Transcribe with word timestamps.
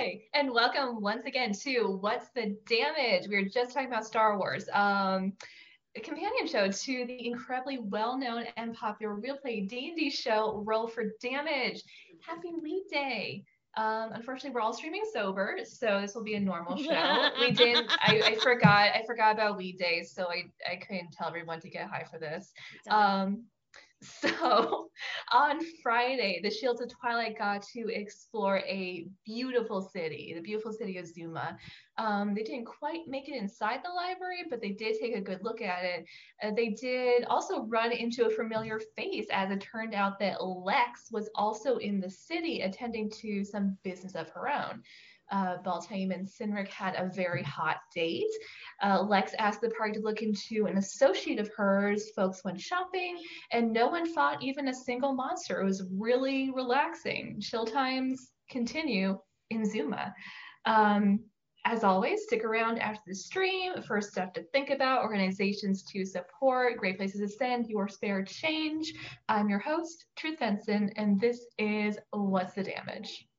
Hi, 0.00 0.18
and 0.32 0.50
welcome 0.50 1.02
once 1.02 1.26
again 1.26 1.52
to 1.52 1.98
What's 2.00 2.30
the 2.30 2.56
Damage? 2.66 3.28
We 3.28 3.36
were 3.36 3.46
just 3.50 3.74
talking 3.74 3.88
about 3.88 4.06
Star 4.06 4.38
Wars. 4.38 4.66
Um, 4.72 5.34
a 5.94 6.00
companion 6.00 6.46
show 6.46 6.70
to 6.70 7.04
the 7.04 7.26
incredibly 7.26 7.80
well-known 7.80 8.46
and 8.56 8.72
popular 8.72 9.12
real 9.12 9.36
play 9.36 9.60
D&D 9.60 10.08
show 10.08 10.62
Roll 10.64 10.88
for 10.88 11.12
Damage. 11.20 11.82
Happy 12.26 12.48
Leap 12.62 12.88
Day. 12.88 13.44
Um, 13.76 14.12
unfortunately, 14.14 14.52
we're 14.54 14.62
all 14.62 14.72
streaming 14.72 15.04
sober, 15.12 15.58
so 15.64 16.00
this 16.00 16.14
will 16.14 16.24
be 16.24 16.34
a 16.34 16.40
normal 16.40 16.78
show. 16.82 17.28
we 17.38 17.50
didn't. 17.50 17.90
I, 18.00 18.22
I, 18.24 18.34
forgot. 18.36 18.94
I 18.94 19.02
forgot 19.06 19.34
about 19.34 19.58
weed 19.58 19.76
days, 19.76 20.12
so 20.12 20.28
I 20.30 20.44
I 20.66 20.76
couldn't 20.76 21.12
tell 21.12 21.28
everyone 21.28 21.60
to 21.60 21.68
get 21.68 21.90
high 21.90 22.06
for 22.10 22.18
this. 22.18 22.54
Um, 22.88 23.44
so 24.20 24.88
on 25.32 25.60
Friday, 25.82 26.40
the 26.42 26.50
Shields 26.50 26.80
of 26.80 26.88
Twilight 26.88 27.36
got 27.36 27.62
to 27.74 27.92
explore 27.92 28.58
a 28.58 29.06
beautiful 29.26 29.82
city, 29.82 30.32
the 30.34 30.40
beautiful 30.40 30.72
city 30.72 30.96
of 30.96 31.06
Zuma. 31.06 31.58
Um, 31.98 32.34
they 32.34 32.42
didn't 32.42 32.64
quite 32.64 33.00
make 33.06 33.28
it 33.28 33.36
inside 33.36 33.80
the 33.84 33.92
library, 33.92 34.44
but 34.48 34.62
they 34.62 34.70
did 34.70 34.98
take 34.98 35.14
a 35.14 35.20
good 35.20 35.40
look 35.42 35.60
at 35.60 35.84
it. 35.84 36.06
Uh, 36.42 36.52
they 36.56 36.70
did 36.70 37.24
also 37.24 37.64
run 37.66 37.92
into 37.92 38.26
a 38.26 38.30
familiar 38.30 38.80
face, 38.96 39.26
as 39.30 39.50
it 39.50 39.60
turned 39.60 39.94
out 39.94 40.18
that 40.20 40.42
Lex 40.42 41.08
was 41.10 41.28
also 41.34 41.76
in 41.76 42.00
the 42.00 42.10
city 42.10 42.62
attending 42.62 43.10
to 43.20 43.44
some 43.44 43.76
business 43.84 44.14
of 44.14 44.30
her 44.30 44.48
own 44.48 44.82
uh, 45.30 45.56
and 45.64 46.28
Cynric 46.28 46.68
had 46.68 46.94
a 46.96 47.10
very 47.14 47.42
hot 47.42 47.76
date. 47.94 48.30
Uh, 48.82 49.02
Lex 49.02 49.32
asked 49.38 49.60
the 49.60 49.70
party 49.70 49.94
to 49.94 50.00
look 50.00 50.22
into 50.22 50.66
an 50.66 50.78
associate 50.78 51.38
of 51.38 51.50
hers. 51.56 52.10
Folks 52.16 52.44
went 52.44 52.60
shopping, 52.60 53.18
and 53.52 53.72
no 53.72 53.88
one 53.88 54.12
fought 54.12 54.42
even 54.42 54.68
a 54.68 54.74
single 54.74 55.12
monster. 55.12 55.60
It 55.60 55.64
was 55.64 55.86
really 55.92 56.50
relaxing. 56.50 57.40
Chill 57.40 57.64
times 57.64 58.32
continue 58.50 59.18
in 59.50 59.64
Zuma. 59.64 60.14
Um, 60.66 61.20
as 61.66 61.84
always, 61.84 62.22
stick 62.22 62.42
around 62.42 62.78
after 62.78 63.02
the 63.06 63.14
stream 63.14 63.82
for 63.82 64.00
stuff 64.00 64.32
to 64.32 64.42
think 64.44 64.70
about, 64.70 65.02
organizations 65.02 65.82
to 65.92 66.06
support, 66.06 66.78
great 66.78 66.96
places 66.96 67.20
to 67.20 67.28
send 67.28 67.68
your 67.68 67.86
spare 67.86 68.24
change. 68.24 68.94
I'm 69.28 69.50
your 69.50 69.58
host, 69.58 70.06
Truth 70.16 70.40
Benson, 70.40 70.90
and 70.96 71.20
this 71.20 71.44
is 71.58 71.98
What's 72.12 72.54
the 72.54 72.62
Damage? 72.62 73.29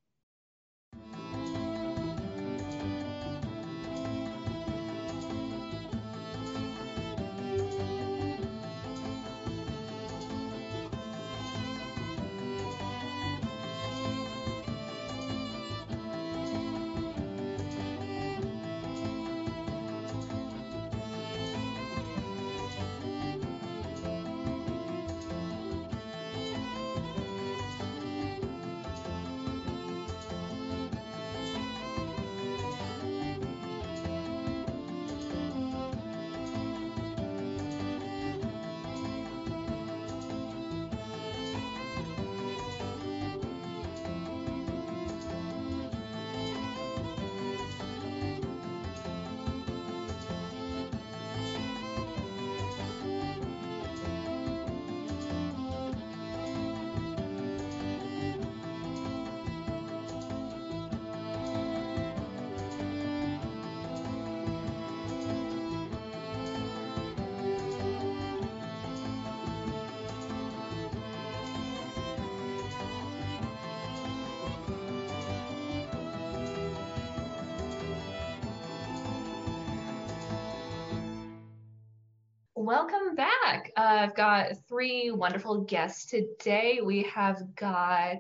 Welcome 82.62 83.16
back. 83.16 83.72
Uh, 83.76 83.98
I've 84.02 84.16
got 84.16 84.52
three 84.70 85.10
wonderful 85.10 85.62
guests 85.62 86.06
today. 86.06 86.80
We 86.84 87.02
have 87.12 87.56
got 87.56 88.20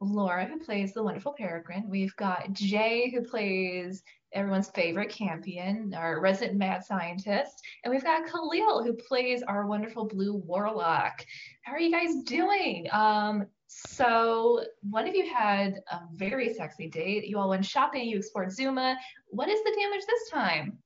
Laura, 0.00 0.44
who 0.44 0.58
plays 0.58 0.92
the 0.92 1.04
wonderful 1.04 1.34
Peregrine. 1.38 1.88
We've 1.88 2.14
got 2.16 2.52
Jay, 2.52 3.12
who 3.14 3.22
plays 3.22 4.02
everyone's 4.32 4.70
favorite 4.70 5.10
Campion, 5.10 5.94
our 5.94 6.20
resident 6.20 6.58
mad 6.58 6.84
scientist. 6.84 7.62
And 7.84 7.94
we've 7.94 8.02
got 8.02 8.26
Khalil, 8.28 8.82
who 8.82 8.92
plays 8.92 9.44
our 9.44 9.68
wonderful 9.68 10.04
blue 10.04 10.34
warlock. 10.34 11.24
How 11.62 11.70
are 11.72 11.80
you 11.80 11.92
guys 11.92 12.24
doing? 12.24 12.88
Um, 12.90 13.46
so, 13.68 14.64
one 14.82 15.06
of 15.06 15.14
you 15.14 15.32
had 15.32 15.78
a 15.92 16.00
very 16.12 16.52
sexy 16.54 16.88
date. 16.88 17.28
You 17.28 17.38
all 17.38 17.50
went 17.50 17.64
shopping, 17.64 18.08
you 18.08 18.16
explored 18.16 18.50
Zuma. 18.50 18.98
What 19.28 19.48
is 19.48 19.62
the 19.62 19.76
damage 19.80 20.04
this 20.08 20.28
time? 20.28 20.78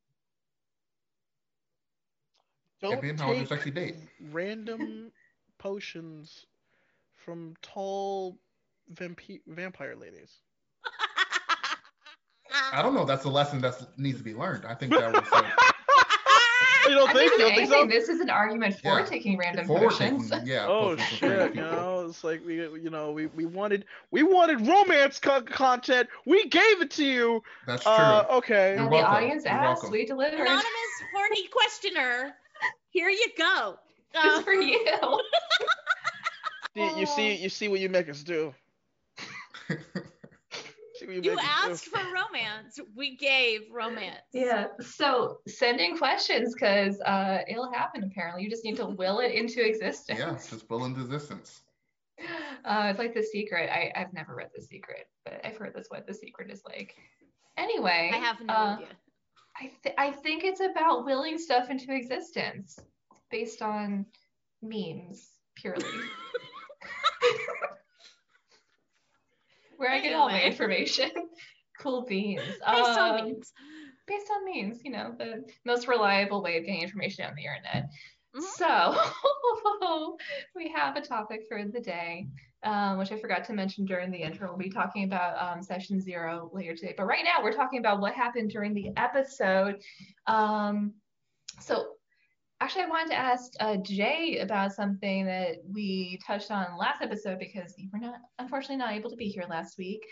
Don't 2.85 3.01
take 3.01 3.19
how 3.19 3.31
was 3.31 3.39
your 3.39 3.47
sexy 3.47 3.71
date? 3.71 3.97
random 4.31 5.11
potions 5.59 6.47
from 7.17 7.55
tall 7.63 8.37
vampi- 8.93 9.41
vampire 9.47 9.97
ladies. 9.97 10.41
I 12.73 12.83
don't 12.83 12.95
know. 12.95 13.05
That's 13.05 13.23
the 13.23 13.31
lesson 13.31 13.61
that 13.63 13.75
needs 13.97 14.19
to 14.19 14.25
be 14.25 14.35
learned. 14.35 14.67
I 14.67 14.75
think 14.75 14.93
that 14.93 15.13
was. 15.13 15.25
Like, 16.87 16.93
you 16.93 16.97
don't 16.97 17.13
think, 17.15 17.33
you 17.33 17.39
don't 17.39 17.55
think 17.55 17.71
so? 17.71 17.87
This 17.87 18.11
is 18.11 18.21
an 18.21 18.29
argument 18.29 18.75
for 18.75 18.99
yeah. 18.99 19.07
taking 19.07 19.39
random 19.39 19.67
for 19.67 19.79
potions. 19.79 20.29
Taking, 20.29 20.47
yeah. 20.47 20.67
Oh 20.69 20.95
shit! 20.97 21.55
You 21.55 21.63
know, 21.63 22.05
it's 22.07 22.23
like 22.23 22.45
we, 22.45 22.57
you 22.57 22.91
know, 22.91 23.11
we, 23.11 23.25
we 23.27 23.47
wanted 23.47 23.87
we 24.11 24.23
wanted 24.23 24.67
romance 24.67 25.19
co- 25.19 25.41
content. 25.41 26.11
We 26.27 26.47
gave 26.47 26.83
it 26.83 26.91
to 26.91 27.05
you. 27.07 27.43
That's 27.67 27.87
uh, 27.87 28.25
true. 28.25 28.37
okay. 28.37 28.77
And 28.77 28.93
the 28.93 28.97
audience 28.97 29.45
You're 29.45 29.55
asked, 29.55 29.85
welcome. 29.85 29.93
we 29.93 30.05
delivered. 30.05 30.41
Anonymous 30.41 30.65
horny 31.15 31.49
questioner 31.49 32.35
here 32.95 33.11
you 33.11 33.27
go. 33.37 33.75
Uh, 34.15 34.41
for 34.43 34.53
you. 34.53 34.79
you, 36.75 36.97
you 36.97 37.07
see, 37.07 37.35
you 37.35 37.49
see 37.49 37.69
what 37.69 37.81
you 37.81 37.89
make 37.89 38.09
us 38.09 38.23
do. 38.23 38.55
you, 39.69 41.21
you 41.21 41.39
asked 41.43 41.87
for 41.87 41.99
romance. 41.99 42.79
We 42.97 43.17
gave 43.17 43.63
romance. 43.73 44.23
Yeah. 44.33 44.69
So 44.81 45.39
sending 45.49 45.99
questions 45.99 46.55
because 46.55 47.01
uh, 47.01 47.39
it'll 47.49 47.73
happen. 47.73 48.05
Apparently, 48.05 48.45
you 48.45 48.51
just 48.51 48.65
need 48.65 48.77
to 48.77 48.87
will 48.87 49.19
it 49.19 49.33
into 49.33 49.67
existence. 49.67 50.21
Yeah, 50.21 50.33
just 50.49 50.71
will 50.71 50.85
into 50.85 51.03
existence. 51.03 51.61
Uh, 52.65 52.87
it's 52.89 52.99
like 52.99 53.13
The 53.13 53.23
Secret. 53.23 53.69
I, 53.71 53.93
I've 53.95 54.15
never 54.15 54.35
read 54.35 54.49
The 54.57 54.63
Secret, 54.63 55.07
but 55.27 55.39
I've 55.45 55.55
heard 55.59 55.73
that's 55.75 55.91
what 55.91 56.07
The 56.07 56.15
Secret 56.15 56.51
is 56.51 56.63
like. 56.65 56.95
Anyway, 57.59 58.11
I 58.11 58.17
have 58.17 58.41
no 58.41 58.55
uh, 58.55 58.77
idea. 58.77 58.87
I, 59.57 59.71
th- 59.83 59.95
I 59.97 60.11
think 60.11 60.45
it's 60.45 60.61
about 60.61 61.05
willing 61.05 61.39
stuff 61.39 61.71
into 61.71 61.95
existence 61.95 62.79
based 63.31 63.63
on 63.63 64.07
memes 64.63 65.29
purely. 65.55 65.85
Where 69.77 69.91
I 69.91 70.01
get 70.01 70.15
all 70.15 70.29
my 70.29 70.43
information. 70.43 71.11
cool 71.81 72.03
beans. 72.03 72.43
Based 72.43 72.63
um, 72.65 72.99
on 72.99 73.17
memes. 73.25 73.53
Based 74.07 74.27
on 74.31 74.45
memes, 74.45 74.85
you 74.85 74.91
know, 74.91 75.15
the 75.19 75.45
most 75.65 75.89
reliable 75.89 76.43
way 76.43 76.59
of 76.59 76.65
getting 76.65 76.83
information 76.83 77.25
on 77.25 77.35
the 77.35 77.43
internet. 77.43 77.91
Mm-hmm. 78.37 78.45
So 78.57 78.97
we 80.57 80.69
have 80.75 80.97
a 80.97 81.01
topic 81.01 81.43
for 81.49 81.63
the 81.65 81.81
day, 81.81 82.27
um, 82.65 82.99
which 82.99 83.13
I 83.13 83.19
forgot 83.19 83.45
to 83.45 83.53
mention 83.53 83.85
during 83.85 84.11
the 84.11 84.19
intro. 84.19 84.49
We'll 84.49 84.59
be 84.59 84.71
talking 84.71 85.05
about 85.05 85.41
um, 85.41 85.63
session 85.63 86.01
zero 86.01 86.51
later 86.53 86.75
today. 86.75 86.95
But 86.97 87.07
right 87.07 87.25
now, 87.25 87.43
we're 87.43 87.53
talking 87.53 87.79
about 87.79 88.01
what 88.01 88.15
happened 88.15 88.51
during 88.51 88.75
the 88.75 88.91
episode. 88.97 89.83
Um, 90.27 90.95
so 91.61 91.89
actually, 92.61 92.85
I 92.85 92.89
wanted 92.89 93.11
to 93.11 93.19
ask 93.19 93.53
uh, 93.61 93.77
Jay 93.77 94.39
about 94.39 94.73
something 94.73 95.27
that 95.27 95.57
we 95.71 96.19
touched 96.27 96.51
on 96.51 96.79
last 96.79 97.03
episode 97.03 97.39
because 97.39 97.75
you 97.77 97.89
were 97.93 97.99
not, 97.99 98.17
unfortunately, 98.39 98.77
not 98.77 98.93
able 98.93 99.11
to 99.11 99.17
be 99.17 99.29
here 99.29 99.45
last 99.49 99.79
week. 99.79 100.05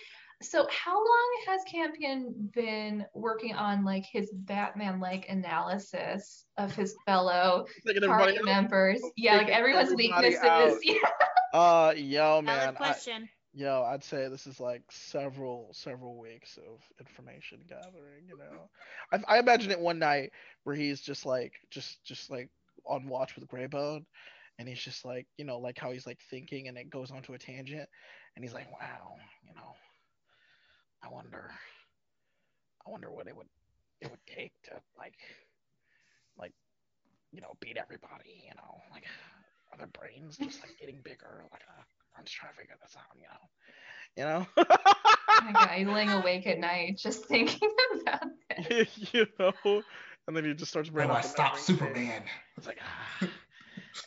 So, 0.43 0.67
how 0.71 0.97
long 0.97 1.31
has 1.47 1.61
Campion 1.71 2.51
been 2.53 3.07
working 3.15 3.55
on 3.55 3.85
like 3.85 4.05
his 4.05 4.31
Batman-like 4.33 5.27
analysis 5.29 6.45
of 6.59 6.75
his 6.75 6.97
fellow 7.07 7.65
party 8.05 8.43
members? 8.43 9.01
Yeah, 9.17 9.37
like 9.37 9.49
everyone's 9.49 9.95
weaknesses. 9.95 10.81
Yeah. 10.83 10.99
Uh, 11.53 11.93
yo, 11.97 12.41
man. 12.43 12.75
question. 12.75 13.29
Yo, 13.55 13.83
I'd 13.83 14.05
say 14.05 14.29
this 14.29 14.47
is 14.47 14.61
like 14.61 14.83
several 14.91 15.69
several 15.73 16.19
weeks 16.19 16.59
of 16.59 16.81
information 17.01 17.61
gathering. 17.69 18.27
You 18.29 18.37
know, 18.39 18.71
I, 19.13 19.37
I 19.37 19.39
imagine 19.39 19.71
it 19.71 19.81
one 19.81 19.99
night 19.99 20.33
where 20.65 20.75
he's 20.75 21.01
just 21.01 21.27
like 21.27 21.53
just 21.71 22.03
just 22.05 22.31
like 22.31 22.49
on 22.87 23.09
watch 23.09 23.37
with 23.37 23.47
Greybone, 23.49 24.05
and 24.59 24.69
he's 24.69 24.81
just 24.81 25.05
like 25.05 25.27
you 25.37 25.45
know 25.45 25.59
like 25.59 25.79
how 25.79 25.91
he's 25.93 26.07
like 26.07 26.21
thinking 26.31 26.69
and 26.69 26.79
it 26.79 26.91
goes 26.91 27.11
onto 27.11 27.35
a 27.35 27.39
tangent, 27.39 27.89
and 28.37 28.45
he's 28.45 28.55
like, 28.55 28.71
wow, 28.73 29.17
you 29.47 29.55
know, 29.55 29.75
I 31.03 31.09
wonder, 31.11 31.51
I 32.87 32.91
wonder 32.91 33.11
what 33.11 33.27
it 33.27 33.37
would 33.37 33.49
it 34.01 34.11
would 34.11 34.27
take 34.27 34.53
to 34.65 34.73
like 34.99 35.19
like 36.39 36.53
you 37.33 37.41
know 37.41 37.55
beat 37.61 37.77
everybody. 37.77 38.45
You 38.45 38.55
know, 38.57 38.81
like 38.93 39.05
are 39.73 39.79
their 39.79 39.87
brains 39.89 40.37
just 40.37 40.61
like 40.61 40.77
getting 40.79 41.01
bigger? 41.03 41.45
Like 41.51 41.63
uh, 41.69 41.83
I'm 42.17 42.25
just 42.25 42.37
trying 42.37 42.53
to 42.53 42.59
figure 42.59 42.75
this 42.83 42.97
out. 42.97 43.17
You 43.17 43.27
know, 43.29 43.47
you 44.17 44.25
know. 44.25 44.47
oh 44.57 45.41
my 45.45 45.53
God, 45.53 45.95
laying 45.95 46.11
awake 46.11 46.47
at 46.47 46.59
night 46.71 46.99
just 46.99 47.25
thinking 47.25 47.71
about 48.01 48.29
it. 48.51 48.89
you 49.13 49.27
know, 49.39 49.83
and 50.27 50.37
then 50.37 50.45
he 50.45 50.55
just 50.55 50.71
starts. 50.71 50.91
bringing 50.91 51.11
Oh, 51.11 51.19
I 51.19 51.23
stopped 51.23 51.61
Superman. 51.61 52.23
It's 52.57 52.67
like. 52.67 52.79
Ah. 52.83 53.29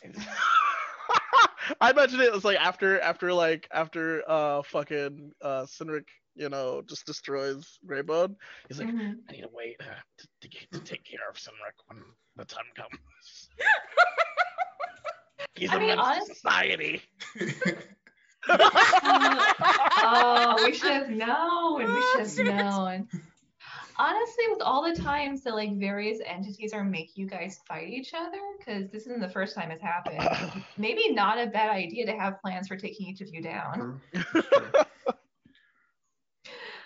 I 1.80 1.90
imagine 1.90 2.20
it 2.20 2.32
was 2.32 2.44
like 2.44 2.58
after 2.58 3.00
after 3.00 3.32
like 3.32 3.68
after 3.72 4.22
uh 4.28 4.62
fucking 4.62 5.32
uh 5.42 5.62
Cynric, 5.62 6.04
you 6.36 6.48
know, 6.48 6.82
just 6.88 7.06
destroys 7.06 7.78
Greybone. 7.86 8.36
He's 8.68 8.78
like, 8.78 8.88
mm-hmm. 8.88 9.12
I 9.28 9.32
need 9.32 9.42
to 9.42 9.48
wait 9.52 9.76
uh, 9.80 9.84
to, 10.18 10.28
to, 10.42 10.48
get, 10.48 10.72
to 10.72 10.80
take 10.80 11.04
care 11.04 11.28
of 11.28 11.36
Cynric 11.36 11.74
when 11.86 12.02
the 12.36 12.44
time 12.44 12.66
comes. 12.76 13.48
He's 15.54 15.70
I 15.70 15.76
a 15.76 15.80
mean, 15.80 15.98
honest- 15.98 16.26
society. 16.34 17.02
oh, 18.48 20.62
we 20.64 20.74
should 20.74 20.90
have 20.90 21.10
known. 21.10 21.94
We 21.94 22.02
should 22.28 22.46
have 22.48 22.64
known. 22.64 23.08
Honestly, 23.98 24.44
with 24.50 24.60
all 24.60 24.82
the 24.86 24.94
times 25.00 25.42
that 25.44 25.54
like 25.54 25.74
various 25.78 26.18
entities 26.26 26.74
are 26.74 26.84
make 26.84 27.16
you 27.16 27.26
guys 27.26 27.60
fight 27.66 27.88
each 27.88 28.12
other, 28.14 28.38
because 28.58 28.90
this 28.90 29.04
isn't 29.06 29.20
the 29.20 29.28
first 29.30 29.54
time 29.54 29.70
it's 29.70 29.82
happened. 29.82 30.62
maybe 30.76 31.12
not 31.12 31.38
a 31.38 31.46
bad 31.46 31.70
idea 31.70 32.04
to 32.04 32.12
have 32.12 32.38
plans 32.42 32.68
for 32.68 32.76
taking 32.76 33.06
each 33.06 33.22
of 33.22 33.28
you 33.32 33.40
down. 33.40 33.98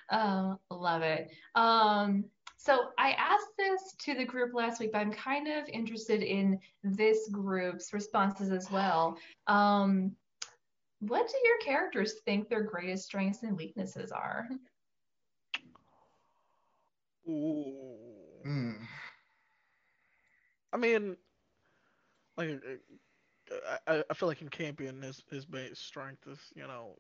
uh, 0.09 0.55
love 0.71 1.03
it. 1.03 1.31
Um, 1.57 2.27
so 2.63 2.89
I 2.99 3.13
asked 3.13 3.57
this 3.57 3.95
to 4.01 4.15
the 4.15 4.25
group 4.25 4.53
last 4.53 4.81
week, 4.81 4.93
but 4.93 4.99
I'm 4.99 5.13
kind 5.13 5.49
of 5.49 5.67
interested 5.69 6.23
in 6.23 6.59
this 6.85 7.31
group's 7.33 7.95
responses 7.95 8.51
as 8.51 8.71
well. 8.71 9.17
Um, 9.47 10.15
what 10.99 11.27
do 11.27 11.35
your 11.43 11.57
characters 11.61 12.21
think 12.27 12.51
their 12.51 12.63
greatest 12.63 13.07
strengths 13.07 13.43
and 13.45 13.57
weaknesses 13.57 14.13
are? 14.13 14.47
Ooh. 17.27 17.97
Mm. 18.47 18.77
I 20.75 20.77
mean, 20.77 21.17
like, 22.37 22.61
I, 23.87 24.05
I 24.11 24.15
feel 24.15 24.29
like 24.29 24.43
in 24.43 24.51
Campion, 24.51 25.01
his 25.01 25.23
his 25.31 25.47
base 25.47 25.79
strength 25.79 26.27
is, 26.27 26.39
you 26.55 26.67
know, 26.67 26.99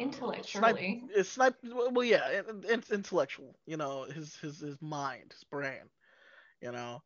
intellectually. 0.00 1.00
Snipe, 1.02 1.10
it's 1.14 1.28
snipe. 1.28 1.56
Well, 1.62 2.04
yeah, 2.04 2.42
it's 2.64 2.90
intellectual. 2.90 3.54
You 3.66 3.76
know, 3.76 4.04
his 4.04 4.34
his 4.36 4.60
his 4.60 4.80
mind, 4.80 5.32
his 5.32 5.44
brain. 5.44 5.88
You 6.62 6.72
know, 6.72 7.02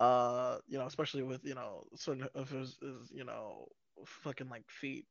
uh, 0.00 0.58
you 0.66 0.78
know, 0.78 0.86
especially 0.86 1.22
with 1.22 1.44
you 1.44 1.54
know 1.54 1.84
certain 1.96 2.28
of 2.34 2.48
his, 2.50 2.78
his 2.80 3.10
you 3.12 3.24
know 3.24 3.66
fucking 4.06 4.48
like 4.48 4.64
feet, 4.68 5.04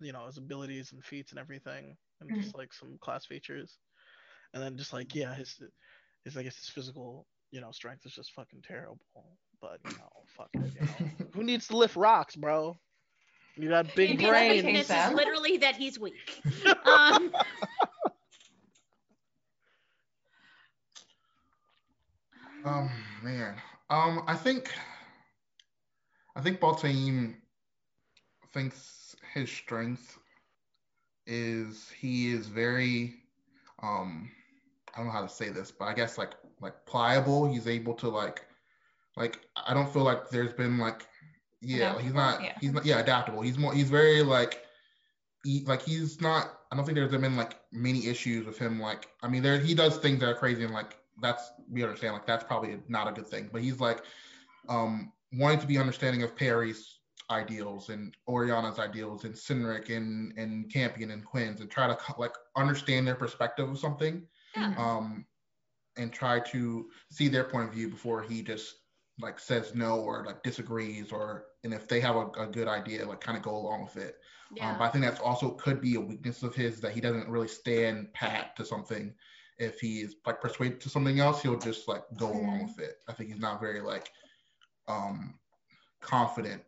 you 0.00 0.12
know, 0.12 0.26
his 0.26 0.38
abilities 0.38 0.92
and 0.92 1.04
feats 1.04 1.30
and 1.30 1.38
everything, 1.38 1.96
and 2.20 2.30
mm-hmm. 2.30 2.40
just 2.40 2.56
like 2.56 2.72
some 2.72 2.98
class 3.00 3.26
features, 3.26 3.78
and 4.54 4.62
then 4.62 4.76
just 4.76 4.92
like 4.92 5.14
yeah, 5.14 5.34
his 5.34 5.60
his 6.24 6.36
I 6.36 6.42
guess 6.42 6.56
his 6.56 6.68
physical 6.68 7.26
you 7.50 7.60
know 7.60 7.70
strength 7.70 8.06
is 8.06 8.12
just 8.12 8.32
fucking 8.32 8.62
terrible. 8.66 8.98
But 9.60 9.78
you 9.84 9.96
know, 9.98 10.10
fuck 10.26 10.48
it. 10.54 10.72
You 10.74 11.06
know, 11.06 11.10
who 11.34 11.44
needs 11.44 11.68
to 11.68 11.76
lift 11.76 11.96
rocks, 11.96 12.34
bro? 12.34 12.76
You 13.56 13.68
got 13.68 13.94
big 13.94 14.10
Maybe 14.10 14.26
brain. 14.26 14.64
Weakness 14.64 14.90
is 14.90 15.12
literally 15.12 15.56
that 15.58 15.76
he's 15.76 15.98
weak. 15.98 16.42
Um, 16.86 17.32
um 22.64 22.90
man. 23.22 23.56
Um 23.90 24.22
I 24.26 24.34
think 24.34 24.72
I 26.36 26.40
think 26.40 26.60
Baltaim 26.60 27.36
thinks 28.52 29.16
his 29.34 29.50
strength 29.50 30.18
is 31.26 31.90
he 31.90 32.32
is 32.32 32.46
very 32.46 33.14
um 33.82 34.30
I 34.94 34.98
don't 34.98 35.06
know 35.06 35.12
how 35.12 35.22
to 35.22 35.28
say 35.28 35.50
this, 35.50 35.70
but 35.70 35.86
I 35.86 35.94
guess 35.94 36.18
like 36.18 36.34
like 36.60 36.84
pliable. 36.86 37.50
He's 37.50 37.66
able 37.68 37.94
to 37.94 38.08
like 38.08 38.46
like 39.16 39.40
I 39.56 39.74
don't 39.74 39.92
feel 39.92 40.02
like 40.02 40.28
there's 40.30 40.52
been 40.52 40.78
like 40.78 41.06
yeah, 41.60 41.98
he's 42.00 42.14
not. 42.14 42.42
Yeah. 42.42 42.52
He's 42.60 42.72
not. 42.72 42.84
Yeah, 42.84 43.00
adaptable. 43.00 43.42
He's 43.42 43.58
more. 43.58 43.74
He's 43.74 43.90
very 43.90 44.22
like. 44.22 44.64
He, 45.44 45.64
like 45.66 45.82
he's 45.82 46.20
not. 46.20 46.50
I 46.70 46.76
don't 46.76 46.84
think 46.84 46.96
there's 46.96 47.10
been 47.10 47.36
like 47.36 47.56
many 47.72 48.06
issues 48.06 48.46
with 48.46 48.58
him. 48.58 48.78
Like 48.80 49.08
I 49.22 49.28
mean, 49.28 49.42
there 49.42 49.58
he 49.58 49.74
does 49.74 49.96
things 49.96 50.20
that 50.20 50.28
are 50.28 50.34
crazy 50.34 50.64
and 50.64 50.72
like 50.72 50.96
that's 51.22 51.50
we 51.70 51.82
understand. 51.82 52.14
Like 52.14 52.26
that's 52.26 52.44
probably 52.44 52.78
not 52.88 53.08
a 53.08 53.12
good 53.12 53.26
thing. 53.26 53.48
But 53.52 53.62
he's 53.62 53.80
like 53.80 54.02
um 54.68 55.12
wanting 55.32 55.60
to 55.60 55.66
be 55.66 55.78
understanding 55.78 56.22
of 56.22 56.36
Perry's 56.36 56.98
ideals 57.30 57.88
and 57.88 58.14
Oriana's 58.28 58.78
ideals 58.78 59.24
and 59.24 59.34
Cynric 59.34 59.94
and 59.94 60.36
and 60.36 60.70
Campion 60.70 61.10
and 61.10 61.24
Quinn's 61.24 61.60
and 61.60 61.70
try 61.70 61.86
to 61.86 61.96
like 62.18 62.34
understand 62.56 63.06
their 63.06 63.14
perspective 63.14 63.68
of 63.68 63.78
something. 63.78 64.26
Yeah. 64.56 64.74
Um, 64.76 65.24
and 65.96 66.12
try 66.12 66.40
to 66.40 66.86
see 67.10 67.28
their 67.28 67.44
point 67.44 67.68
of 67.68 67.74
view 67.74 67.88
before 67.88 68.22
he 68.22 68.42
just 68.42 68.76
like 69.20 69.38
says 69.38 69.74
no 69.74 69.98
or 69.98 70.24
like 70.24 70.42
disagrees 70.42 71.12
or 71.12 71.46
and 71.64 71.74
if 71.74 71.88
they 71.88 72.00
have 72.00 72.16
a, 72.16 72.26
a 72.38 72.46
good 72.46 72.68
idea 72.68 73.06
like 73.06 73.20
kind 73.20 73.36
of 73.36 73.42
go 73.42 73.56
along 73.56 73.84
with 73.84 73.96
it 73.96 74.16
um, 74.50 74.56
yeah. 74.56 74.70
um, 74.70 74.78
but 74.78 74.84
i 74.84 74.88
think 74.88 75.04
that's 75.04 75.20
also 75.20 75.50
could 75.50 75.80
be 75.80 75.94
a 75.96 76.00
weakness 76.00 76.42
of 76.42 76.54
his 76.54 76.80
that 76.80 76.92
he 76.92 77.00
doesn't 77.00 77.28
really 77.28 77.48
stand 77.48 78.12
pat 78.12 78.56
to 78.56 78.64
something 78.64 79.12
if 79.58 79.78
he 79.78 80.00
is 80.00 80.16
like 80.26 80.40
persuaded 80.40 80.80
to 80.80 80.88
something 80.88 81.20
else 81.20 81.42
he'll 81.42 81.58
just 81.58 81.88
like 81.88 82.02
go 82.16 82.28
mm-hmm. 82.28 82.38
along 82.38 82.62
with 82.64 82.78
it 82.78 82.96
i 83.08 83.12
think 83.12 83.30
he's 83.30 83.40
not 83.40 83.60
very 83.60 83.80
like 83.80 84.10
um 84.88 85.34
confident 86.00 86.62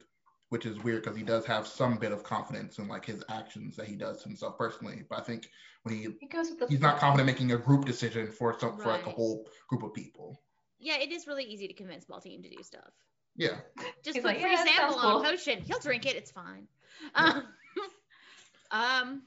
which 0.50 0.66
is 0.66 0.78
weird 0.81 1.02
because 1.02 1.16
he 1.16 1.25
does 1.25 1.46
have 1.46 1.66
some 1.66 1.96
bit 1.96 2.12
of 2.12 2.22
confidence 2.22 2.78
in 2.78 2.87
like 2.87 3.06
his 3.06 3.25
actions 3.31 3.75
that 3.75 3.87
he 3.87 3.96
does 3.96 4.22
himself 4.22 4.58
personally 4.58 5.02
but 5.08 5.19
i 5.19 5.22
think 5.22 5.48
when 5.84 5.94
he, 5.94 6.02
he 6.20 6.28
he's 6.69 6.81
not 6.81 6.98
confident 6.98 7.26
making 7.26 7.52
a 7.52 7.56
group 7.56 7.84
decision 7.84 8.31
for 8.31 8.58
some 8.58 8.70
right. 8.72 8.82
for 8.82 8.88
like 8.88 9.06
a 9.06 9.10
whole 9.10 9.46
group 9.69 9.82
of 9.82 9.94
people 9.94 10.38
yeah, 10.82 10.98
it 10.98 11.12
is 11.12 11.27
really 11.27 11.44
easy 11.44 11.69
to 11.69 11.74
convince 11.74 12.05
Baltaim 12.05 12.43
to 12.43 12.51
do 12.51 12.62
stuff. 12.62 12.91
Yeah. 13.36 13.56
Just 14.03 14.17
He's 14.17 14.22
put 14.22 14.24
like, 14.24 14.41
free 14.41 14.51
yeah, 14.51 14.65
sample 14.65 14.98
on 14.98 15.12
cool. 15.12 15.22
a 15.22 15.31
potion. 15.31 15.62
He'll 15.62 15.79
drink 15.79 16.05
it. 16.06 16.17
It's 16.17 16.31
fine. 16.31 16.67
Um, 17.15 17.34
um, 18.70 19.22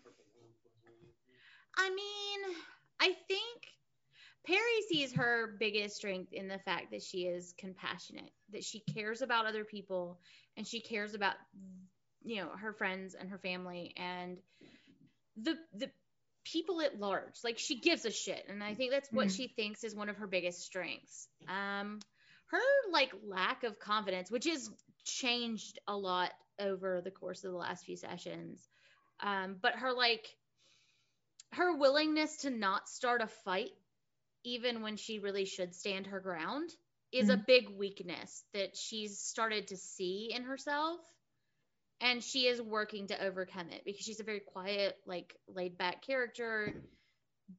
I 1.77 1.89
mean, 1.89 2.55
I 2.99 3.13
think 3.27 3.67
Perry 4.45 4.81
sees 4.89 5.13
her 5.13 5.55
biggest 5.59 5.95
strength 5.95 6.33
in 6.33 6.47
the 6.47 6.59
fact 6.59 6.91
that 6.91 7.01
she 7.01 7.23
is 7.23 7.53
compassionate, 7.57 8.31
that 8.51 8.63
she 8.63 8.79
cares 8.79 9.21
about 9.21 9.45
other 9.45 9.63
people, 9.63 10.19
and 10.55 10.67
she 10.67 10.79
cares 10.79 11.15
about, 11.15 11.35
you 12.23 12.37
know, 12.37 12.49
her 12.59 12.73
friends 12.73 13.15
and 13.15 13.29
her 13.29 13.39
family, 13.39 13.93
and 13.97 14.37
the 15.37 15.57
the 15.73 15.89
people 16.45 16.81
at 16.81 16.99
large. 16.99 17.43
Like 17.43 17.57
she 17.57 17.79
gives 17.79 18.05
a 18.05 18.11
shit, 18.11 18.45
and 18.47 18.63
I 18.63 18.73
think 18.73 18.91
that's 18.91 19.11
what 19.11 19.27
mm. 19.27 19.35
she 19.35 19.47
thinks 19.47 19.83
is 19.83 19.95
one 19.95 20.09
of 20.09 20.17
her 20.17 20.27
biggest 20.27 20.61
strengths. 20.61 21.27
Um, 21.49 21.99
her 22.47 22.59
like 22.91 23.11
lack 23.27 23.63
of 23.63 23.79
confidence, 23.79 24.31
which 24.31 24.45
has 24.45 24.69
changed 25.03 25.79
a 25.87 25.97
lot 25.97 26.31
over 26.59 27.01
the 27.03 27.11
course 27.11 27.43
of 27.43 27.51
the 27.51 27.57
last 27.57 27.85
few 27.85 27.97
sessions. 27.97 28.67
Um, 29.21 29.57
but 29.61 29.73
her 29.73 29.93
like 29.93 30.25
her 31.53 31.75
willingness 31.75 32.37
to 32.37 32.49
not 32.49 32.87
start 32.87 33.21
a 33.21 33.27
fight, 33.27 33.71
even 34.43 34.81
when 34.81 34.97
she 34.97 35.19
really 35.19 35.45
should 35.45 35.73
stand 35.73 36.07
her 36.07 36.19
ground, 36.19 36.69
is 37.11 37.29
mm. 37.29 37.33
a 37.33 37.43
big 37.45 37.69
weakness 37.69 38.43
that 38.53 38.75
she's 38.75 39.19
started 39.19 39.67
to 39.67 39.77
see 39.77 40.31
in 40.33 40.43
herself 40.43 40.99
and 42.01 42.23
she 42.23 42.47
is 42.47 42.61
working 42.61 43.07
to 43.07 43.23
overcome 43.23 43.69
it 43.71 43.83
because 43.85 44.05
she's 44.05 44.19
a 44.19 44.23
very 44.23 44.39
quiet 44.39 44.97
like 45.05 45.35
laid 45.47 45.77
back 45.77 46.01
character. 46.01 46.73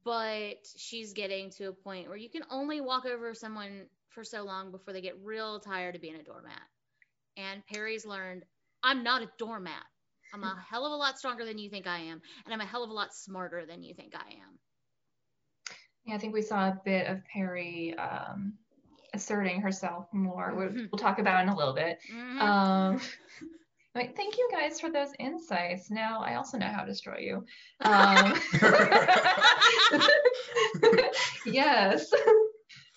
But 0.05 0.67
she's 0.77 1.13
getting 1.13 1.51
to 1.59 1.69
a 1.69 1.73
point 1.73 2.09
where 2.09 2.17
you 2.17 2.29
can 2.29 2.43
only 2.51 2.81
walk 2.81 3.07
over 3.07 3.35
someone 3.35 3.87
for 4.09 4.25
so 4.25 4.43
long 4.43 4.73
before 4.73 4.93
they 4.93 5.01
get 5.01 5.17
real 5.23 5.61
tired 5.61 5.95
of 5.95 6.03
being 6.03 6.17
a 6.17 6.23
doormat. 6.23 6.61
And 7.37 7.65
perry's 7.67 8.07
learned 8.07 8.45
i'm 8.83 9.03
not 9.03 9.23
a 9.23 9.31
doormat. 9.39 9.85
I'm 10.35 10.43
a 10.43 10.57
hell 10.69 10.85
of 10.85 10.93
a 10.93 10.97
lot 10.97 11.19
stronger 11.19 11.45
than 11.45 11.57
you 11.57 11.71
think 11.71 11.87
i 11.87 11.99
am 11.99 12.21
and 12.45 12.53
i'm 12.53 12.61
a 12.61 12.67
hell 12.67 12.83
of 12.83 12.91
a 12.91 12.93
lot 12.93 13.15
smarter 13.15 13.65
than 13.65 13.83
you 13.83 13.95
think 13.95 14.15
i 14.15 14.29
am. 14.29 14.59
Yeah 16.05 16.15
i 16.17 16.19
think 16.19 16.35
we 16.35 16.43
saw 16.43 16.69
a 16.69 16.81
bit 16.85 17.07
of 17.07 17.25
perry 17.27 17.97
um, 17.97 18.55
asserting 19.15 19.61
herself 19.61 20.07
more. 20.13 20.55
We'll, 20.55 20.87
we'll 20.93 20.99
talk 20.99 21.19
about 21.19 21.43
in 21.43 21.49
a 21.49 21.57
little 21.57 21.75
bit. 21.75 21.99
Mm-hmm. 22.13 22.41
um, 22.41 23.01
Right, 23.97 24.15
thank 24.15 24.37
you 24.37 24.47
guys 24.53 24.79
for 24.79 24.91
those 24.91 25.09
insights. 25.19 25.91
Now 25.91 26.21
I 26.21 26.35
also 26.35 26.59
know 26.59 26.67
how 26.67 26.83
to 26.83 26.87
destroy 26.87 27.17
you. 27.21 27.47
Um, 27.81 28.35
yes. 31.47 32.11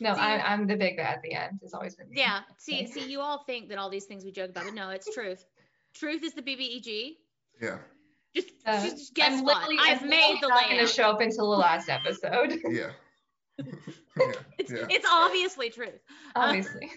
No, 0.02 0.14
See- 0.14 0.20
I, 0.20 0.40
I'm 0.40 0.68
the 0.68 0.76
big 0.76 0.98
bad 0.98 1.16
at 1.16 1.22
the 1.22 1.34
end. 1.34 1.60
It's 1.62 1.74
always 1.74 1.96
been 1.96 2.10
me. 2.10 2.18
Yeah. 2.20 2.42
See, 2.58 2.86
see, 2.88 3.10
you 3.10 3.22
all 3.22 3.44
think 3.46 3.70
that 3.70 3.78
all 3.78 3.90
these 3.90 4.06
things 4.06 4.24
we 4.26 4.32
joke 4.32 4.50
about, 4.52 4.66
but 4.66 4.74
no, 4.74 4.90
it's 4.90 5.14
truth. 5.14 5.44
Truth 5.96 6.24
is 6.24 6.34
the 6.34 6.42
BBEG. 6.42 7.16
Yeah. 7.62 7.78
Just, 8.36 8.50
Uh, 8.66 8.84
just, 8.84 8.98
just 8.98 9.14
guess 9.16 9.40
I'm 9.40 9.46
what? 9.46 9.58
I've 9.80 10.02
I'm 10.04 10.10
made 10.10 10.36
literally 10.36 10.40
the 10.42 10.48
not 10.50 10.66
going 10.70 10.80
to 10.80 10.88
show 10.88 11.10
up 11.12 11.22
until 11.22 11.52
the 11.52 11.58
last 11.58 11.90
episode, 11.90 12.60
Yeah. 12.70 12.92
yeah. 13.58 14.34
It's, 14.58 14.72
Yeah. 14.72 14.86
it's 14.90 15.08
obviously 15.10 15.70
truth. 15.70 16.00
obviously. 16.36 16.92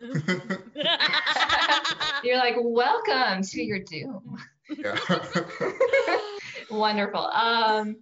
You're 2.22 2.36
like, 2.36 2.54
welcome 2.58 3.42
to 3.42 3.62
your 3.62 3.80
doom. 3.80 4.36
yeah. 4.68 4.96
Wonderful. 6.70 7.26
Um, 7.26 7.96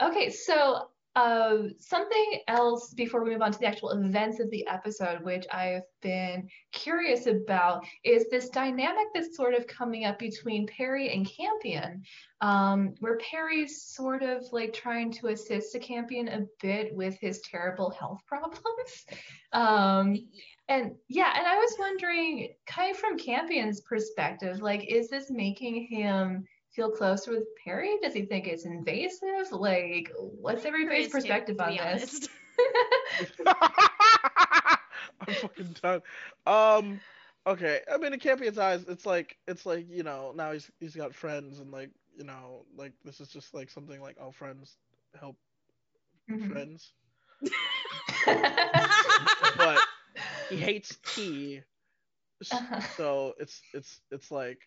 okay, 0.00 0.30
so 0.30 0.90
uh, 1.16 1.56
something 1.80 2.40
else 2.46 2.94
before 2.94 3.24
we 3.24 3.30
move 3.30 3.42
on 3.42 3.50
to 3.50 3.58
the 3.58 3.66
actual 3.66 3.90
events 3.90 4.38
of 4.38 4.48
the 4.50 4.64
episode, 4.68 5.24
which 5.24 5.44
I've 5.50 5.82
been 6.00 6.48
curious 6.70 7.26
about, 7.26 7.84
is 8.04 8.26
this 8.30 8.48
dynamic 8.50 9.08
that's 9.12 9.36
sort 9.36 9.54
of 9.54 9.66
coming 9.66 10.04
up 10.04 10.20
between 10.20 10.68
Perry 10.68 11.12
and 11.12 11.28
Campion, 11.28 12.04
um, 12.40 12.94
where 13.00 13.18
Perry's 13.18 13.82
sort 13.82 14.22
of 14.22 14.44
like 14.52 14.72
trying 14.72 15.10
to 15.14 15.28
assist 15.28 15.74
a 15.74 15.80
Campion 15.80 16.28
a 16.28 16.46
bit 16.62 16.94
with 16.94 17.18
his 17.18 17.40
terrible 17.40 17.90
health 17.90 18.20
problems. 18.28 19.04
Um, 19.52 20.14
and 20.68 20.92
yeah, 21.08 21.32
and 21.36 21.46
I 21.46 21.56
was 21.56 21.74
wondering, 21.78 22.54
kind 22.66 22.90
of 22.92 22.98
from 22.98 23.18
Campion's 23.18 23.80
perspective, 23.80 24.60
like, 24.60 24.84
is 24.86 25.08
this 25.08 25.30
making 25.30 25.86
him 25.86 26.44
feel 26.70 26.90
closer 26.90 27.32
with 27.32 27.44
Perry? 27.64 27.96
Does 28.02 28.14
he 28.14 28.24
think 28.26 28.46
it's 28.46 28.64
invasive? 28.66 29.52
Like, 29.52 30.10
what's 30.18 30.64
everybody's 30.64 31.08
Curious 31.08 31.18
too, 31.18 31.38
perspective 31.38 31.60
on 31.60 31.76
this? 31.76 32.28
I'm 35.20 35.34
fucking 35.34 35.74
done. 35.82 36.02
Um, 36.46 37.00
okay. 37.46 37.80
I 37.92 37.96
mean, 37.98 38.12
in 38.12 38.18
Campion's 38.20 38.58
eyes, 38.58 38.84
it's 38.88 39.06
like 39.06 39.36
it's 39.46 39.66
like 39.66 39.86
you 39.90 40.02
know 40.02 40.32
now 40.34 40.52
he's 40.52 40.70
he's 40.80 40.96
got 40.96 41.14
friends 41.14 41.60
and 41.60 41.70
like 41.70 41.90
you 42.16 42.24
know 42.24 42.64
like 42.76 42.92
this 43.04 43.20
is 43.20 43.28
just 43.28 43.54
like 43.54 43.70
something 43.70 44.00
like 44.00 44.16
oh 44.20 44.30
friends 44.32 44.78
help 45.18 45.36
Mhm. 46.28 46.52
friends, 46.52 46.92
but 48.24 48.46
he 50.48 50.56
hates 50.56 50.96
tea, 51.04 51.62
Uh-huh. 52.50 52.80
so 52.96 53.34
it's 53.38 53.62
it's 53.72 54.00
it's 54.10 54.30
like 54.30 54.58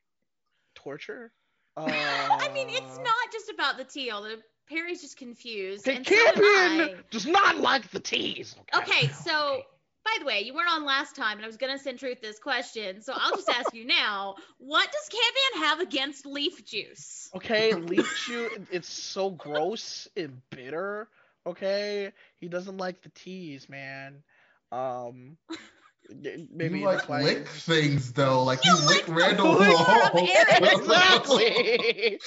torture. 0.76 1.32
Uh, 1.76 1.82
I 1.88 2.48
mean, 2.54 2.68
it's 2.70 2.98
not 2.98 3.32
just 3.32 3.50
about 3.50 3.78
the 3.78 3.84
tea, 3.86 4.12
although 4.12 4.38
Perry's 4.70 5.02
just 5.02 5.18
confused. 5.18 5.86
The 5.86 5.96
and 5.96 6.06
Campion 6.06 6.44
I. 6.44 6.96
does 7.12 7.26
not 7.26 7.58
like 7.58 7.90
the 7.90 8.00
teas. 8.00 8.56
Okay, 8.76 9.12
so 9.12 9.62
by 10.06 10.18
the 10.20 10.26
way, 10.26 10.42
you 10.42 10.54
weren't 10.54 10.70
on 10.72 10.86
last 10.86 11.16
time, 11.16 11.38
and 11.38 11.44
I 11.44 11.48
was 11.48 11.58
gonna 11.58 11.78
send 11.78 12.00
Truth 12.00 12.22
this 12.22 12.40
question, 12.40 13.02
so 13.02 13.14
I'll 13.16 13.34
just 13.34 13.50
ask 13.50 13.74
you 13.74 13.86
now: 13.86 14.36
What 14.58 14.90
does 14.92 15.10
Campion 15.10 15.70
have 15.70 15.80
against 15.82 16.26
leaf 16.26 16.66
juice? 16.66 17.32
Okay, 17.36 17.74
leaf 17.76 18.14
juice—it's 18.14 18.90
so 18.90 19.30
gross 19.32 20.08
and 20.16 20.42
bitter. 20.50 21.08
Okay, 21.46 22.12
he 22.38 22.48
doesn't 22.48 22.78
like 22.78 23.02
the 23.02 23.10
teas, 23.10 23.70
man. 23.70 24.24
Um, 24.72 25.38
maybe 26.54 26.80
you 26.80 26.86
like 26.86 27.08
why. 27.10 27.22
lick 27.24 27.48
things 27.48 28.12
though, 28.14 28.44
like 28.44 28.64
you, 28.66 28.72
You 28.78 28.86
lick 28.88 28.96
lick 28.98 29.06
the 29.08 29.14
Randall 29.14 29.56
floor 29.56 30.10
Wall. 30.14 30.28
exactly. 30.80 32.20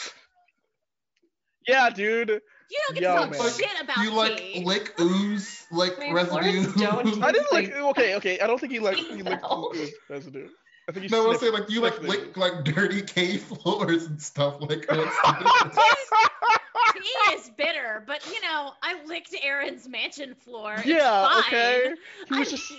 yeah, 1.69 1.91
dude. 1.91 2.29
You 2.71 2.79
don't 2.89 2.95
get 2.95 3.03
Yo, 3.03 3.15
to 3.15 3.21
talk 3.21 3.31
man. 3.31 3.53
shit 3.53 3.81
about 3.83 3.99
you 3.99 4.11
like 4.13 4.37
tea. 4.39 4.65
lick 4.65 4.95
ooze, 5.01 5.67
like 5.71 5.97
I 5.99 6.01
mean, 6.01 6.15
residue. 6.15 6.73
don't 6.73 7.23
I 7.23 7.31
didn't 7.33 7.53
like. 7.53 7.73
Like- 7.73 7.83
Okay, 7.99 8.15
okay. 8.17 8.41
I 8.41 8.47
don't 8.47 8.59
think 8.59 8.73
he 8.73 8.79
like. 8.81 8.97
He 8.97 9.23
licked 9.23 9.43
No. 9.43 9.71
the 9.73 9.93
residue. 10.09 10.49
I 10.89 10.93
think 10.93 11.11
no, 11.11 11.31
I'm 11.31 11.39
saying 11.39 11.53
like 11.55 11.71
you 11.71 11.81
like 11.81 12.03
lick 12.03 12.37
like 12.37 12.65
dirty 12.65 13.01
cave 13.03 13.43
floors 13.43 14.05
and 14.05 14.21
stuff 14.21 14.57
like 14.61 14.87
that. 14.89 16.61
Tea 17.03 17.35
is 17.37 17.51
bitter, 17.57 18.05
but 18.07 18.27
you 18.27 18.41
know, 18.43 18.73
I 18.83 19.03
licked 19.07 19.35
Aaron's 19.43 19.89
mansion 19.89 20.35
floor. 20.35 20.75
It's 20.79 20.87
yeah. 20.87 21.29
fine. 21.29 21.39
Okay. 21.41 21.95
He 22.29 22.39
was 22.39 22.49
I- 22.49 22.51
just. 22.51 22.73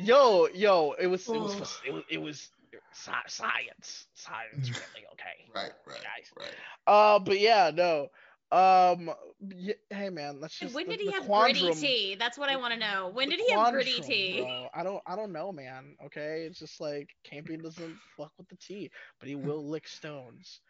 Yo, 0.00 0.46
yo. 0.54 0.92
It 1.00 1.06
was. 1.08 1.28
It 1.28 1.38
was. 1.38 1.54
Ugh. 1.60 1.68
It 1.86 1.92
was. 1.92 2.04
It 2.10 2.18
was 2.18 2.50
science. 2.92 4.06
Science. 4.14 4.68
Really. 4.68 5.06
Okay. 5.12 5.50
right, 5.54 5.72
right, 5.86 5.96
Guys. 6.02 6.30
right. 6.38 6.54
Uh, 6.86 7.18
but 7.18 7.38
yeah, 7.40 7.70
no. 7.74 8.08
Um, 8.50 9.10
y 9.40 9.74
hey 9.90 10.08
man, 10.08 10.40
that's 10.40 10.58
And 10.62 10.68
just 10.68 10.74
when 10.74 10.88
the, 10.88 10.96
did 10.96 11.00
he 11.04 11.12
have 11.12 11.24
quandrum, 11.24 11.60
gritty 11.66 11.80
tea? 11.80 12.16
That's 12.18 12.38
what 12.38 12.48
I 12.48 12.56
want 12.56 12.72
to 12.72 12.80
know. 12.80 13.10
When 13.12 13.28
did 13.28 13.40
he 13.40 13.50
have 13.52 13.72
gritty 13.72 14.00
tea? 14.00 14.40
Bro. 14.40 14.68
I 14.74 14.82
don't, 14.82 15.02
I 15.06 15.16
don't 15.16 15.32
know, 15.32 15.52
man. 15.52 15.96
Okay, 16.06 16.46
it's 16.48 16.58
just 16.58 16.80
like 16.80 17.10
Campion 17.24 17.60
doesn't 17.60 17.96
fuck 18.16 18.32
with 18.38 18.48
the 18.48 18.56
tea, 18.56 18.90
but 19.20 19.28
he 19.28 19.34
will 19.34 19.68
lick 19.68 19.86
stones. 19.86 20.60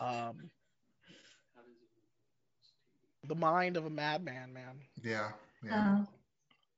Um, 0.00 0.50
the 3.28 3.34
mind 3.36 3.76
of 3.76 3.86
a 3.86 3.90
madman, 3.90 4.52
man. 4.52 4.80
Yeah, 5.02 5.30
yeah. 5.64 5.98
Uh, 6.00 6.04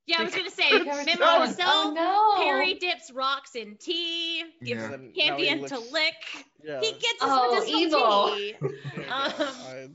Yeah, 0.07 0.19
I 0.19 0.23
was 0.23 0.35
gonna 0.35 0.49
say, 0.51 0.69
think 0.69 0.87
I 0.87 1.39
was 1.39 1.55
remember 1.55 1.55
so 1.55 1.63
oh 1.65 1.93
no. 1.95 2.43
Perry 2.43 2.73
dips 2.75 3.11
rocks 3.11 3.55
in 3.55 3.77
tea, 3.77 4.43
gives 4.63 4.81
Yeah. 4.81 4.93
And 4.93 5.13
then 5.39 5.61
now 5.61 5.67
to 5.67 5.79
lick. 5.79 6.13
Yeah. 6.63 6.79
He 6.81 6.91
gets 6.91 7.03
his 7.03 7.19
Oh, 7.21 7.53
medicinal 7.53 7.79
evil. 7.79 8.35
tea. 8.35 8.55
there 8.61 9.05
you 9.05 9.09
go. 9.09 9.13
um, 9.13 9.33
I, 9.39 9.89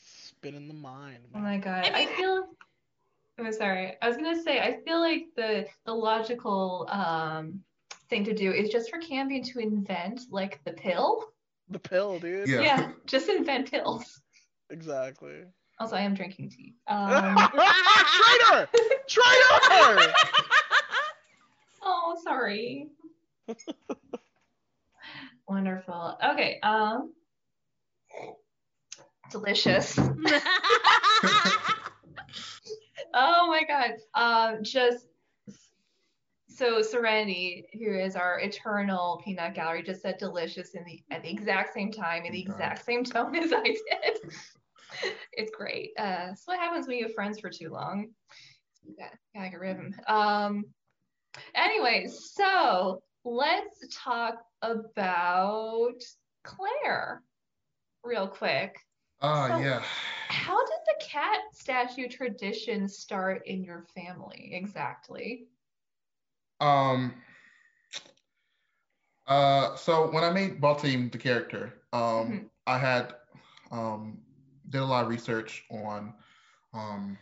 spinning 0.00 0.68
the 0.68 0.74
mind. 0.74 1.18
Oh 1.34 1.38
my 1.40 1.58
god. 1.58 1.84
I 1.86 2.02
I, 2.02 2.06
feel 2.06 2.46
I'm 3.38 3.52
sorry. 3.52 3.96
I 4.00 4.08
was 4.08 4.16
gonna 4.16 4.40
say 4.42 4.60
I 4.60 4.80
feel 4.84 5.00
like 5.00 5.26
the 5.36 5.66
the 5.84 5.92
logical 5.92 6.88
um 6.90 7.62
thing 8.08 8.24
to 8.24 8.34
do 8.34 8.52
is 8.52 8.70
just 8.70 8.88
for 8.90 8.98
Campion 9.00 9.42
to 9.42 9.58
invent 9.58 10.22
like 10.30 10.60
the 10.64 10.72
pill. 10.72 11.24
The 11.68 11.80
pill, 11.80 12.18
dude. 12.20 12.48
Yeah, 12.48 12.60
Yeah. 12.62 12.92
just 13.06 13.28
invent 13.28 13.70
pills. 13.70 14.20
Exactly. 14.70 15.44
Also, 15.78 15.96
I 15.96 16.00
am 16.00 16.14
drinking 16.14 16.50
tea. 16.50 16.74
Um, 16.88 17.36
Traitor! 17.52 18.68
Traitor! 19.08 20.12
oh, 21.82 22.16
sorry. 22.22 22.88
Wonderful. 25.48 26.18
Okay. 26.24 26.58
Um, 26.62 27.12
delicious. 29.30 29.98
Oh 33.18 33.46
my 33.48 33.62
god. 33.66 33.92
Um, 34.14 34.62
just 34.62 35.06
so 36.48 36.82
Serenity, 36.82 37.66
who 37.72 37.94
is 37.98 38.14
our 38.14 38.40
eternal 38.40 39.22
peanut 39.24 39.54
gallery, 39.54 39.82
just 39.82 40.02
said 40.02 40.18
delicious 40.18 40.74
in 40.74 40.84
the 40.84 41.02
at 41.10 41.22
the 41.22 41.30
exact 41.30 41.72
same 41.72 41.90
time 41.90 42.24
in 42.24 42.32
the 42.32 42.40
exact 42.40 42.84
same 42.84 43.04
tone 43.04 43.34
as 43.36 43.52
I 43.54 43.62
did. 43.62 44.32
it's 45.32 45.50
great. 45.56 45.92
Uh, 45.98 46.26
that's 46.28 46.46
what 46.46 46.58
happens 46.58 46.86
when 46.86 46.96
you 46.98 47.04
have 47.04 47.14
friends 47.14 47.40
for 47.40 47.50
too 47.50 47.70
long. 47.70 48.08
You 48.84 48.94
gotta, 48.98 49.16
gotta 49.34 49.50
get 49.50 49.60
rid 49.60 49.76
of 49.76 49.82
'em. 49.84 49.94
Um. 50.06 50.64
Anyway, 51.54 52.06
so 52.08 53.02
let's 53.24 53.86
talk 53.90 54.36
about 54.62 56.00
Claire 56.44 57.22
real 58.04 58.28
quick. 58.28 58.78
Ah, 59.20 59.48
So- 59.48 59.58
yeah. 59.58 59.82
How 60.28 60.58
did 60.64 60.78
the 60.86 61.04
cat 61.04 61.40
statue 61.52 62.08
tradition 62.08 62.88
start 62.88 63.46
in 63.46 63.62
your 63.64 63.84
family 63.94 64.50
exactly? 64.52 65.46
Um. 66.60 67.14
Uh. 69.26 69.74
So 69.76 70.10
when 70.10 70.24
I 70.24 70.30
made 70.30 70.60
Baltimore 70.60 71.08
the 71.10 71.18
character, 71.18 71.82
um, 71.92 72.00
Mhm. 72.00 72.50
I 72.66 72.78
had 72.78 73.14
um 73.70 74.22
did 74.68 74.80
a 74.80 74.84
lot 74.84 75.04
of 75.04 75.10
research 75.10 75.64
on 75.70 76.14
um 76.74 77.18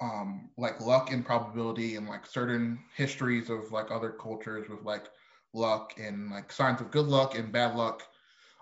um 0.00 0.50
like 0.56 0.80
luck 0.80 1.10
and 1.12 1.24
probability 1.24 1.96
and 1.96 2.08
like 2.08 2.26
certain 2.26 2.78
histories 2.96 3.48
of 3.50 3.70
like 3.72 3.90
other 3.90 4.10
cultures 4.10 4.68
with 4.68 4.82
like 4.82 5.08
luck 5.52 5.94
and 5.98 6.30
like 6.30 6.50
signs 6.52 6.80
of 6.80 6.90
good 6.90 7.06
luck 7.06 7.36
and 7.36 7.52
bad 7.52 7.74
luck 7.74 8.02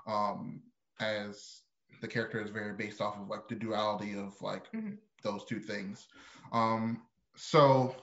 um 0.06 0.62
as 1.00 1.62
the 2.00 2.08
character 2.08 2.40
is 2.40 2.50
very 2.50 2.72
based 2.74 3.00
off 3.00 3.18
of 3.18 3.28
like 3.28 3.48
the 3.48 3.54
duality 3.54 4.14
of 4.14 4.40
like 4.42 4.70
Mhm. 4.72 4.98
those 5.22 5.44
two 5.44 5.60
things 5.60 6.08
um 6.52 7.02
so 7.36 7.94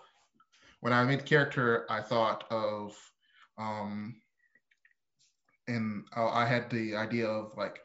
when 0.81 0.93
i 0.93 1.03
made 1.03 1.19
the 1.19 1.23
character 1.23 1.85
i 1.89 2.01
thought 2.01 2.43
of 2.51 2.95
um 3.57 4.15
and 5.67 6.03
uh, 6.15 6.27
i 6.29 6.45
had 6.45 6.69
the 6.69 6.95
idea 6.95 7.27
of 7.27 7.55
like 7.57 7.81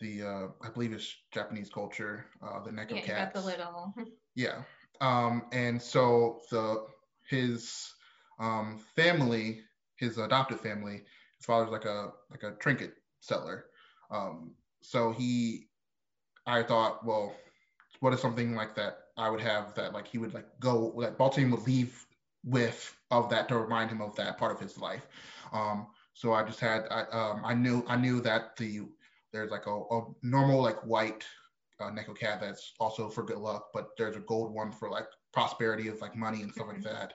the 0.00 0.22
uh 0.22 0.46
i 0.62 0.70
believe 0.70 0.92
it's 0.92 1.16
japanese 1.32 1.70
culture 1.70 2.26
uh 2.42 2.62
the 2.62 2.70
neko 2.70 2.92
Yeah, 2.92 2.96
you 2.96 3.06
got 3.06 3.32
cats 3.32 3.40
the 3.40 3.46
little. 3.46 3.94
yeah. 4.34 4.62
Um, 5.00 5.44
and 5.52 5.80
so 5.80 6.40
the 6.50 6.84
his 7.28 7.92
um, 8.38 8.78
family, 8.96 9.60
his 9.96 10.18
adopted 10.18 10.60
family, 10.60 11.02
his 11.36 11.46
father's 11.46 11.70
like 11.70 11.84
a 11.84 12.12
like 12.30 12.42
a 12.42 12.52
trinket 12.52 12.94
settler. 13.20 13.66
Um, 14.10 14.54
so 14.80 15.12
he, 15.12 15.66
I 16.46 16.62
thought, 16.62 17.04
well, 17.04 17.34
what 18.00 18.14
is 18.14 18.20
something 18.20 18.54
like 18.54 18.74
that 18.76 18.98
I 19.16 19.28
would 19.28 19.40
have 19.40 19.74
that 19.74 19.92
like 19.92 20.06
he 20.06 20.18
would 20.18 20.34
like 20.34 20.46
go 20.60 20.92
like 20.94 21.18
Baltimore 21.18 21.58
would 21.58 21.66
leave 21.66 22.06
with 22.44 22.96
of 23.10 23.28
that 23.30 23.48
to 23.48 23.58
remind 23.58 23.90
him 23.90 24.00
of 24.00 24.14
that 24.16 24.38
part 24.38 24.52
of 24.52 24.60
his 24.60 24.78
life. 24.78 25.06
Um, 25.52 25.88
so 26.14 26.32
I 26.32 26.44
just 26.44 26.60
had 26.60 26.84
I 26.90 27.02
um, 27.12 27.42
I 27.44 27.54
knew 27.54 27.84
I 27.88 27.96
knew 27.96 28.20
that 28.22 28.56
the 28.56 28.82
there's 29.32 29.50
like 29.50 29.66
a, 29.66 29.70
a 29.70 30.02
normal 30.22 30.62
like 30.62 30.84
white 30.86 31.24
uh, 31.80 31.90
Neko 31.90 32.16
cat 32.18 32.40
that's 32.40 32.72
also 32.80 33.08
for 33.08 33.22
good 33.22 33.38
luck, 33.38 33.68
but 33.72 33.90
there's 33.96 34.16
a 34.16 34.20
gold 34.20 34.52
one 34.52 34.72
for 34.72 34.90
like 34.90 35.06
prosperity 35.32 35.88
of 35.88 36.00
like 36.00 36.16
money 36.16 36.42
and 36.42 36.52
stuff 36.52 36.68
like 36.68 36.78
mm-hmm. 36.78 36.94
that. 36.94 37.14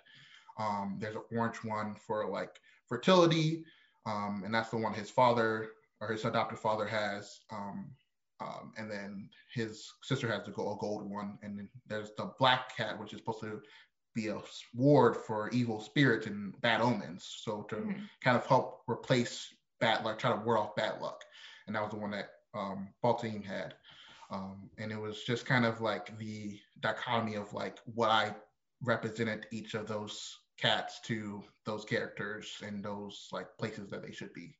Um, 0.57 0.97
there's 0.99 1.15
an 1.15 1.23
orange 1.35 1.57
one 1.63 1.95
for 1.95 2.27
like 2.27 2.59
fertility, 2.87 3.63
um, 4.05 4.43
and 4.45 4.53
that's 4.53 4.69
the 4.69 4.77
one 4.77 4.93
his 4.93 5.09
father 5.09 5.69
or 5.99 6.11
his 6.11 6.25
adopted 6.25 6.59
father 6.59 6.85
has. 6.85 7.39
Um, 7.51 7.91
um, 8.39 8.73
and 8.77 8.91
then 8.91 9.29
his 9.53 9.89
sister 10.01 10.27
has 10.27 10.45
the 10.45 10.51
gold, 10.51 10.79
gold 10.79 11.09
one, 11.09 11.37
and 11.43 11.57
then 11.57 11.69
there's 11.87 12.11
the 12.17 12.31
black 12.39 12.75
cat, 12.75 12.99
which 12.99 13.13
is 13.13 13.19
supposed 13.19 13.41
to 13.41 13.61
be 14.13 14.27
a 14.27 14.37
ward 14.75 15.15
for 15.15 15.49
evil 15.49 15.79
spirits 15.79 16.27
and 16.27 16.59
bad 16.61 16.81
omens. 16.81 17.39
So 17.43 17.63
to 17.69 17.75
mm-hmm. 17.75 18.03
kind 18.21 18.37
of 18.37 18.45
help 18.45 18.81
replace 18.87 19.47
bad 19.79 20.03
luck, 20.03 20.19
try 20.19 20.31
to 20.31 20.41
ward 20.41 20.59
off 20.59 20.75
bad 20.75 21.01
luck, 21.01 21.23
and 21.67 21.75
that 21.75 21.81
was 21.81 21.91
the 21.91 21.97
one 21.97 22.11
that 22.11 22.29
um, 22.53 22.89
Baltimore 23.01 23.41
had. 23.41 23.75
Um, 24.31 24.69
and 24.77 24.91
it 24.91 24.99
was 24.99 25.23
just 25.23 25.45
kind 25.45 25.65
of 25.65 25.81
like 25.81 26.17
the 26.17 26.59
dichotomy 26.79 27.35
of 27.35 27.53
like 27.53 27.77
what 27.93 28.09
I 28.09 28.33
represented 28.81 29.47
each 29.51 29.73
of 29.73 29.87
those 29.87 30.39
cats 30.59 30.99
to 31.01 31.43
those 31.65 31.85
characters 31.85 32.61
and 32.65 32.83
those 32.83 33.27
like 33.31 33.47
places 33.57 33.89
that 33.89 34.01
they 34.01 34.11
should 34.11 34.33
be. 34.33 34.55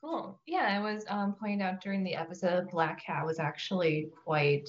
Cool. 0.00 0.40
Yeah, 0.46 0.78
it 0.78 0.82
was 0.82 1.04
um, 1.08 1.34
pointed 1.38 1.62
out 1.62 1.82
during 1.82 2.02
the 2.02 2.14
episode 2.14 2.70
Black 2.70 3.04
Cat 3.04 3.26
was 3.26 3.38
actually 3.38 4.08
quite 4.24 4.68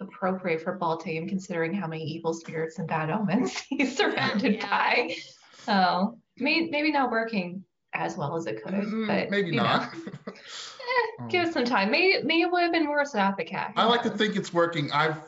appropriate 0.00 0.60
for 0.60 0.78
Baltaim 0.78 1.28
considering 1.28 1.72
how 1.72 1.86
many 1.86 2.04
evil 2.04 2.34
spirits 2.34 2.78
and 2.78 2.88
bad 2.88 3.10
omens 3.10 3.56
he's 3.68 3.96
surrounded 3.96 4.56
yeah. 4.56 4.68
by. 4.68 5.16
So 5.62 6.18
maybe 6.36 6.70
maybe 6.70 6.90
not 6.90 7.10
working 7.10 7.64
as 7.98 8.16
well 8.16 8.36
as 8.36 8.46
it 8.46 8.62
could, 8.62 8.74
mm, 8.74 9.06
but 9.06 9.30
maybe 9.30 9.50
not. 9.50 9.94
eh, 10.28 11.26
give 11.28 11.48
it 11.48 11.52
some 11.52 11.64
time. 11.64 11.90
Maybe 11.90 12.24
maybe 12.24 12.42
it 12.42 12.50
would 12.50 12.62
have 12.62 12.72
been 12.72 12.88
worse 12.88 13.12
without 13.12 13.36
the 13.36 13.44
cat. 13.44 13.72
I 13.76 13.84
like 13.84 14.02
to 14.02 14.10
think 14.10 14.36
it's 14.36 14.52
working. 14.52 14.90
I've 14.92 15.18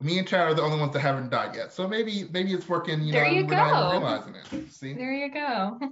me 0.00 0.18
and 0.18 0.28
Chad 0.28 0.40
are 0.40 0.54
the 0.54 0.62
only 0.62 0.78
ones 0.78 0.92
that 0.92 1.00
haven't 1.00 1.30
died 1.30 1.54
yet. 1.54 1.72
So 1.72 1.88
maybe 1.88 2.28
maybe 2.32 2.52
it's 2.52 2.68
working, 2.68 3.02
you 3.02 3.12
there 3.12 3.24
know, 3.24 3.30
you 3.30 3.44
we're 3.44 3.50
go. 3.50 3.56
not 3.56 3.94
even 3.94 4.02
realizing 4.02 4.34
it. 4.34 4.72
See? 4.72 4.94
There 4.94 5.12
you 5.12 5.32
go. 5.32 5.78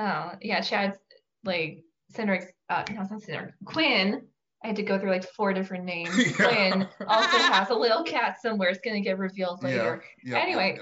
Oh, 0.00 0.30
yeah, 0.40 0.60
Chad's 0.60 0.96
like 1.42 1.82
Cynric's, 2.14 2.52
uh, 2.70 2.84
no, 2.92 3.02
it's 3.02 3.10
not 3.10 3.20
Cynric, 3.20 3.50
Quinn. 3.64 4.22
I 4.62 4.68
had 4.68 4.76
to 4.76 4.84
go 4.84 4.96
through 4.96 5.10
like 5.10 5.24
four 5.24 5.52
different 5.52 5.84
names. 5.86 6.16
Yeah. 6.16 6.32
Quinn 6.46 6.88
also 7.08 7.36
has 7.36 7.70
a 7.70 7.74
little 7.74 8.04
cat 8.04 8.40
somewhere. 8.40 8.68
It's 8.68 8.78
gonna 8.78 9.00
get 9.00 9.18
revealed 9.18 9.60
later. 9.64 10.04
Yeah, 10.22 10.36
yeah, 10.36 10.40
anyway, 10.40 10.78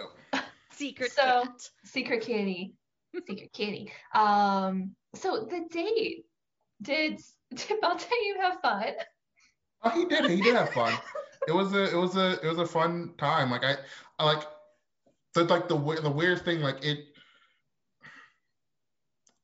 secret 0.71 1.13
so 1.13 1.45
cat. 1.45 1.71
secret 1.85 2.21
kitty, 2.25 2.75
secret 3.15 3.53
kidding. 3.53 3.91
Um, 4.15 4.95
so 5.15 5.47
the 5.51 5.67
date 5.71 6.25
did 6.83 7.21
did 7.55 7.81
Baltaim 7.81 8.41
have 8.41 8.61
fun? 8.61 8.93
Oh, 9.83 9.91
he 9.91 10.05
did. 10.07 10.31
He 10.31 10.41
did 10.41 10.55
have 10.55 10.71
fun. 10.71 10.95
it 11.49 11.53
was 11.53 11.73
a 11.75 11.85
it 11.85 11.97
was 11.97 12.17
a 12.17 12.41
it 12.43 12.49
was 12.49 12.59
a 12.59 12.67
fun 12.67 13.15
time. 13.19 13.51
Like 13.51 13.65
I, 13.65 13.77
I 14.19 14.25
like 14.25 14.45
the 15.35 15.45
like 15.45 15.69
the 15.69 15.77
the 16.03 16.11
weirdest 16.11 16.45
thing 16.45 16.61
like 16.61 16.85
it 16.85 17.07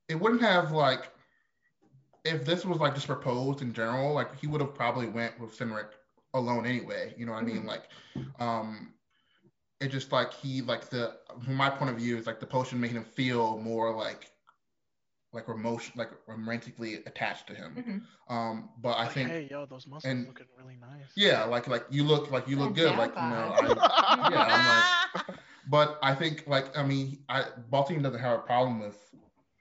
it 0.09 0.19
wouldn't 0.19 0.43
have 0.43 0.73
like 0.73 1.11
if 2.25 2.45
this 2.45 2.65
was 2.65 2.79
like 2.79 2.95
just 2.95 3.07
proposed 3.07 3.63
in 3.63 3.73
general, 3.73 4.13
like 4.13 4.39
he 4.39 4.47
would 4.47 4.61
have 4.61 4.75
probably 4.75 5.07
went 5.07 5.39
with 5.41 5.57
Cynric 5.57 5.89
alone 6.35 6.67
anyway. 6.67 7.15
You 7.17 7.27
know 7.27 7.33
what 7.33 7.43
I 7.43 7.47
mean? 7.47 7.59
Mm-hmm. 7.59 7.69
Like, 7.69 7.89
um, 8.39 8.95
it 9.83 9.91
just 9.91 10.13
like 10.13 10.33
he 10.33 10.63
like 10.63 10.89
the 10.89 11.17
from 11.45 11.55
my 11.55 11.69
point 11.69 11.91
of 11.91 11.97
view, 11.97 12.17
is 12.17 12.27
like 12.27 12.41
the 12.41 12.47
potion 12.47 12.81
making 12.81 12.97
him 12.97 13.05
feel 13.05 13.59
more 13.59 13.95
like 13.95 14.31
like 15.33 15.49
emotion 15.49 15.95
like 15.97 16.11
romantically 16.27 16.97
attached 17.07 17.47
to 17.49 17.55
him. 17.55 17.75
Mm-hmm. 17.77 18.35
Um, 18.35 18.71
but 18.81 18.99
I 18.99 19.09
think 19.09 19.31
hey 19.31 19.49
yo, 19.51 19.67
those 19.67 19.87
muscles 19.87 20.05
and, 20.11 20.27
looking 20.27 20.47
really 20.59 20.77
nice. 20.81 21.11
Yeah, 21.17 21.45
like 21.45 21.67
like 21.69 21.85
you 21.91 22.05
look 22.05 22.31
like 22.31 22.47
you 22.49 22.57
look 22.57 22.75
good, 22.75 22.97
like 22.97 23.15
you 23.15 23.23
know. 23.23 23.55
I, 23.59 24.29
yeah, 24.31 25.15
I'm 25.15 25.27
like, 25.27 25.39
but 25.69 25.99
I 26.03 26.15
think 26.15 26.45
like 26.47 26.77
I 26.77 26.83
mean, 26.83 27.19
I 27.29 27.47
Baltimore 27.71 28.03
doesn't 28.03 28.21
have 28.21 28.39
a 28.39 28.43
problem 28.43 28.81
with 28.81 28.99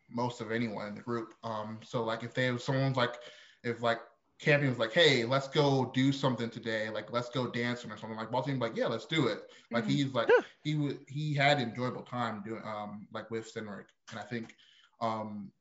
most 0.10 0.41
of 0.41 0.51
anyone 0.51 0.88
in 0.88 0.95
the 0.95 1.01
group. 1.01 1.34
Um, 1.43 1.79
so 1.84 2.03
like 2.03 2.23
if 2.23 2.34
they 2.34 2.55
someone's 2.57 2.97
like 2.97 3.15
if 3.63 3.81
like 3.81 3.99
Campion 4.41 4.71
was 4.71 4.80
like, 4.80 4.91
hey, 4.91 5.23
let's 5.23 5.47
go 5.47 5.91
do 5.93 6.12
something 6.12 6.49
today, 6.49 6.89
like 6.89 7.12
let's 7.13 7.30
go 7.30 7.45
dancing 7.45 7.91
or 7.91 7.97
something. 7.97 8.17
Like 8.17 8.32
Baltimore 8.32 8.67
like, 8.67 8.75
yeah, 8.75 8.88
let's 8.88 9.06
do 9.06 9.27
it. 9.27 9.43
Like 9.71 9.84
mm-hmm. 9.84 9.91
he's 9.91 10.13
like 10.13 10.30
he 10.63 10.75
would 10.75 10.99
he 11.08 11.36
had 11.36 11.60
enjoyable 11.60 12.01
time 12.01 12.41
doing 12.43 12.62
um 12.65 13.08
like 13.13 13.30
with 13.30 13.54
Cynric. 13.54 13.86
And 14.10 14.19
I 14.19 14.23
think 14.23 14.56
um 14.99 15.51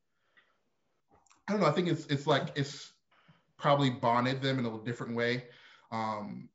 I 1.47 1.51
don't 1.51 1.61
know, 1.61 1.67
I 1.67 1.71
think 1.71 1.89
it's 1.89 2.07
it's 2.07 2.25
like 2.25 2.47
it's 2.55 2.93
probably 3.55 3.91
bonded 3.91 4.41
them 4.41 4.57
in 4.57 4.65
a 4.65 4.83
different 4.83 5.15
way. 5.15 5.43
Um 5.91 6.49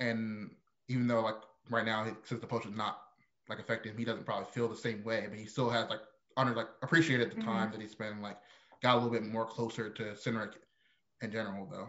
and 0.00 0.50
even 0.88 1.06
though 1.06 1.20
like 1.20 1.36
right 1.68 1.84
now 1.84 2.06
since 2.24 2.40
the 2.40 2.46
potion's 2.46 2.76
not 2.76 3.02
like 3.50 3.58
affecting 3.58 3.92
him, 3.92 3.98
he 3.98 4.04
doesn't 4.06 4.24
probably 4.24 4.46
feel 4.50 4.66
the 4.66 4.76
same 4.76 5.04
way, 5.04 5.26
but 5.28 5.38
he 5.38 5.44
still 5.44 5.68
has 5.68 5.90
like 5.90 6.00
under 6.38 6.54
like 6.54 6.68
appreciated 6.80 7.30
the 7.32 7.36
mm-hmm. 7.36 7.50
time 7.50 7.70
that 7.70 7.82
he 7.82 7.86
spent 7.86 8.22
like 8.22 8.38
got 8.82 8.94
a 8.94 8.96
little 8.96 9.10
bit 9.10 9.26
more 9.26 9.44
closer 9.44 9.90
to 9.90 10.02
Cynric 10.14 10.54
in 11.22 11.30
general 11.30 11.66
though. 11.70 11.88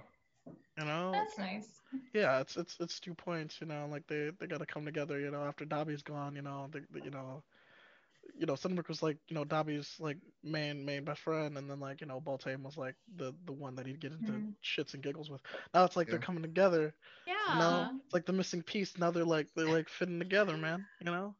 You 0.77 0.85
know, 0.85 1.11
that's 1.11 1.37
nice. 1.37 1.81
Yeah, 2.13 2.39
it's 2.39 2.57
it's 2.57 2.77
it's 2.79 2.99
two 2.99 3.13
points. 3.13 3.59
You 3.59 3.67
know, 3.67 3.87
like 3.89 4.07
they 4.07 4.31
they 4.39 4.47
got 4.47 4.59
to 4.59 4.65
come 4.65 4.85
together. 4.85 5.19
You 5.19 5.31
know, 5.31 5.43
after 5.43 5.65
Dobby's 5.65 6.03
gone. 6.03 6.35
You 6.35 6.41
know, 6.41 6.69
they, 6.71 6.81
they, 6.93 7.05
you 7.05 7.11
know, 7.11 7.43
you 8.37 8.45
know, 8.45 8.53
Cynric 8.53 8.87
was 8.87 9.01
like 9.01 9.17
you 9.27 9.35
know 9.35 9.43
Dobby's 9.43 9.95
like 9.99 10.17
main 10.43 10.85
main 10.85 11.03
best 11.03 11.21
friend, 11.21 11.57
and 11.57 11.69
then 11.69 11.79
like 11.79 12.01
you 12.01 12.07
know 12.07 12.21
Baltaim 12.21 12.63
was 12.63 12.77
like 12.77 12.95
the 13.15 13.33
the 13.45 13.51
one 13.51 13.75
that 13.75 13.85
he'd 13.85 13.99
get 13.99 14.11
into 14.11 14.31
mm-hmm. 14.31 14.49
shits 14.63 14.93
and 14.93 15.03
giggles 15.03 15.29
with. 15.29 15.41
Now 15.73 15.83
it's 15.83 15.95
like 15.95 16.07
yeah. 16.07 16.11
they're 16.11 16.19
coming 16.19 16.43
together. 16.43 16.93
Yeah. 17.25 17.53
You 17.53 17.59
know, 17.59 17.89
it's 18.05 18.13
like 18.13 18.25
the 18.25 18.33
missing 18.33 18.61
piece. 18.61 18.97
Now 18.97 19.11
they're 19.11 19.25
like 19.25 19.47
they're 19.55 19.67
like 19.67 19.89
fitting 19.89 20.19
together, 20.19 20.57
man. 20.57 20.85
You 20.99 21.11
know. 21.11 21.35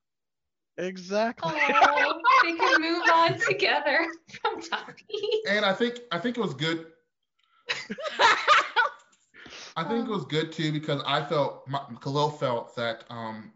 Exactly. 0.80 1.52
Oh, 1.60 2.21
they 2.43 2.54
can 2.54 2.82
move 2.82 3.02
on 3.12 3.39
together 3.39 4.06
from 4.41 4.62
Dobby. 4.62 5.41
And 5.50 5.65
I 5.65 5.73
think 5.73 6.02
I 6.12 6.19
think 6.19 6.38
it 6.38 6.41
was 6.41 6.54
good. 6.54 6.86
I 9.78 9.84
think 9.84 10.08
it 10.08 10.12
was 10.12 10.26
good 10.26 10.52
too 10.52 10.71
because 10.71 11.02
I 11.06 11.23
felt 11.23 11.69
Khalil 12.02 12.32
felt 12.32 12.76
that 12.76 13.04
um, 13.10 13.54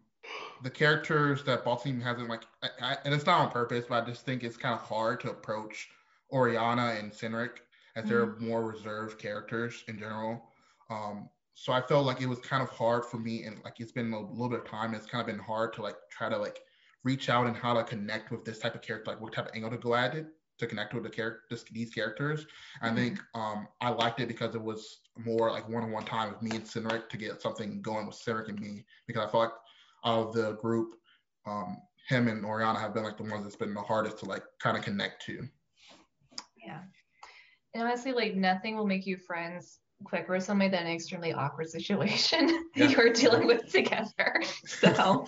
the 0.61 0.69
characters 0.69 1.43
that 1.43 1.65
Baltimore 1.65 2.05
hasn't 2.05 2.29
like, 2.29 2.43
I, 2.81 2.97
and 3.03 3.13
it's 3.13 3.25
not 3.25 3.39
on 3.39 3.51
purpose, 3.51 3.85
but 3.89 4.03
I 4.03 4.05
just 4.05 4.25
think 4.25 4.43
it's 4.43 4.57
kind 4.57 4.75
of 4.75 4.81
hard 4.81 5.19
to 5.21 5.31
approach 5.31 5.89
Oriana 6.31 6.95
and 6.99 7.11
Cynric 7.11 7.57
as 7.95 8.05
they're 8.05 8.27
mm-hmm. 8.27 8.47
more 8.47 8.63
reserved 8.63 9.19
characters 9.19 9.83
in 9.87 9.97
general. 9.97 10.43
Um, 10.89 11.29
so 11.55 11.73
I 11.73 11.81
felt 11.81 12.05
like 12.05 12.21
it 12.21 12.27
was 12.27 12.39
kind 12.39 12.63
of 12.63 12.69
hard 12.69 13.05
for 13.05 13.17
me, 13.17 13.43
and 13.43 13.57
like 13.63 13.79
it's 13.79 13.91
been 13.91 14.13
a 14.13 14.19
little 14.19 14.49
bit 14.49 14.59
of 14.59 14.65
time. 14.65 14.93
It's 14.93 15.05
kind 15.05 15.21
of 15.21 15.27
been 15.27 15.43
hard 15.43 15.73
to 15.73 15.81
like 15.81 15.95
try 16.09 16.29
to 16.29 16.37
like 16.37 16.59
reach 17.03 17.29
out 17.29 17.47
and 17.47 17.55
how 17.55 17.73
to 17.73 17.83
connect 17.83 18.31
with 18.31 18.45
this 18.45 18.59
type 18.59 18.75
of 18.75 18.81
character, 18.81 19.11
like 19.11 19.21
what 19.21 19.33
type 19.33 19.47
of 19.47 19.55
angle 19.55 19.71
to 19.71 19.77
go 19.77 19.95
at 19.95 20.15
it 20.15 20.27
to 20.61 20.67
connect 20.67 20.93
with 20.93 21.03
the 21.03 21.09
character, 21.09 21.57
these 21.71 21.93
characters. 21.93 22.41
Mm-hmm. 22.41 22.85
I 22.85 22.95
think 22.95 23.19
um, 23.35 23.67
I 23.81 23.89
liked 23.89 24.19
it 24.19 24.27
because 24.27 24.55
it 24.55 24.61
was 24.61 24.99
more 25.17 25.51
like 25.51 25.67
one-on-one 25.67 26.05
time 26.05 26.31
with 26.31 26.41
me 26.41 26.55
and 26.55 26.65
Cynric 26.65 27.09
to 27.09 27.17
get 27.17 27.41
something 27.41 27.81
going 27.81 28.07
with 28.07 28.15
Cynric 28.15 28.47
and 28.49 28.59
me 28.59 28.85
because 29.07 29.27
I 29.27 29.31
felt 29.31 29.43
like 29.43 29.51
out 30.05 30.27
of 30.27 30.33
the 30.33 30.53
group, 30.53 30.95
um, 31.45 31.77
him 32.07 32.27
and 32.27 32.45
Oriana 32.45 32.79
have 32.79 32.93
been 32.93 33.03
like 33.03 33.17
the 33.17 33.23
ones 33.23 33.43
that's 33.43 33.55
been 33.55 33.73
the 33.73 33.81
hardest 33.81 34.19
to 34.19 34.25
like 34.25 34.43
kind 34.59 34.77
of 34.77 34.83
connect 34.83 35.25
to. 35.25 35.47
Yeah. 36.63 36.79
And 37.73 37.83
honestly, 37.83 38.11
like 38.11 38.35
nothing 38.35 38.75
will 38.75 38.87
make 38.87 39.05
you 39.05 39.17
friends 39.17 39.79
quicker 40.03 40.33
with 40.33 40.43
somebody 40.43 40.69
than 40.69 40.87
an 40.87 40.93
extremely 40.93 41.33
awkward 41.33 41.69
situation 41.69 42.65
yeah. 42.75 42.87
you're 42.87 43.13
dealing 43.13 43.47
with 43.47 43.71
together. 43.71 44.41
So 44.65 45.25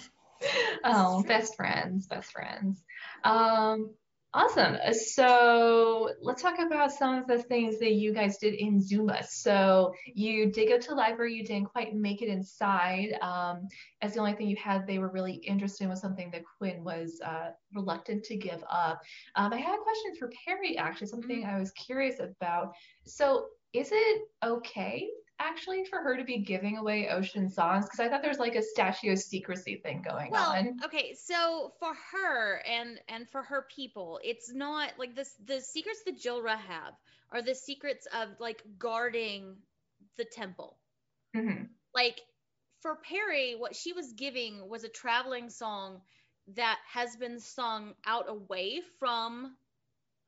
oh, 0.83 1.23
best 1.27 1.55
friends, 1.55 2.07
best 2.07 2.31
friends. 2.31 2.83
Um, 3.23 3.91
awesome. 4.33 4.77
So 4.93 6.09
let's 6.21 6.41
talk 6.41 6.59
about 6.59 6.91
some 6.91 7.15
of 7.15 7.27
the 7.27 7.41
things 7.41 7.79
that 7.79 7.93
you 7.93 8.13
guys 8.13 8.37
did 8.37 8.55
in 8.55 8.81
Zuma. 8.81 9.23
So 9.23 9.93
you 10.05 10.51
did 10.51 10.69
go 10.69 10.79
to 10.79 10.89
the 10.89 10.95
library, 10.95 11.35
you 11.35 11.43
didn't 11.43 11.65
quite 11.65 11.95
make 11.95 12.21
it 12.21 12.29
inside. 12.29 13.17
Um, 13.21 13.67
as 14.01 14.13
the 14.13 14.19
only 14.19 14.33
thing 14.33 14.47
you 14.47 14.55
had 14.55 14.87
they 14.87 14.99
were 14.99 15.11
really 15.11 15.33
interested 15.33 15.83
in 15.83 15.89
was 15.89 16.01
something 16.01 16.31
that 16.31 16.43
Quinn 16.57 16.83
was 16.83 17.19
uh, 17.23 17.51
reluctant 17.73 18.23
to 18.25 18.35
give 18.35 18.63
up. 18.69 19.01
Um, 19.35 19.53
I 19.53 19.57
had 19.57 19.75
a 19.75 19.83
question 19.83 20.15
for 20.17 20.29
Perry, 20.45 20.77
actually, 20.77 21.07
something 21.07 21.41
mm-hmm. 21.41 21.55
I 21.55 21.59
was 21.59 21.71
curious 21.71 22.19
about. 22.19 22.73
So 23.05 23.45
is 23.73 23.89
it 23.91 24.21
okay 24.43 25.09
actually 25.43 25.85
for 25.85 25.99
her 25.99 26.15
to 26.17 26.23
be 26.23 26.39
giving 26.39 26.77
away 26.77 27.09
ocean 27.09 27.49
songs? 27.49 27.85
Because 27.85 27.99
I 27.99 28.09
thought 28.09 28.21
there 28.21 28.31
was 28.31 28.39
like 28.39 28.55
a 28.55 28.61
statue 28.61 29.11
of 29.11 29.19
secrecy 29.19 29.75
thing 29.83 30.01
going 30.01 30.31
well, 30.31 30.51
on. 30.51 30.79
okay, 30.85 31.13
so 31.13 31.73
for 31.79 31.93
her 32.11 32.63
and 32.65 32.99
and 33.09 33.29
for 33.29 33.43
her 33.43 33.67
people, 33.75 34.19
it's 34.23 34.51
not 34.53 34.91
like 34.97 35.15
this. 35.15 35.35
The 35.45 35.61
secrets 35.61 36.03
that 36.05 36.19
Jilra 36.19 36.57
have 36.57 36.93
are 37.31 37.41
the 37.41 37.55
secrets 37.55 38.07
of 38.13 38.29
like 38.39 38.63
guarding 38.77 39.55
the 40.17 40.25
temple. 40.25 40.77
Mhm. 41.35 41.69
like 41.95 42.21
for 42.81 42.95
Perry, 42.97 43.55
what 43.55 43.75
she 43.75 43.93
was 43.93 44.13
giving 44.13 44.67
was 44.69 44.83
a 44.83 44.89
traveling 44.89 45.49
song 45.49 46.01
that 46.55 46.79
has 46.91 47.15
been 47.15 47.39
sung 47.39 47.93
out 48.05 48.29
away 48.29 48.81
from 48.99 49.55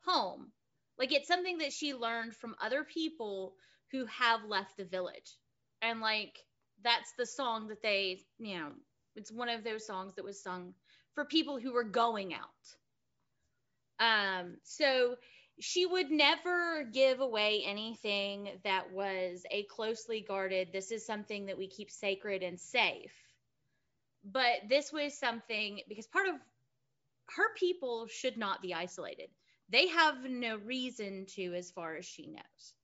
home. 0.05 0.51
Like 0.97 1.11
it's 1.11 1.27
something 1.27 1.57
that 1.59 1.73
she 1.73 1.93
learned 1.93 2.35
from 2.35 2.55
other 2.61 2.83
people 2.83 3.55
who 3.95 4.05
have 4.05 4.43
left 4.45 4.77
the 4.77 4.85
village. 4.85 5.37
And 5.81 6.01
like 6.01 6.37
that's 6.83 7.13
the 7.17 7.25
song 7.25 7.67
that 7.69 7.81
they, 7.81 8.21
you 8.39 8.57
know, 8.57 8.71
it's 9.15 9.31
one 9.31 9.49
of 9.49 9.63
those 9.63 9.85
songs 9.85 10.15
that 10.15 10.25
was 10.25 10.41
sung 10.41 10.73
for 11.13 11.25
people 11.25 11.59
who 11.59 11.73
were 11.73 11.83
going 11.83 12.33
out. 12.33 12.41
Um 13.99 14.57
so 14.63 15.15
she 15.59 15.85
would 15.85 16.11
never 16.11 16.83
give 16.83 17.21
away 17.21 17.63
anything 17.65 18.49
that 18.65 18.91
was 18.91 19.43
a 19.49 19.63
closely 19.63 20.21
guarded 20.21 20.69
this 20.73 20.91
is 20.91 21.05
something 21.05 21.45
that 21.45 21.57
we 21.57 21.67
keep 21.67 21.89
sacred 21.89 22.43
and 22.43 22.59
safe 22.59 23.13
but 24.25 24.67
this 24.67 24.91
was 24.91 25.17
something 25.17 25.79
because 25.87 26.07
part 26.07 26.27
of 26.27 26.35
her 27.35 27.53
people 27.55 28.07
should 28.07 28.37
not 28.37 28.61
be 28.61 28.73
isolated 28.73 29.29
they 29.69 29.87
have 29.87 30.23
no 30.25 30.57
reason 30.57 31.25
to 31.25 31.53
as 31.53 31.71
far 31.71 31.95
as 31.95 32.05
she 32.05 32.27
knows 32.27 32.75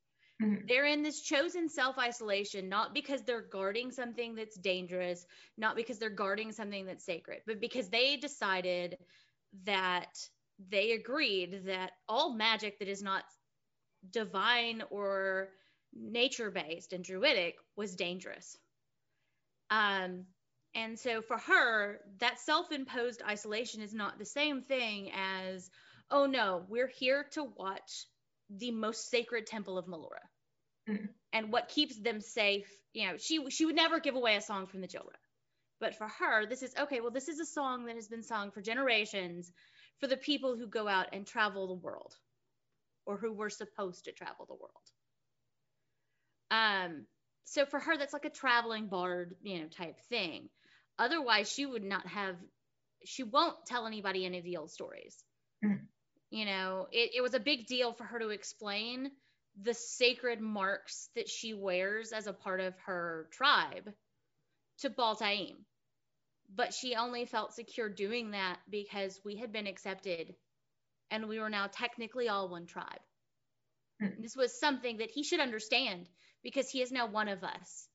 Mhm. 0.42 0.68
they're 0.68 0.86
in 0.88 1.04
this 1.04 1.22
chosen 1.22 1.70
self 1.70 1.98
isolation 2.00 2.70
not 2.70 2.94
because 2.94 3.24
they're 3.24 3.42
guarding 3.42 3.92
something 3.92 4.36
that's 4.36 4.58
dangerous 4.58 5.26
not 5.58 5.76
because 5.76 6.00
they're 6.00 6.10
guarding 6.10 6.52
something 6.52 6.86
that's 6.86 7.06
sacred 7.06 7.42
but 7.46 7.60
because 7.60 7.90
they 7.90 8.18
decided 8.18 8.98
that 9.64 10.30
they 10.70 10.92
agreed 10.94 11.66
that 11.66 11.92
all 12.08 12.34
magic 12.34 12.80
that 12.80 12.88
is 12.88 13.02
not 13.04 13.24
divine 14.12 14.84
or 14.90 15.50
nature 15.94 16.52
based 16.52 16.94
and 16.94 17.04
druidic 17.04 17.58
was 17.76 17.96
dangerous. 17.96 18.58
Um, 19.70 20.26
and 20.74 20.98
so 20.98 21.22
for 21.22 21.38
her, 21.38 22.00
that 22.20 22.40
self 22.40 22.72
imposed 22.72 23.22
isolation 23.24 23.82
is 23.82 23.94
not 23.94 24.20
the 24.20 24.26
same 24.26 24.62
thing 24.62 25.12
as, 25.14 25.70
oh 26.10 26.26
no, 26.26 26.66
we're 26.70 26.88
here 26.88 27.26
to 27.32 27.44
watch 27.44 28.06
the 28.58 28.72
most 28.72 29.10
sacred 29.10 29.48
temple 29.48 29.78
of 29.78 29.86
Melora. 29.86 30.24
Mm. 30.90 31.10
And 31.34 31.52
what 31.52 31.70
keeps 31.70 31.98
them 31.98 32.22
safe, 32.22 32.68
you 32.94 33.08
know, 33.08 33.18
she 33.18 33.50
she 33.50 33.66
would 33.66 33.76
never 33.76 34.00
give 34.00 34.16
away 34.16 34.36
a 34.36 34.42
song 34.42 34.68
from 34.68 34.82
the 34.82 34.88
Jilra. 34.88 35.20
But 35.80 35.96
for 35.96 36.08
her, 36.08 36.46
this 36.46 36.62
is 36.62 36.74
okay, 36.78 37.02
well, 37.02 37.12
this 37.12 37.28
is 37.28 37.40
a 37.40 37.46
song 37.46 37.86
that 37.86 37.96
has 37.96 38.08
been 38.08 38.24
sung 38.24 38.52
for 38.52 38.62
generations 38.62 39.52
for 40.00 40.08
the 40.08 40.18
people 40.18 40.56
who 40.56 40.68
go 40.68 40.88
out 40.88 41.08
and 41.14 41.26
travel 41.26 41.68
the 41.68 41.74
world 41.74 42.14
or 43.06 43.18
who 43.18 43.34
were 43.34 43.50
supposed 43.50 44.06
to 44.06 44.12
travel 44.12 44.46
the 44.46 44.54
world. 44.54 44.72
Um, 46.52 47.06
so 47.46 47.66
for 47.66 47.80
her, 47.80 47.98
that's 47.98 48.14
like 48.14 48.26
a 48.26 48.30
traveling 48.30 48.88
bard, 48.88 49.36
you 49.42 49.60
know, 49.60 49.68
type 49.68 50.00
thing. 50.10 50.50
Otherwise, 51.00 51.52
she 51.52 51.66
would 51.66 51.84
not 51.84 52.06
have, 52.08 52.36
she 53.06 53.24
won't 53.24 53.56
tell 53.66 53.88
anybody 53.88 54.26
any 54.26 54.38
of 54.38 54.44
the 54.44 54.58
old 54.58 54.72
stories. 54.72 55.24
Mhm. 55.64 55.88
You 56.32 56.46
know, 56.46 56.88
it, 56.92 57.12
it 57.16 57.22
was 57.22 57.36
a 57.36 57.40
big 57.40 57.68
deal 57.68 57.94
for 57.94 58.06
her 58.06 58.20
to 58.20 58.30
explain 58.30 59.12
the 59.62 59.74
sacred 59.74 60.42
marks 60.42 61.10
that 61.16 61.30
she 61.30 61.54
wears 61.54 62.12
as 62.12 62.26
a 62.26 62.34
part 62.34 62.62
of 62.62 62.74
her 62.86 63.28
tribe 63.32 63.90
to 64.80 64.90
Baltaim 64.90 65.58
but 66.56 66.74
she 66.74 66.96
only 66.96 67.26
felt 67.26 67.54
secure 67.54 67.90
doing 67.90 68.32
that 68.32 68.60
because 68.70 69.20
we 69.24 69.38
had 69.38 69.52
been 69.52 69.68
accepted 69.68 70.36
and 71.10 71.28
we 71.28 71.40
were 71.40 71.50
now 71.50 71.68
technically 71.68 72.30
all 72.30 72.50
one 72.50 72.66
tribe. 72.66 73.00
Hmm. 74.00 74.22
This 74.22 74.36
was 74.36 74.60
something 74.60 74.98
that 74.98 75.12
he 75.12 75.24
should 75.24 75.40
understand 75.40 76.10
because 76.44 76.70
he 76.70 76.82
is 76.82 76.92
now 76.92 77.08
one 77.08 77.28
of 77.28 77.44
us, 77.44 77.88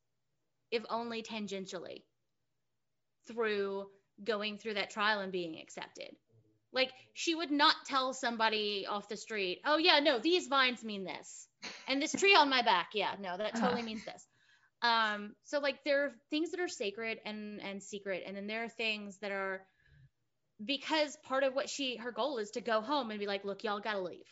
if 0.71 0.85
only 0.89 1.23
tangentially, 1.23 2.03
through 3.29 3.87
going 4.23 4.59
through 4.59 4.75
that 4.75 4.91
trial 4.91 5.21
and 5.21 5.33
being 5.33 5.61
accepted. 5.61 6.17
Like, 6.77 6.93
she 7.15 7.35
would 7.35 7.51
not 7.51 7.75
tell 7.87 8.13
somebody 8.13 8.87
off 8.89 9.09
the 9.09 9.17
street, 9.17 9.63
oh, 9.65 9.79
yeah, 9.79 9.99
no, 9.99 10.21
these 10.21 10.47
vines 10.47 10.85
mean 10.85 11.03
this. 11.05 11.49
And 11.89 12.01
this 12.01 12.13
tree 12.13 12.37
on 12.37 12.51
my 12.51 12.63
back, 12.63 12.91
yeah, 12.95 13.17
no, 13.19 13.37
that 13.37 13.57
totally 13.57 13.83
means 13.83 14.05
this. 14.05 14.25
Um 14.83 15.35
so 15.45 15.59
like 15.59 15.83
there 15.85 16.05
are 16.05 16.13
things 16.31 16.51
that 16.51 16.61
are 16.61 16.69
sacred 16.69 17.19
and 17.25 17.61
and 17.63 17.83
secret 17.83 18.25
and 18.27 18.37
then 18.37 18.47
there 18.47 18.65
are 18.65 18.69
things 18.69 19.17
that 19.19 19.31
are 19.31 19.63
because 20.65 21.17
part 21.25 21.45
of 21.45 21.55
what 21.55 21.71
she 21.71 21.97
her 21.97 22.13
goal 22.13 22.39
is 22.39 22.51
to 22.53 22.61
go 22.61 22.81
home 22.81 23.11
and 23.11 23.19
be 23.19 23.27
like 23.27 23.45
look 23.45 23.65
y'all 23.65 23.81
gotta 23.81 24.01
leave. 24.01 24.29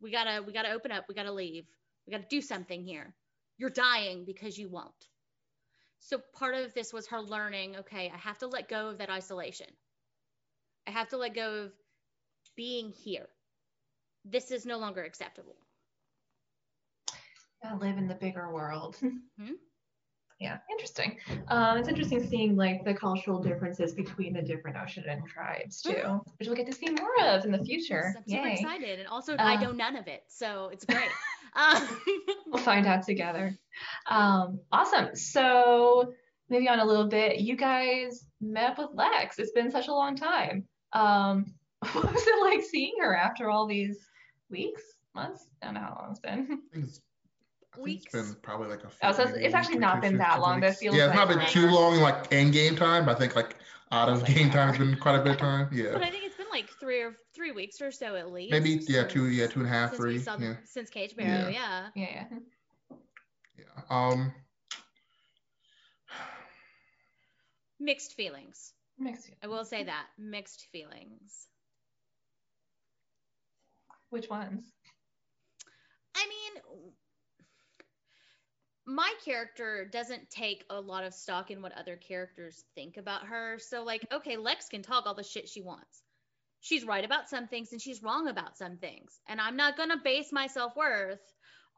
We 0.00 0.10
gotta 0.10 0.42
we 0.42 0.52
gotta 0.52 0.72
open 0.72 0.92
up. 0.92 1.04
We 1.08 1.14
gotta 1.14 1.32
leave. 1.32 1.66
We 2.06 2.12
gotta 2.12 2.26
do 2.28 2.40
something 2.40 2.82
here. 2.82 3.14
You're 3.58 3.70
dying 3.70 4.24
because 4.24 4.56
you 4.56 4.70
won't. 4.70 5.08
So 6.00 6.18
part 6.32 6.54
of 6.54 6.72
this 6.74 6.92
was 6.92 7.06
her 7.08 7.20
learning 7.20 7.76
okay 7.76 8.10
i 8.12 8.18
have 8.18 8.38
to 8.38 8.46
let 8.46 8.68
go 8.68 8.88
of 8.88 8.98
that 8.98 9.10
isolation. 9.10 9.68
I 10.86 10.90
have 10.90 11.10
to 11.10 11.18
let 11.18 11.34
go 11.34 11.64
of 11.64 11.72
being 12.56 12.90
here 12.90 13.28
this 14.24 14.50
is 14.50 14.64
no 14.66 14.78
longer 14.78 15.02
acceptable 15.02 15.56
Gotta 17.62 17.76
live 17.76 17.96
in 17.96 18.08
the 18.08 18.14
bigger 18.14 18.52
world. 18.52 18.96
Mhm. 19.02 19.12
Yeah, 20.40 20.58
interesting. 20.72 21.18
Um, 21.46 21.78
it's 21.78 21.86
interesting 21.88 22.26
seeing 22.26 22.56
like 22.56 22.84
the 22.84 22.94
cultural 22.94 23.40
differences 23.40 23.94
between 23.94 24.32
the 24.32 24.42
different 24.42 24.76
Oceanian 24.76 25.24
tribes 25.28 25.80
too, 25.80 25.92
Mhm. 25.92 26.26
which 26.36 26.48
we'll 26.48 26.56
get 26.56 26.66
to 26.66 26.72
see 26.72 26.90
more 26.90 27.26
of 27.28 27.44
in 27.44 27.52
the 27.52 27.62
future. 27.62 28.12
I'm 28.16 28.24
super 28.26 28.48
excited. 28.48 28.98
And 28.98 29.06
also, 29.06 29.36
I 29.36 29.54
Uh, 29.54 29.60
know 29.60 29.70
none 29.70 29.94
of 29.94 30.08
it. 30.08 30.24
So 30.26 30.68
it's 30.72 30.84
great. 30.84 31.08
uh, 31.54 31.78
We'll 32.46 32.60
find 32.64 32.88
out 32.88 33.04
together. 33.04 33.56
Um, 34.06 34.58
awesome. 34.72 35.14
So 35.14 36.12
maybe 36.48 36.68
on 36.68 36.80
a 36.80 36.84
little 36.84 37.06
bit, 37.06 37.38
you 37.38 37.54
guys 37.54 38.26
met 38.40 38.72
up 38.72 38.78
with 38.78 38.96
Lex. 38.98 39.38
It's 39.38 39.52
been 39.52 39.70
such 39.70 39.86
a 39.86 39.92
long 39.94 40.16
time. 40.16 40.66
Um, 40.92 41.54
what 41.92 42.12
was 42.12 42.22
it 42.26 42.40
like 42.42 42.62
seeing 42.64 42.94
her 43.00 43.16
after 43.16 43.50
all 43.50 43.66
these 43.66 43.98
weeks, 44.50 44.82
months? 45.14 45.46
I 45.62 45.66
don't 45.66 45.74
know 45.74 45.80
how 45.80 45.96
long 46.00 46.10
it's 46.12 46.20
been. 46.20 46.62
It's, 46.72 47.00
Weeks. 47.78 48.14
it's 48.14 48.32
been 48.32 48.40
probably 48.42 48.68
like 48.68 48.84
a. 48.84 48.90
few- 48.90 48.98
Oh, 49.02 49.12
so 49.12 49.22
it's- 49.22 49.38
it's 49.40 49.54
actually 49.54 49.78
not 49.78 50.02
been 50.02 50.18
that 50.18 50.40
long, 50.40 50.60
but 50.60 50.70
it 50.70 50.76
feels 50.76 50.94
Yeah, 50.94 51.06
it's 51.06 51.14
not 51.14 51.28
like 51.28 51.38
been 51.38 51.46
too 51.48 51.70
long, 51.70 52.00
like 52.00 52.30
in 52.30 52.50
game 52.50 52.76
time. 52.76 53.08
I 53.08 53.14
think 53.14 53.34
like 53.34 53.56
out 53.90 54.10
of 54.10 54.20
like 54.22 54.34
game 54.34 54.50
time 54.50 54.68
has 54.68 54.78
been 54.78 54.94
quite 54.96 55.14
a 55.18 55.22
bit 55.22 55.32
of 55.32 55.38
time. 55.38 55.68
Yeah. 55.72 55.92
But 55.94 56.02
I 56.02 56.10
think 56.10 56.24
it's 56.24 56.36
been 56.36 56.50
like 56.52 56.68
three 56.78 57.00
or 57.00 57.16
three 57.34 57.50
weeks 57.52 57.80
or 57.80 57.90
so 57.90 58.14
at 58.16 58.30
least. 58.30 58.50
maybe 58.52 58.80
yeah, 58.88 59.04
two 59.04 59.26
yeah, 59.28 59.46
two 59.46 59.60
and 59.60 59.68
a 59.68 59.72
half, 59.72 59.90
since 59.90 60.00
three. 60.02 60.18
saw 60.18 60.36
Yeah, 60.38 60.56
since 60.64 60.90
Cage 60.90 61.16
Barrow, 61.16 61.48
yeah. 61.48 61.88
Yeah, 61.94 62.26
yeah. 62.30 62.38
yeah. 63.58 63.64
Um, 63.88 64.34
Mixed 67.80 68.14
feelings. 68.14 68.74
Mixed. 68.98 69.30
I 69.42 69.46
will 69.46 69.64
say 69.64 69.84
that. 69.84 70.06
Mixed 70.18 70.66
feelings. 70.72 71.48
Which 74.12 74.28
ones? 74.28 74.70
I 76.14 76.26
mean, 76.28 76.82
my 78.84 79.10
character 79.24 79.88
doesn't 79.90 80.28
take 80.28 80.64
a 80.68 80.78
lot 80.78 81.04
of 81.04 81.14
stock 81.14 81.50
in 81.50 81.62
what 81.62 81.72
other 81.78 81.96
characters 81.96 82.62
think 82.74 82.98
about 82.98 83.28
her. 83.28 83.58
So, 83.58 83.84
like, 83.84 84.06
okay, 84.12 84.36
Lex 84.36 84.68
can 84.68 84.82
talk 84.82 85.06
all 85.06 85.14
the 85.14 85.22
shit 85.22 85.48
she 85.48 85.62
wants. 85.62 86.02
She's 86.60 86.84
right 86.84 87.06
about 87.06 87.30
some 87.30 87.48
things 87.48 87.72
and 87.72 87.80
she's 87.80 88.02
wrong 88.02 88.28
about 88.28 88.58
some 88.58 88.76
things. 88.76 89.18
And 89.30 89.40
I'm 89.40 89.56
not 89.56 89.78
going 89.78 89.88
to 89.88 89.96
base 90.04 90.30
my 90.30 90.46
self 90.46 90.76
worth 90.76 91.22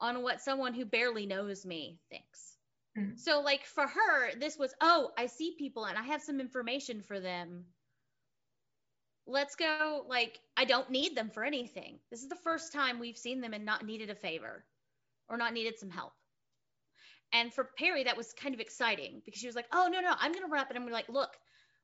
on 0.01 0.25
what 0.25 0.43
someone 0.43 0.75
who 0.75 0.87
barely 0.87 1.27
knows 1.27 1.65
me 1.65 2.01
thinks. 2.11 2.57
Mm. 2.99 3.17
So, 3.17 3.43
like, 3.43 3.65
for 3.65 3.87
her, 3.87 4.37
this 4.41 4.59
was, 4.59 4.75
oh, 4.81 5.13
I 5.17 5.27
see 5.27 5.55
people 5.57 5.85
and 5.85 5.97
I 5.97 6.03
have 6.03 6.21
some 6.21 6.41
information 6.41 7.01
for 7.01 7.21
them. 7.21 7.67
Let's 9.27 9.57
go. 9.57 10.05
Like, 10.09 10.39
I 10.57 10.65
don't 10.65 10.91
need 10.91 11.17
them 11.17 11.31
for 11.31 11.45
anything. 11.45 11.99
This 12.11 12.23
is 12.23 12.29
the 12.29 12.37
first 12.37 12.73
time 12.73 12.99
we've 12.99 13.17
seen 13.17 13.41
them 13.41 13.55
and 13.55 13.65
not 13.65 13.85
needed 13.85 14.11
a 14.11 14.15
favor 14.15 14.65
or 15.29 15.37
not 15.39 15.55
needed 15.55 15.79
some 15.79 15.91
help. 15.91 16.13
And 17.33 17.53
for 17.53 17.71
Perry, 17.79 18.05
that 18.05 18.17
was 18.17 18.33
kind 18.35 18.55
of 18.55 18.61
exciting 18.61 19.23
because 19.25 19.41
she 19.41 19.47
was 19.47 19.57
like, 19.57 19.67
oh, 19.73 19.89
no, 19.91 20.01
no, 20.01 20.13
I'm 20.19 20.33
going 20.33 20.45
to 20.45 20.51
run 20.51 20.61
up 20.61 20.69
and 20.71 20.79
I'm 20.79 20.87
to 20.87 20.93
like, 20.93 21.09
look, 21.09 21.31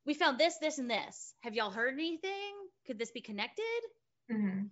we 0.06 0.14
found 0.14 0.38
this, 0.38 0.58
this, 0.60 0.78
and 0.78 0.90
this. 0.90 1.34
Have 1.42 1.54
y'all 1.54 1.70
heard 1.70 1.94
anything? 1.94 2.52
Could 2.86 2.98
this 2.98 3.10
be 3.10 3.20
connected? 3.20 3.64
hmm 4.30 4.64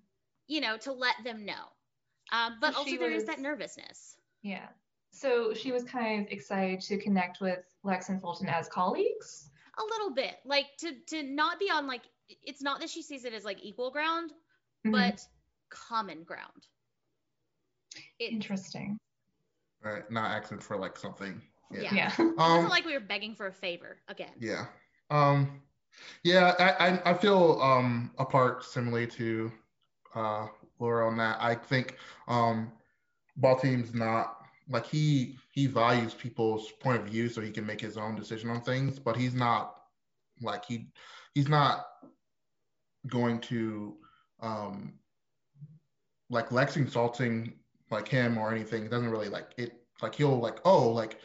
You 0.47 0.61
know, 0.61 0.77
to 0.79 0.93
let 0.93 1.17
them 1.25 1.45
know. 1.45 1.65
Um, 2.33 2.57
but 2.61 2.75
So 2.75 2.81
also, 2.81 2.97
there 2.99 3.11
is 3.11 3.23
was- 3.23 3.27
that 3.27 3.41
nervousness. 3.41 4.17
Yeah. 4.43 4.67
So 5.11 5.55
she 5.55 5.73
was 5.73 5.83
kind 5.85 6.25
of 6.27 6.31
excited 6.31 6.81
to 6.83 6.99
connect 6.99 7.41
with 7.41 7.61
Lex 7.83 8.11
and 8.11 8.21
Fulton 8.21 8.47
as 8.49 8.69
colleagues. 8.69 9.49
A 9.79 9.83
little 9.83 10.15
bit. 10.15 10.37
Like, 10.45 10.67
to, 10.81 10.93
to 11.09 11.23
not 11.23 11.59
be 11.59 11.71
on, 11.71 11.87
like, 11.87 12.03
it's 12.43 12.63
not 12.63 12.81
that 12.81 12.91
she 12.91 13.03
sees 13.03 13.25
it 13.25 13.33
as 13.33 13.45
like 13.45 13.59
equal 13.63 13.91
ground, 13.91 14.33
Mhm. 14.87 14.93
but 14.93 15.27
common 15.71 16.23
ground. 16.25 16.67
It, 18.19 18.33
interesting. 18.33 18.99
Right. 19.83 20.09
Not 20.11 20.31
asking 20.31 20.59
for 20.61 20.77
like 20.77 20.97
something. 20.97 21.41
Yeah. 21.71 21.95
Yeah. 21.95 22.13
It 22.13 22.19
wasn't 22.19 22.39
Um, 22.41 22.69
like 22.69 22.85
we 22.85 22.95
were 22.95 23.01
begging 23.01 23.35
for 23.35 23.47
a 23.47 23.53
favor 23.53 23.99
again. 24.09 24.33
Yeah. 24.39 24.67
Um 25.11 25.63
yeah, 26.23 26.55
I, 26.59 26.89
I, 26.89 27.11
I 27.11 27.15
feel 27.15 27.61
um 27.61 28.13
a 28.19 28.25
part 28.25 28.65
similarly 28.65 29.07
to 29.09 29.53
uh 30.15 30.47
Laura 30.79 31.07
on 31.07 31.17
that. 31.19 31.39
I 31.41 31.55
think 31.55 31.97
um 32.29 32.73
Baltaim's 33.41 33.95
not 33.95 34.37
like 34.69 34.87
he 34.87 35.39
he 35.53 35.67
values 35.67 36.15
people's 36.15 36.71
point 36.73 37.01
of 37.01 37.07
view 37.07 37.29
so 37.29 37.41
he 37.41 37.51
can 37.51 37.67
make 37.67 37.81
his 37.81 37.97
own 37.97 38.15
decision 38.17 38.51
on 38.51 38.61
things, 38.61 38.99
but 38.99 39.17
he's 39.17 39.35
not 39.35 39.83
like 40.41 40.65
he 40.65 40.91
he's 41.35 41.49
not 41.49 41.87
going 43.07 43.41
to 43.41 43.97
um 44.41 44.99
like 46.31 46.51
Lex 46.53 46.77
insulting 46.77 47.55
like 47.91 48.09
him 48.09 48.37
or 48.37 48.51
anything 48.53 48.85
it 48.85 48.91
doesn't 48.91 49.11
really 49.11 49.29
like 49.29 49.53
it 49.57 49.83
like 50.03 50.15
he'll 50.15 50.39
like 50.39 50.59
oh 50.65 50.89
like 50.91 51.21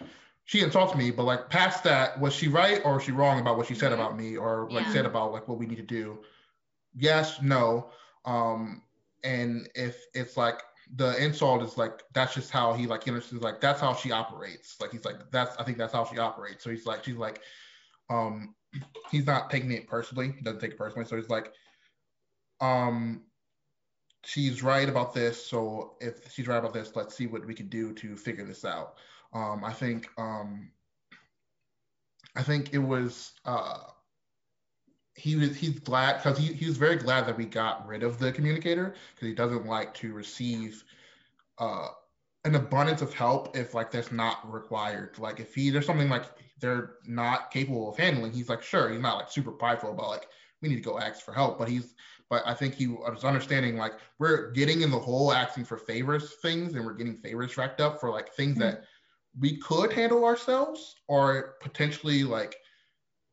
she 0.45 0.61
insults 0.61 0.95
me 0.95 1.11
but 1.11 1.23
like 1.23 1.49
past 1.49 1.83
that 1.83 2.19
was 2.19 2.33
she 2.33 2.47
right 2.47 2.81
or 2.85 2.95
was 2.95 3.03
she 3.03 3.11
wrong 3.11 3.39
about 3.39 3.57
what 3.57 3.67
she 3.67 3.75
said 3.75 3.91
about 3.91 4.17
me 4.17 4.35
or 4.37 4.67
like 4.71 4.85
Yeah. 4.85 4.93
said 4.93 5.05
about 5.05 5.31
like 5.31 5.47
what 5.47 5.57
we 5.57 5.65
need 5.65 5.77
to 5.77 5.83
do? 5.83 6.19
Yes 6.93 7.41
no. 7.41 7.89
Um 8.25 8.81
and 9.23 9.69
if 9.75 10.05
it's 10.13 10.37
like 10.37 10.61
the 10.95 11.21
insult 11.23 11.63
is 11.63 11.77
like 11.77 12.03
that's 12.13 12.33
just 12.33 12.51
how 12.51 12.73
he 12.73 12.87
like 12.87 13.03
he 13.03 13.09
understands 13.11 13.43
like 13.43 13.59
that's 13.61 13.79
how 13.81 13.93
she 13.93 14.11
operates. 14.11 14.79
Like 14.79 14.91
he's 14.91 15.05
like 15.05 15.31
that's 15.31 15.55
i 15.57 15.63
think 15.63 15.77
that's 15.77 15.93
how 15.93 16.05
she 16.05 16.17
operates. 16.17 16.63
So 16.63 16.69
he's 16.69 16.85
like 16.85 17.03
she's 17.03 17.17
like 17.17 17.41
um 18.09 18.55
he's 19.11 19.25
not 19.25 19.49
taking 19.49 19.71
it 19.71 19.87
personally 19.87 20.33
he 20.35 20.41
doesn't 20.41 20.59
take 20.59 20.71
it 20.71 20.77
personally. 20.77 21.05
So 21.07 21.15
he's 21.15 21.29
like 21.29 21.53
um 22.63 23.21
she's 24.23 24.63
right 24.63 24.87
about 24.87 25.13
this 25.13 25.45
so 25.45 25.95
if 25.99 26.31
she's 26.31 26.47
right 26.47 26.57
about 26.57 26.73
this 26.73 26.95
let's 26.95 27.13
see 27.15 27.27
what 27.27 27.45
we 27.45 27.53
can 27.53 27.67
do 27.67 27.93
to 27.93 28.15
figure 28.15 28.45
this 28.45 28.63
out. 28.63 28.95
Um 29.33 29.63
i 29.63 29.73
think 29.73 30.07
um 30.17 30.71
i 32.35 32.41
think 32.41 32.73
it 32.73 32.79
was 32.79 33.33
uh 33.45 33.79
he 35.15 35.35
was 35.35 35.55
he's 35.55 35.79
glad 35.79 36.17
because 36.17 36.37
he, 36.37 36.53
he 36.53 36.65
was 36.65 36.77
very 36.77 36.95
glad 36.95 37.27
that 37.27 37.37
we 37.37 37.45
got 37.45 37.85
rid 37.85 38.01
of 38.01 38.17
the 38.17 38.31
communicator 38.31 38.95
because 39.13 39.27
he 39.27 39.35
doesn't 39.35 39.65
like 39.65 39.93
to 39.95 40.13
receive 40.13 40.83
uh 41.59 41.89
an 42.45 42.55
abundance 42.55 43.01
of 43.01 43.13
help 43.13 43.55
if 43.55 43.73
like 43.73 43.89
that's 43.91 44.11
not 44.11 44.51
required. 44.51 45.17
Like 45.19 45.39
if 45.39 45.53
he 45.53 45.69
there's 45.69 45.85
something 45.85 46.09
like 46.09 46.25
they're 46.59 46.95
not 47.05 47.51
capable 47.51 47.89
of 47.89 47.97
handling 47.97 48.31
he's 48.31 48.47
like 48.47 48.63
sure 48.63 48.89
he's 48.89 49.01
not 49.01 49.17
like 49.17 49.29
super 49.29 49.51
prideful 49.51 49.91
about 49.91 50.09
like 50.09 50.27
we 50.61 50.69
need 50.69 50.75
to 50.75 50.89
go 50.89 50.97
ask 50.97 51.21
for 51.21 51.33
help 51.33 51.59
but 51.59 51.67
he's 51.67 51.93
but 52.33 52.43
i 52.47 52.53
think 52.53 52.73
he 52.73 52.87
was 52.87 53.23
understanding 53.23 53.77
like 53.77 53.93
we're 54.19 54.51
getting 54.51 54.81
in 54.81 54.91
the 54.91 54.99
whole 54.99 55.31
asking 55.31 55.63
for 55.63 55.77
favors 55.77 56.35
things 56.41 56.73
and 56.73 56.85
we're 56.85 56.93
getting 56.93 57.17
favors 57.17 57.57
racked 57.57 57.81
up 57.81 57.99
for 57.99 58.09
like 58.09 58.33
things 58.33 58.57
that 58.57 58.83
we 59.39 59.57
could 59.57 59.93
handle 59.93 60.25
ourselves 60.25 60.95
or 61.07 61.55
potentially 61.61 62.23
like 62.23 62.55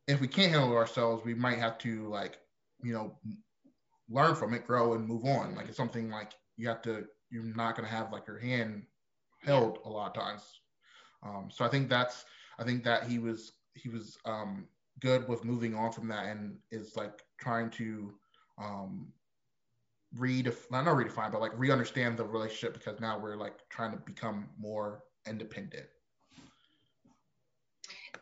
if 0.07 0.21
we 0.21 0.27
can't 0.27 0.51
handle 0.51 0.75
ourselves 0.75 1.23
we 1.25 1.33
might 1.33 1.57
have 1.57 1.77
to 1.77 2.07
like 2.09 2.37
you 2.83 2.93
know 2.93 3.17
learn 4.11 4.35
from 4.35 4.53
it 4.53 4.67
grow 4.67 4.93
and 4.93 5.07
move 5.07 5.25
on. 5.25 5.55
Like 5.55 5.69
it's 5.69 5.77
something 5.77 6.09
like 6.09 6.33
you 6.57 6.67
have 6.67 6.81
to 6.83 7.05
you're 7.29 7.43
not 7.43 7.75
going 7.75 7.87
to 7.87 7.95
have 7.95 8.11
like 8.11 8.27
your 8.27 8.39
hand 8.39 8.83
held 9.41 9.79
a 9.85 9.89
lot 9.89 10.15
of 10.15 10.21
times. 10.21 10.43
Um, 11.23 11.49
so 11.51 11.63
i 11.63 11.67
think 11.67 11.87
that's 11.87 12.25
i 12.57 12.63
think 12.63 12.83
that 12.83 13.03
he 13.03 13.19
was 13.19 13.51
he 13.75 13.89
was 13.89 14.17
um, 14.25 14.67
good 14.99 15.27
with 15.27 15.45
moving 15.45 15.75
on 15.75 15.91
from 15.91 16.07
that 16.07 16.25
and 16.25 16.57
is 16.71 16.95
like 16.95 17.21
trying 17.39 17.69
to 17.69 18.11
um, 18.61 19.07
redefine 20.17 20.85
not 20.85 20.85
redefine 20.87 21.31
but 21.31 21.41
like 21.41 21.57
re-understand 21.57 22.17
the 22.17 22.23
relationship 22.23 22.73
because 22.73 22.99
now 22.99 23.17
we're 23.17 23.37
like 23.37 23.57
trying 23.69 23.91
to 23.91 23.97
become 24.05 24.47
more 24.59 25.03
independent 25.27 25.87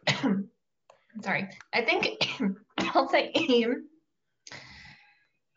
Sorry. 1.21 1.49
I 1.73 1.82
think 1.82 2.39
I'll 2.78 3.10
say 3.10 3.32
aim 3.36 3.89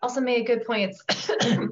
also 0.02 0.20
made 0.20 0.42
a 0.42 0.44
good 0.44 0.66
points. 0.66 1.02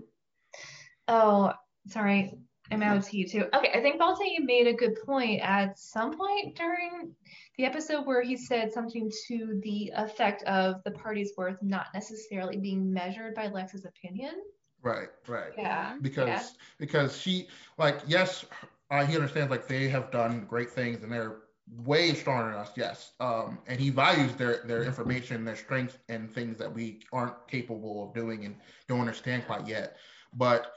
oh, 1.08 1.52
sorry. 1.88 2.38
I'm 2.70 2.82
out 2.82 3.02
to 3.04 3.16
you 3.16 3.26
too. 3.26 3.46
Okay, 3.54 3.70
I 3.74 3.80
think 3.80 4.00
Baltaim 4.00 4.44
made 4.44 4.66
a 4.66 4.72
good 4.72 4.94
point 5.04 5.40
at 5.42 5.78
some 5.78 6.16
point 6.16 6.56
during 6.56 7.14
the 7.58 7.64
episode 7.64 8.06
where 8.06 8.22
he 8.22 8.36
said 8.36 8.72
something 8.72 9.10
to 9.28 9.60
the 9.62 9.92
effect 9.96 10.42
of 10.44 10.82
the 10.84 10.90
party's 10.92 11.32
worth 11.36 11.60
not 11.62 11.86
necessarily 11.94 12.56
being 12.56 12.92
measured 12.92 13.34
by 13.34 13.48
Lex's 13.48 13.84
opinion. 13.84 14.34
right 14.82 15.08
right 15.28 15.52
Yeah. 15.58 15.96
because 16.00 16.28
yeah. 16.28 16.42
because 16.78 17.16
she 17.16 17.48
like 17.76 18.00
yes 18.06 18.44
uh, 18.90 19.04
he 19.04 19.14
understands 19.14 19.50
like 19.50 19.68
they 19.68 19.88
have 19.88 20.10
done 20.10 20.46
great 20.48 20.70
things 20.70 21.02
and 21.02 21.12
they're 21.12 21.36
way 21.84 22.14
stronger 22.14 22.50
than 22.50 22.54
us 22.60 22.70
yes 22.76 23.12
um 23.20 23.58
and 23.68 23.78
he 23.78 23.90
values 23.90 24.32
their 24.34 24.62
their 24.64 24.82
information 24.82 25.44
their 25.44 25.54
strengths 25.56 25.98
and 26.08 26.32
things 26.34 26.56
that 26.58 26.72
we 26.72 27.00
aren't 27.12 27.46
capable 27.46 28.08
of 28.08 28.14
doing 28.14 28.44
and 28.46 28.56
don't 28.88 29.00
understand 29.00 29.44
quite 29.46 29.66
yet 29.66 29.96
but 30.32 30.72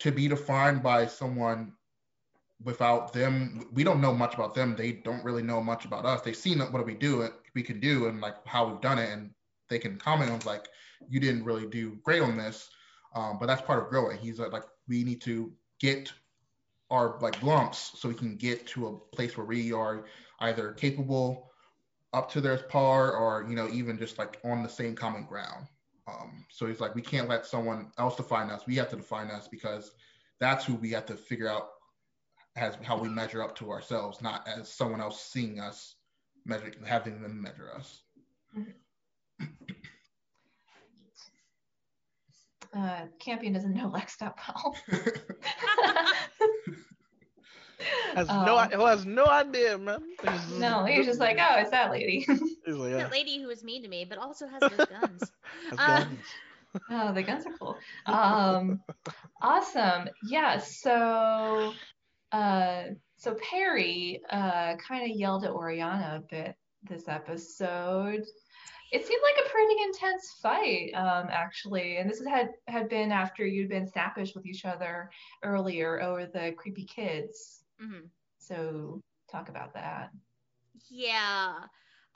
to 0.00 0.10
be 0.10 0.28
defined 0.28 0.82
by 0.82 1.06
someone 1.06 1.72
without 2.62 3.12
them. 3.12 3.66
We 3.72 3.84
don't 3.84 4.00
know 4.00 4.14
much 4.14 4.34
about 4.34 4.54
them. 4.54 4.74
They 4.76 4.92
don't 4.92 5.24
really 5.24 5.42
know 5.42 5.62
much 5.62 5.84
about 5.84 6.04
us. 6.04 6.20
They've 6.22 6.36
seen 6.36 6.58
what 6.58 6.84
we 6.84 6.94
do 6.94 7.28
we 7.54 7.62
can 7.62 7.80
do 7.80 8.06
and 8.06 8.20
like 8.20 8.36
how 8.46 8.68
we've 8.68 8.80
done 8.80 8.98
it 8.98 9.10
and 9.10 9.30
they 9.68 9.78
can 9.78 9.96
comment 9.96 10.30
on 10.30 10.40
like 10.44 10.68
you 11.08 11.20
didn't 11.20 11.44
really 11.44 11.66
do 11.66 11.98
great 12.04 12.22
on 12.22 12.36
this. 12.36 12.68
Um, 13.14 13.38
but 13.38 13.46
that's 13.46 13.62
part 13.62 13.82
of 13.82 13.88
growing. 13.88 14.18
He's 14.18 14.38
like, 14.38 14.52
like 14.52 14.64
we 14.88 15.04
need 15.04 15.20
to 15.22 15.52
get 15.80 16.12
our 16.90 17.18
like 17.20 17.42
lumps 17.42 17.92
so 17.96 18.08
we 18.08 18.14
can 18.14 18.36
get 18.36 18.66
to 18.68 18.88
a 18.88 18.98
place 19.14 19.36
where 19.36 19.46
we 19.46 19.72
are 19.72 20.04
either 20.40 20.72
capable 20.72 21.50
up 22.12 22.30
to 22.32 22.40
their 22.40 22.58
par 22.58 23.12
or 23.12 23.46
you 23.48 23.54
know 23.54 23.68
even 23.68 23.96
just 23.96 24.18
like 24.18 24.38
on 24.44 24.62
the 24.62 24.68
same 24.68 24.96
common 24.96 25.24
ground 25.24 25.66
um, 26.10 26.44
so 26.50 26.66
he's 26.66 26.80
like 26.80 26.94
we 26.94 27.02
can't 27.02 27.28
let 27.28 27.46
someone 27.46 27.90
else 27.98 28.16
define 28.16 28.50
us 28.50 28.66
we 28.66 28.76
have 28.76 28.90
to 28.90 28.96
define 28.96 29.28
us 29.28 29.48
because 29.48 29.92
that's 30.38 30.64
who 30.64 30.74
we 30.76 30.90
have 30.90 31.06
to 31.06 31.14
figure 31.14 31.48
out 31.48 31.68
as 32.56 32.76
how 32.82 32.98
we 32.98 33.08
measure 33.08 33.42
up 33.42 33.54
to 33.56 33.70
ourselves 33.70 34.20
not 34.22 34.46
as 34.48 34.72
someone 34.72 35.00
else 35.00 35.22
seeing 35.22 35.60
us 35.60 35.96
measure 36.44 36.72
having 36.84 37.20
them 37.22 37.40
measure 37.40 37.70
us 37.74 38.02
Uh, 42.72 43.06
Campion 43.18 43.52
doesn't 43.52 43.74
know 43.74 43.88
Lex 43.88 44.16
that 44.16 44.36
well. 44.46 44.76
Has 48.14 48.28
Um, 48.28 48.44
no, 48.44 48.58
who 48.58 48.86
has 48.86 49.06
no 49.06 49.26
idea, 49.26 49.78
man. 49.78 50.02
no, 50.58 50.84
he's 50.84 51.06
just 51.06 51.20
like, 51.20 51.38
oh, 51.40 51.56
it's 51.58 51.70
that 51.70 51.90
lady. 51.90 52.26
He's 52.66 52.76
like, 52.76 52.90
yeah, 52.92 52.98
That 52.98 53.12
lady 53.12 53.40
who 53.40 53.48
was 53.48 53.64
mean 53.64 53.82
to 53.82 53.88
me, 53.88 54.04
but 54.04 54.18
also 54.18 54.46
has 54.46 54.60
good 54.60 54.88
guns. 55.00 55.32
has 55.70 55.78
uh, 55.78 55.86
guns. 56.04 56.18
Oh, 56.90 57.12
the 57.12 57.22
guns 57.24 57.44
are 57.46 57.52
cool. 57.58 57.76
Um, 58.06 58.80
awesome. 59.42 60.08
Yeah. 60.28 60.58
So, 60.58 61.72
uh, 62.30 62.82
so 63.16 63.34
Perry, 63.50 64.20
uh, 64.30 64.76
kind 64.76 65.10
of 65.10 65.16
yelled 65.16 65.44
at 65.44 65.50
Oriana 65.50 66.18
a 66.18 66.20
bit 66.20 66.54
this 66.88 67.08
episode. 67.08 68.22
It 68.92 69.06
seemed 69.06 69.22
like 69.22 69.44
a 69.46 69.48
pretty 69.50 69.74
intense 69.82 70.36
fight, 70.42 70.90
um, 70.94 71.28
actually. 71.32 71.96
And 71.96 72.08
this 72.08 72.22
had 72.24 72.50
had 72.68 72.88
been 72.88 73.10
after 73.10 73.44
you'd 73.44 73.68
been 73.68 73.86
snappish 73.88 74.34
with 74.36 74.46
each 74.46 74.64
other 74.64 75.10
earlier 75.42 76.00
over 76.00 76.26
the 76.26 76.52
creepy 76.56 76.84
kids. 76.84 77.59
Hmm 77.80 78.06
So, 78.38 79.00
talk 79.30 79.48
about 79.48 79.74
that. 79.74 80.10
Yeah. 80.88 81.54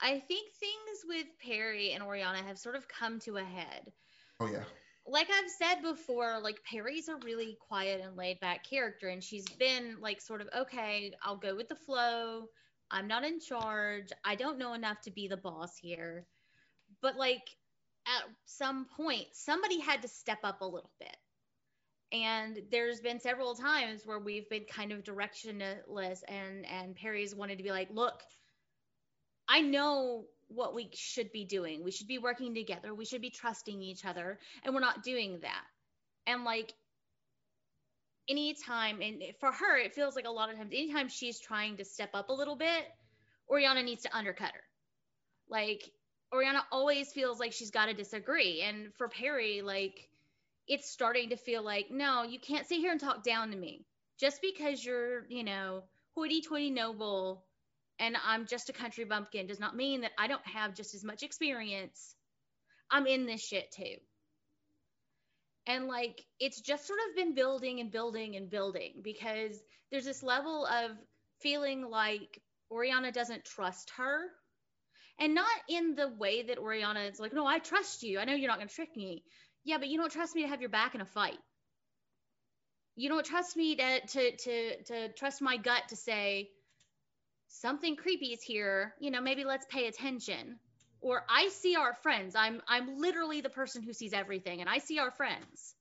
I 0.01 0.19
think 0.19 0.51
things 0.53 1.05
with 1.07 1.27
Perry 1.41 1.91
and 1.93 2.03
Oriana 2.03 2.43
have 2.43 2.59
sort 2.59 2.75
of 2.75 2.87
come 2.87 3.19
to 3.21 3.37
a 3.37 3.43
head. 3.43 3.91
oh 4.39 4.47
yeah 4.47 4.63
like 5.07 5.27
I've 5.29 5.51
said 5.51 5.81
before, 5.81 6.39
like 6.41 6.63
Perry's 6.63 7.07
a 7.07 7.15
really 7.17 7.57
quiet 7.67 8.01
and 8.03 8.17
laid 8.17 8.39
back 8.39 8.67
character, 8.67 9.09
and 9.09 9.23
she's 9.23 9.45
been 9.45 9.97
like 10.01 10.19
sort 10.19 10.41
of 10.41 10.49
okay, 10.57 11.13
I'll 11.21 11.37
go 11.37 11.55
with 11.55 11.69
the 11.69 11.75
flow. 11.75 12.47
I'm 12.91 13.07
not 13.07 13.23
in 13.23 13.39
charge. 13.39 14.09
I 14.23 14.35
don't 14.35 14.57
know 14.57 14.73
enough 14.73 15.01
to 15.01 15.11
be 15.11 15.27
the 15.27 15.37
boss 15.37 15.77
here. 15.77 16.25
But 17.01 17.15
like 17.17 17.47
at 18.07 18.23
some 18.45 18.85
point, 18.97 19.27
somebody 19.33 19.79
had 19.79 20.01
to 20.01 20.07
step 20.07 20.39
up 20.43 20.61
a 20.61 20.65
little 20.65 20.91
bit. 20.99 21.15
And 22.23 22.61
there's 22.71 23.01
been 23.01 23.19
several 23.19 23.55
times 23.55 24.05
where 24.05 24.19
we've 24.19 24.49
been 24.49 24.63
kind 24.63 24.93
of 24.93 25.03
directionless 25.03 26.19
and 26.29 26.65
and 26.65 26.95
Perry's 26.95 27.35
wanted 27.35 27.57
to 27.57 27.63
be 27.63 27.71
like, 27.71 27.89
look, 27.91 28.21
I 29.49 29.61
know 29.61 30.25
what 30.47 30.73
we 30.73 30.89
should 30.93 31.31
be 31.33 31.43
doing. 31.43 31.83
We 31.83 31.91
should 31.91 32.07
be 32.07 32.17
working 32.17 32.55
together. 32.55 32.93
We 32.93 33.05
should 33.05 33.21
be 33.21 33.31
trusting 33.31 33.81
each 33.81 34.05
other. 34.05 34.39
And 34.63 34.73
we're 34.73 34.79
not 34.79 35.03
doing 35.03 35.39
that. 35.41 35.63
And 36.25 36.45
like 36.45 36.73
anytime, 38.29 39.01
and 39.01 39.21
for 39.39 39.51
her, 39.51 39.77
it 39.77 39.93
feels 39.93 40.15
like 40.15 40.25
a 40.25 40.31
lot 40.31 40.49
of 40.49 40.57
times, 40.57 40.71
anytime 40.71 41.09
she's 41.09 41.39
trying 41.39 41.77
to 41.77 41.85
step 41.85 42.11
up 42.13 42.29
a 42.29 42.33
little 42.33 42.55
bit, 42.55 42.85
Oriana 43.49 43.83
needs 43.83 44.03
to 44.03 44.15
undercut 44.15 44.51
her. 44.53 44.63
Like 45.49 45.83
Oriana 46.33 46.63
always 46.71 47.11
feels 47.11 47.39
like 47.39 47.51
she's 47.51 47.71
got 47.71 47.87
to 47.87 47.93
disagree. 47.93 48.61
And 48.61 48.93
for 48.95 49.09
Perry, 49.09 49.61
like 49.61 50.09
it's 50.67 50.89
starting 50.89 51.29
to 51.29 51.37
feel 51.37 51.63
like, 51.63 51.91
no, 51.91 52.23
you 52.23 52.39
can't 52.39 52.67
sit 52.67 52.79
here 52.79 52.91
and 52.91 52.99
talk 52.99 53.23
down 53.23 53.51
to 53.51 53.57
me. 53.57 53.85
just 54.19 54.41
because 54.41 54.83
you're, 54.83 55.25
you 55.29 55.43
know, 55.43 55.83
hoity 56.15 56.41
toity 56.41 56.69
noble 56.69 57.43
and 57.99 58.15
I'm 58.25 58.45
just 58.45 58.69
a 58.69 58.73
country 58.73 59.05
bumpkin 59.05 59.47
does 59.47 59.59
not 59.59 59.75
mean 59.75 60.01
that 60.01 60.11
I 60.17 60.27
don't 60.27 60.45
have 60.47 60.75
just 60.75 60.95
as 60.95 61.03
much 61.03 61.23
experience. 61.23 62.15
I'm 62.91 63.07
in 63.07 63.25
this 63.25 63.45
shit 63.45 63.71
too. 63.71 63.95
And 65.67 65.87
like, 65.87 66.23
it's 66.39 66.61
just 66.61 66.85
sort 66.85 66.99
of 67.09 67.15
been 67.15 67.33
building 67.33 67.79
and 67.79 67.91
building 67.91 68.35
and 68.35 68.49
building 68.49 69.01
because 69.03 69.57
there's 69.91 70.05
this 70.05 70.23
level 70.23 70.65
of 70.65 70.91
feeling 71.41 71.89
like 71.89 72.41
Oriana 72.69 73.11
doesn't 73.11 73.45
trust 73.45 73.91
her. 73.97 74.19
And 75.17 75.33
not 75.33 75.47
in 75.69 75.95
the 75.95 76.09
way 76.09 76.43
that 76.43 76.57
Oriana 76.57 76.99
is 77.01 77.21
like, 77.21 77.33
no, 77.33 77.45
I 77.45 77.59
trust 77.59 78.03
you. 78.03 78.19
I 78.19 78.25
know 78.25 78.33
you're 78.33 78.49
not 78.49 78.57
going 78.57 78.67
to 78.67 78.75
trick 78.75 78.95
me. 78.97 79.23
Yeah, 79.65 79.77
but 79.79 79.89
you 79.89 79.97
don't 79.97 80.11
trust 80.11 80.35
me 80.35 80.43
to 80.43 80.47
have 80.47 80.61
your 80.61 80.69
back 80.69 80.95
in 80.95 81.01
a 81.01 81.05
fight. 81.05 81.39
You 82.95 83.09
don't 83.09 83.25
trust 83.25 83.57
me 83.57 83.75
to, 83.75 83.99
to, 84.07 84.37
to, 84.37 84.83
to 84.83 85.13
trust 85.13 85.41
my 85.41 85.57
gut 85.57 85.83
to 85.89 85.97
say, 85.97 86.49
something 87.49 87.97
creepy 87.97 88.27
is 88.27 88.41
here. 88.41 88.93
You 88.99 89.11
know, 89.11 89.21
maybe 89.21 89.43
let's 89.43 89.65
pay 89.69 89.87
attention. 89.87 90.59
Or 91.01 91.23
I 91.29 91.49
see 91.49 91.75
our 91.75 91.93
friends. 91.93 92.35
I'm 92.35 92.61
I'm 92.67 92.97
literally 92.99 93.41
the 93.41 93.49
person 93.49 93.83
who 93.83 93.93
sees 93.93 94.13
everything 94.13 94.61
and 94.61 94.69
I 94.69 94.79
see 94.79 94.99
our 94.99 95.11
friends. 95.11 95.75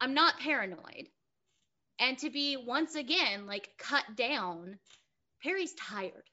I'm 0.00 0.14
not 0.14 0.38
paranoid 0.40 1.08
and 1.98 2.18
to 2.18 2.30
be 2.30 2.56
once 2.56 2.94
again 2.94 3.46
like 3.46 3.70
cut 3.78 4.04
down 4.16 4.78
perry's 5.42 5.74
tired 5.74 6.24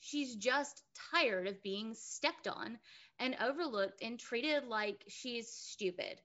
she's 0.00 0.36
just 0.36 0.82
tired 1.12 1.46
of 1.46 1.62
being 1.62 1.94
stepped 1.94 2.48
on 2.48 2.78
and 3.18 3.36
overlooked 3.42 4.02
and 4.02 4.18
treated 4.18 4.64
like 4.64 5.04
she's 5.08 5.48
stupid 5.48 6.20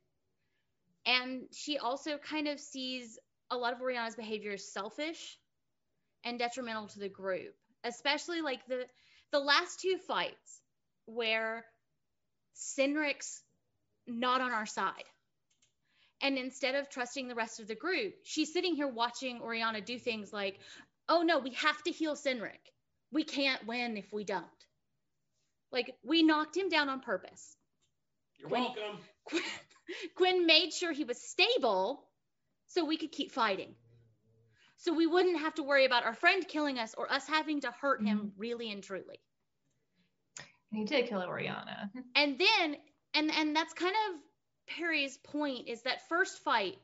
and 1.06 1.44
she 1.52 1.78
also 1.78 2.18
kind 2.18 2.48
of 2.48 2.60
sees 2.60 3.20
a 3.52 3.58
lot 3.58 3.74
of 3.74 3.82
oriana's 3.82 4.16
behavior 4.16 4.54
as 4.54 4.72
selfish 4.72 5.38
and 6.24 6.40
detrimental 6.40 6.88
to 6.88 7.00
the 7.00 7.10
group 7.10 7.56
especially 7.84 8.42
like 8.42 8.66
the 8.68 8.86
the 9.32 9.40
last 9.40 9.80
two 9.80 9.98
fights 10.08 10.62
where 11.06 11.64
Cynric's 12.56 13.42
not 14.08 14.42
on 14.42 14.52
our 14.52 14.66
side 14.66 15.04
and 16.22 16.38
instead 16.38 16.76
of 16.76 16.90
trusting 16.90 17.28
the 17.28 17.36
rest 17.36 17.60
of 17.60 17.68
the 17.68 17.76
group, 17.76 18.14
she's 18.24 18.52
sitting 18.52 18.76
here 18.76 18.88
watching 18.88 19.42
Oriana 19.42 19.82
do 19.82 19.98
things 19.98 20.34
like, 20.34 20.60
oh 21.08 21.22
no, 21.22 21.40
we 21.40 21.52
have 21.52 21.82
to 21.84 21.92
heal 21.92 22.16
Cynric. 22.16 22.60
We 23.12 23.24
can't 23.24 23.66
win 23.66 23.98
if 23.98 24.12
we 24.12 24.24
don't. 24.24 24.46
Like, 25.72 25.96
we 26.04 26.24
knocked 26.24 26.58
him 26.58 26.70
down 26.70 26.90
on 26.90 27.02
purpose. 27.02 27.56
You're 28.38 28.50
Quinn, 28.50 28.64
welcome. 28.64 29.00
Quinn, 29.26 29.44
Quinn 30.16 30.46
made 30.46 30.74
sure 30.74 30.92
he 30.92 31.04
was 31.04 31.22
stable 31.22 32.04
so 32.68 32.86
we 32.86 32.98
could 32.98 33.12
keep 33.12 33.32
fighting. 33.32 33.76
So 34.78 34.94
we 34.94 35.08
wouldn't 35.08 35.40
have 35.40 35.56
to 35.56 35.64
worry 35.64 35.86
about 35.86 36.06
our 36.06 36.14
friend 36.14 36.48
killing 36.48 36.80
us 36.80 36.96
or 36.98 37.12
us 37.12 37.28
having 37.28 37.62
to 37.62 37.72
hurt 37.82 38.02
him 38.02 38.18
mm-hmm. 38.18 38.40
really 38.40 38.72
and 38.72 38.82
truly. 38.82 39.20
He 40.72 40.86
did 40.86 41.08
kill 41.08 41.22
Oriana. 41.22 41.92
And 42.16 42.40
then, 42.40 42.78
and 43.14 43.32
and 43.32 43.56
that's 43.56 43.74
kind 43.74 43.96
of 44.10 44.20
Perry's 44.76 45.18
point 45.18 45.68
is 45.68 45.82
that 45.82 46.08
first 46.08 46.44
fight, 46.44 46.78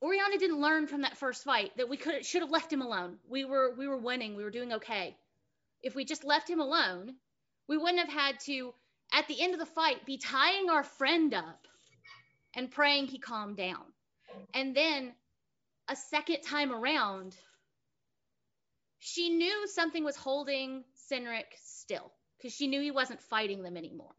Oriana 0.00 0.38
didn't 0.38 0.60
learn 0.60 0.86
from 0.86 1.02
that 1.02 1.16
first 1.16 1.44
fight 1.44 1.76
that 1.76 1.88
we 1.88 1.96
could 1.96 2.24
should 2.24 2.42
have 2.42 2.50
left 2.50 2.72
him 2.72 2.80
alone. 2.80 3.18
We 3.28 3.44
were 3.44 3.74
we 3.76 3.86
were 3.88 3.98
winning. 3.98 4.36
We 4.36 4.44
were 4.44 4.50
doing 4.50 4.72
okay. 4.74 5.16
If 5.82 5.94
we 5.94 6.04
just 6.04 6.24
left 6.24 6.48
him 6.48 6.60
alone, 6.60 7.14
we 7.68 7.76
wouldn't 7.76 7.98
have 7.98 8.12
had 8.12 8.40
to 8.40 8.74
at 9.12 9.28
the 9.28 9.40
end 9.40 9.52
of 9.54 9.60
the 9.60 9.66
fight 9.66 10.06
be 10.06 10.18
tying 10.18 10.70
our 10.70 10.82
friend 10.82 11.34
up 11.34 11.66
and 12.54 12.70
praying 12.70 13.06
he 13.06 13.18
calmed 13.18 13.56
down. 13.56 13.84
And 14.54 14.74
then 14.74 15.12
a 15.88 15.96
second 15.96 16.42
time 16.42 16.72
around, 16.72 17.36
she 18.98 19.30
knew 19.30 19.66
something 19.68 20.04
was 20.04 20.16
holding 20.16 20.84
Cynric 21.10 21.46
still 21.64 22.12
because 22.38 22.54
she 22.54 22.68
knew 22.68 22.80
he 22.80 22.90
wasn't 22.90 23.20
fighting 23.20 23.62
them 23.62 23.76
anymore 23.76 24.14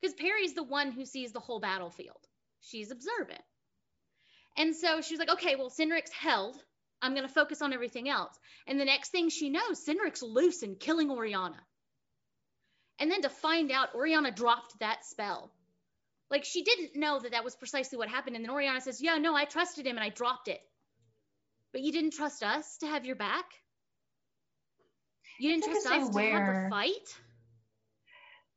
because 0.00 0.14
Perry's 0.14 0.54
the 0.54 0.62
one 0.62 0.90
who 0.90 1.04
sees 1.04 1.32
the 1.32 1.40
whole 1.40 1.60
battlefield. 1.60 2.18
She's 2.60 2.90
observant. 2.90 3.42
And 4.56 4.76
so 4.76 5.00
she's 5.00 5.18
like, 5.18 5.30
okay, 5.30 5.56
well, 5.56 5.70
Cynric's 5.70 6.12
held. 6.12 6.56
I'm 7.02 7.14
going 7.14 7.26
to 7.26 7.32
focus 7.32 7.60
on 7.60 7.72
everything 7.72 8.08
else. 8.08 8.32
And 8.66 8.78
the 8.78 8.84
next 8.84 9.10
thing 9.10 9.28
she 9.28 9.50
knows, 9.50 9.84
Cynric's 9.84 10.22
loose 10.22 10.62
and 10.62 10.78
killing 10.78 11.10
Oriana. 11.10 11.60
And 12.98 13.10
then 13.10 13.22
to 13.22 13.28
find 13.28 13.72
out, 13.72 13.94
Oriana 13.94 14.30
dropped 14.30 14.78
that 14.78 15.04
spell. 15.04 15.52
Like 16.30 16.44
she 16.44 16.62
didn't 16.62 16.94
know 16.94 17.18
that 17.18 17.32
that 17.32 17.44
was 17.44 17.56
precisely 17.56 17.98
what 17.98 18.08
happened. 18.08 18.36
And 18.36 18.44
then 18.44 18.52
Oriana 18.52 18.80
says, 18.80 19.02
yeah, 19.02 19.18
no, 19.18 19.34
I 19.34 19.44
trusted 19.44 19.86
him 19.86 19.96
and 19.96 20.04
I 20.04 20.08
dropped 20.08 20.48
it. 20.48 20.60
But 21.72 21.82
you 21.82 21.92
didn't 21.92 22.12
trust 22.12 22.42
us 22.42 22.78
to 22.78 22.86
have 22.86 23.04
your 23.04 23.16
back? 23.16 23.44
You 25.40 25.50
didn't 25.50 25.64
trust 25.64 25.86
us 25.86 26.08
to 26.10 26.20
have 26.22 26.44
the 26.54 26.68
fight? 26.70 27.18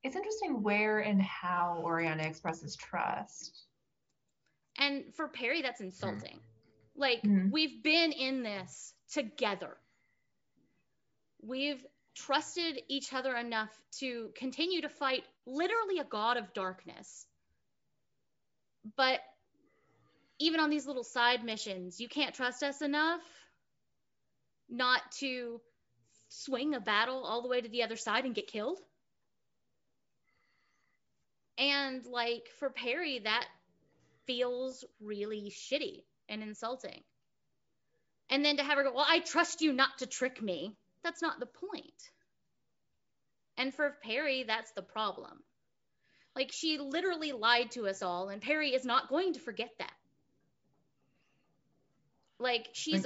it's 0.05 0.15
interesting 0.15 0.61
where 0.61 0.99
and 0.99 1.19
how 1.19 1.81
Oriana 1.83 2.21
expresses 2.23 2.75
trust. 2.75 3.63
And 4.77 5.05
for 5.15 5.27
Perry, 5.27 5.63
that's 5.63 5.81
insulting. 5.81 6.35
Mm. 6.35 6.54
Like, 6.95 7.21
mm. 7.23 7.51
we've 7.51 7.83
been 7.83 8.11
in 8.11 8.43
this 8.43 8.93
together. 9.11 9.75
We've 11.41 11.83
trusted 12.15 12.81
each 12.87 13.13
other 13.13 13.35
enough 13.35 13.69
to 13.99 14.29
continue 14.35 14.81
to 14.81 14.89
fight 14.89 15.23
literally 15.45 15.99
a 15.99 16.05
god 16.05 16.37
of 16.37 16.53
darkness. 16.53 17.25
But 18.95 19.19
even 20.39 20.59
on 20.59 20.69
these 20.69 20.87
little 20.87 21.03
side 21.03 21.43
missions, 21.43 21.99
you 21.99 22.07
can't 22.07 22.33
trust 22.33 22.63
us 22.63 22.81
enough 22.81 23.21
not 24.69 25.01
to 25.19 25.61
swing 26.29 26.73
a 26.73 26.79
battle 26.79 27.23
all 27.23 27.41
the 27.41 27.47
way 27.47 27.61
to 27.61 27.69
the 27.69 27.83
other 27.83 27.95
side 27.95 28.25
and 28.25 28.33
get 28.35 28.47
killed. 28.47 28.79
And 31.57 32.05
like 32.05 32.49
for 32.59 32.69
Perry, 32.69 33.19
that 33.19 33.45
feels 34.25 34.83
really 34.99 35.51
shitty 35.51 36.03
and 36.29 36.41
insulting. 36.41 37.01
And 38.29 38.43
then 38.43 38.57
to 38.57 38.63
have 38.63 38.77
her 38.77 38.83
go, 38.83 38.93
Well, 38.93 39.05
I 39.07 39.19
trust 39.19 39.61
you 39.61 39.73
not 39.73 39.99
to 39.99 40.07
trick 40.07 40.41
me. 40.41 40.75
That's 41.03 41.21
not 41.21 41.39
the 41.39 41.45
point. 41.45 42.11
And 43.57 43.73
for 43.73 43.95
Perry, 44.03 44.43
that's 44.43 44.71
the 44.71 44.81
problem. 44.81 45.43
Like 46.35 46.51
she 46.51 46.77
literally 46.77 47.31
lied 47.31 47.71
to 47.71 47.87
us 47.87 48.01
all, 48.01 48.29
and 48.29 48.41
Perry 48.41 48.73
is 48.73 48.83
not 48.83 49.09
going 49.09 49.33
to 49.33 49.39
forget 49.39 49.71
that. 49.79 49.93
Like 52.39 52.69
she's 52.73 53.05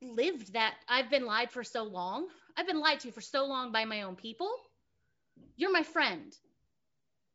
lived 0.00 0.52
that. 0.52 0.74
I've 0.88 1.10
been 1.10 1.26
lied 1.26 1.50
for 1.50 1.64
so 1.64 1.82
long. 1.82 2.28
I've 2.56 2.68
been 2.68 2.78
lied 2.78 3.00
to 3.00 3.10
for 3.10 3.20
so 3.20 3.46
long 3.46 3.72
by 3.72 3.84
my 3.84 4.02
own 4.02 4.14
people. 4.14 4.52
You're 5.56 5.72
my 5.72 5.82
friend. 5.82 6.32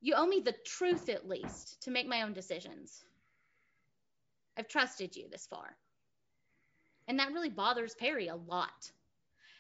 You 0.02 0.14
owe 0.16 0.26
me 0.26 0.40
the 0.40 0.56
truth 0.66 1.10
at 1.10 1.28
least 1.28 1.82
to 1.84 1.92
make 1.92 2.08
my 2.08 2.22
own 2.22 2.32
decisions. 2.32 3.04
I've 4.60 4.68
trusted 4.68 5.16
you 5.16 5.30
this 5.32 5.48
far. 5.48 5.78
And 7.08 7.20
that 7.20 7.32
really 7.32 7.50
bothers 7.50 7.96
Perry 7.96 8.28
a 8.28 8.36
lot. 8.36 8.92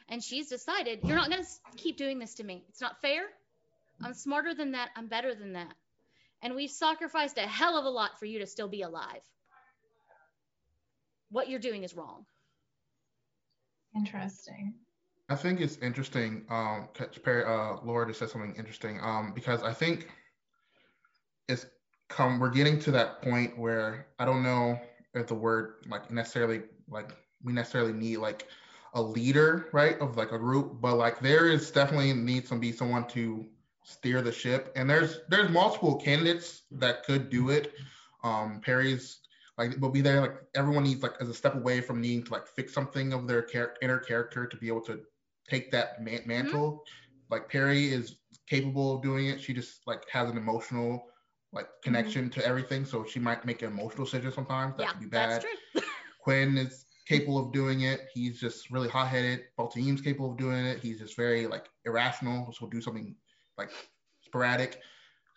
And 0.09 0.21
she's 0.21 0.49
decided, 0.49 0.99
you're 1.03 1.15
not 1.15 1.29
going 1.29 1.41
to 1.41 1.49
keep 1.77 1.95
doing 1.95 2.19
this 2.19 2.35
to 2.35 2.43
me. 2.43 2.65
It's 2.67 2.81
not 2.81 2.99
fair. 3.01 3.21
I'm 4.03 4.13
smarter 4.13 4.53
than 4.53 4.73
that. 4.73 4.89
I'm 4.97 5.07
better 5.07 5.33
than 5.33 5.53
that. 5.53 5.73
And 6.41 6.53
we've 6.53 6.69
sacrificed 6.69 7.37
a 7.37 7.47
hell 7.47 7.77
of 7.77 7.85
a 7.85 7.89
lot 7.89 8.19
for 8.19 8.25
you 8.25 8.39
to 8.39 8.45
still 8.45 8.67
be 8.67 8.81
alive. 8.81 9.21
What 11.31 11.49
you're 11.49 11.59
doing 11.59 11.83
is 11.83 11.95
wrong. 11.95 12.25
Interesting. 13.95 14.73
I 15.29 15.35
think 15.35 15.61
it's 15.61 15.77
interesting. 15.77 16.45
Um, 16.49 16.89
catch 16.93 17.21
Perry, 17.23 17.45
uh, 17.45 17.77
Laura 17.85 18.07
just 18.07 18.19
said 18.19 18.29
something 18.29 18.55
interesting. 18.57 18.99
Um, 19.01 19.31
because 19.33 19.63
I 19.63 19.73
think 19.73 20.07
it's 21.47 21.65
come 22.09 22.39
we're 22.39 22.49
getting 22.49 22.79
to 22.79 22.91
that 22.91 23.21
point 23.21 23.57
where 23.57 24.07
I 24.17 24.25
don't 24.25 24.43
know 24.43 24.79
if 25.13 25.27
the 25.27 25.35
word 25.35 25.85
like 25.87 26.11
necessarily 26.11 26.63
like 26.89 27.11
we 27.43 27.53
necessarily 27.53 27.93
need 27.93 28.17
like 28.17 28.47
a 28.93 29.01
leader, 29.01 29.69
right, 29.71 29.99
of 29.99 30.17
like 30.17 30.31
a 30.31 30.39
group, 30.39 30.81
but 30.81 30.95
like 30.95 31.19
there 31.19 31.47
is 31.47 31.71
definitely 31.71 32.11
needs 32.13 32.49
to 32.49 32.55
be 32.55 32.71
someone 32.71 33.07
to 33.09 33.45
steer 33.83 34.21
the 34.21 34.31
ship. 34.31 34.71
And 34.75 34.89
there's 34.89 35.21
there's 35.29 35.49
multiple 35.49 35.95
candidates 35.95 36.63
that 36.71 37.05
could 37.05 37.29
do 37.29 37.49
it. 37.49 37.73
Um 38.23 38.59
Perry's 38.61 39.19
like 39.57 39.79
will 39.79 39.89
be 39.89 40.01
there 40.01 40.21
like 40.21 40.35
everyone 40.55 40.83
needs 40.83 41.03
like 41.03 41.13
as 41.21 41.29
a 41.29 41.33
step 41.33 41.55
away 41.55 41.81
from 41.81 42.01
needing 42.01 42.23
to 42.23 42.33
like 42.33 42.47
fix 42.47 42.73
something 42.73 43.13
of 43.13 43.27
their 43.27 43.43
char- 43.43 43.75
inner 43.81 43.99
character 43.99 44.47
to 44.47 44.57
be 44.57 44.67
able 44.67 44.81
to 44.81 44.99
take 45.47 45.71
that 45.71 46.03
man- 46.03 46.23
mantle. 46.25 46.71
Mm-hmm. 46.71 47.33
Like 47.33 47.49
Perry 47.49 47.93
is 47.93 48.15
capable 48.47 48.95
of 48.95 49.03
doing 49.03 49.27
it. 49.27 49.39
She 49.39 49.53
just 49.53 49.85
like 49.85 50.09
has 50.09 50.29
an 50.29 50.37
emotional 50.37 51.05
like 51.51 51.67
connection 51.83 52.29
mm-hmm. 52.29 52.39
to 52.39 52.45
everything. 52.45 52.85
So 52.85 53.05
she 53.05 53.19
might 53.19 53.45
make 53.45 53.61
an 53.61 53.71
emotional 53.71 54.05
decision 54.05 54.31
sometimes. 54.31 54.77
That 54.77 54.83
yeah, 54.83 54.89
could 54.91 54.99
be 54.99 55.07
bad. 55.07 55.29
That's 55.31 55.45
true. 55.73 55.81
Quinn 56.21 56.57
is 56.57 56.85
capable 57.07 57.39
of 57.39 57.51
doing 57.51 57.81
it. 57.81 58.07
He's 58.13 58.39
just 58.39 58.69
really 58.69 58.89
hot 58.89 59.07
headed. 59.07 59.41
Baltaim's 59.57 60.01
capable 60.01 60.31
of 60.31 60.37
doing 60.37 60.65
it. 60.65 60.79
He's 60.79 60.99
just 60.99 61.15
very 61.15 61.47
like 61.47 61.65
irrational. 61.85 62.51
So 62.53 62.59
he'll 62.59 62.69
do 62.69 62.81
something 62.81 63.15
like 63.57 63.71
sporadic. 64.21 64.79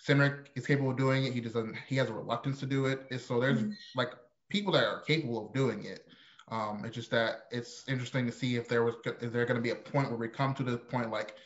Cynric 0.07 0.47
is 0.57 0.67
capable 0.67 0.91
of 0.91 0.97
doing 0.97 1.25
it. 1.25 1.33
He 1.33 1.41
just 1.41 1.55
doesn't. 1.55 1.77
He 1.89 1.97
has 1.97 2.11
a 2.11 2.13
reluctance 2.13 2.61
to 2.61 2.67
do 2.67 2.87
it. 2.87 3.07
So 3.21 3.41
there's 3.41 3.61
mm-hmm. 3.61 3.73
like 3.95 4.11
people 4.51 4.73
that 4.75 4.85
are 4.85 5.01
capable 5.01 5.47
of 5.47 5.55
doing 5.55 5.85
it. 5.85 6.07
Um, 6.49 6.83
it's 6.85 6.95
just 6.95 7.11
that 7.13 7.45
it's 7.51 7.85
interesting 7.89 8.27
to 8.27 8.33
see 8.33 8.57
if 8.57 8.69
there 8.69 8.85
was 8.85 8.97
is 9.21 9.33
there 9.33 9.47
going 9.47 9.57
to 9.57 9.63
be 9.63 9.71
a 9.71 9.75
point 9.75 10.11
where 10.11 10.19
we 10.19 10.29
come 10.29 10.55
to 10.55 10.63
the 10.63 10.77
point 10.77 11.11
like 11.11 11.37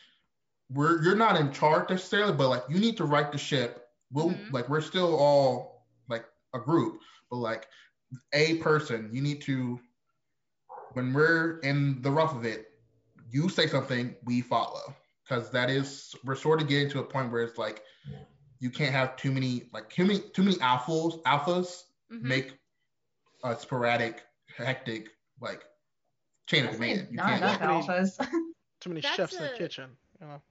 we're 0.69 1.01
you're 1.01 1.15
not 1.15 1.39
in 1.39 1.51
charge 1.51 1.89
necessarily, 1.89 2.33
but 2.33 2.49
like 2.49 2.63
you 2.67 2.79
need 2.79 2.97
to 2.97 3.05
right 3.05 3.31
the 3.31 3.37
ship. 3.37 3.86
We'll 4.11 4.29
mm-hmm. 4.29 4.53
like 4.53 4.69
we're 4.69 4.81
still 4.81 5.15
all 5.15 5.85
like 6.07 6.25
a 6.53 6.59
group, 6.59 6.99
but 7.29 7.37
like 7.37 7.67
a 8.33 8.55
person, 8.55 9.09
you 9.11 9.21
need 9.21 9.41
to 9.41 9.79
when 10.93 11.13
we're 11.13 11.59
in 11.59 12.01
the 12.01 12.11
rough 12.11 12.35
of 12.35 12.45
it, 12.45 12.67
you 13.29 13.49
say 13.49 13.67
something, 13.67 14.15
we 14.25 14.41
follow. 14.41 14.95
Because 15.27 15.51
that 15.51 15.69
is 15.69 16.15
we're 16.23 16.35
sort 16.35 16.61
of 16.61 16.69
getting 16.69 16.89
to 16.91 16.99
a 16.99 17.03
point 17.03 17.31
where 17.31 17.43
it's 17.43 17.57
like 17.57 17.83
you 18.59 18.69
can't 18.69 18.93
have 18.93 19.17
too 19.17 19.31
many 19.31 19.69
like 19.73 19.89
too 19.89 20.05
many 20.05 20.19
too 20.33 20.43
many 20.43 20.55
alphas 20.57 21.21
alphas 21.23 21.83
mm-hmm. 22.11 22.27
make 22.27 22.53
a 23.43 23.55
sporadic, 23.59 24.23
hectic 24.55 25.09
like 25.41 25.63
chain 26.47 26.65
of 26.65 26.75
command. 26.75 27.09
You 27.11 27.17
can't 27.17 27.41
have 27.41 27.59
alphas. 27.59 28.17
too 28.81 28.89
many 28.89 29.01
chefs 29.01 29.35
a... 29.35 29.37
in 29.37 29.51
the 29.51 29.57
kitchen. 29.57 29.89
You 30.21 30.27
know? 30.27 30.41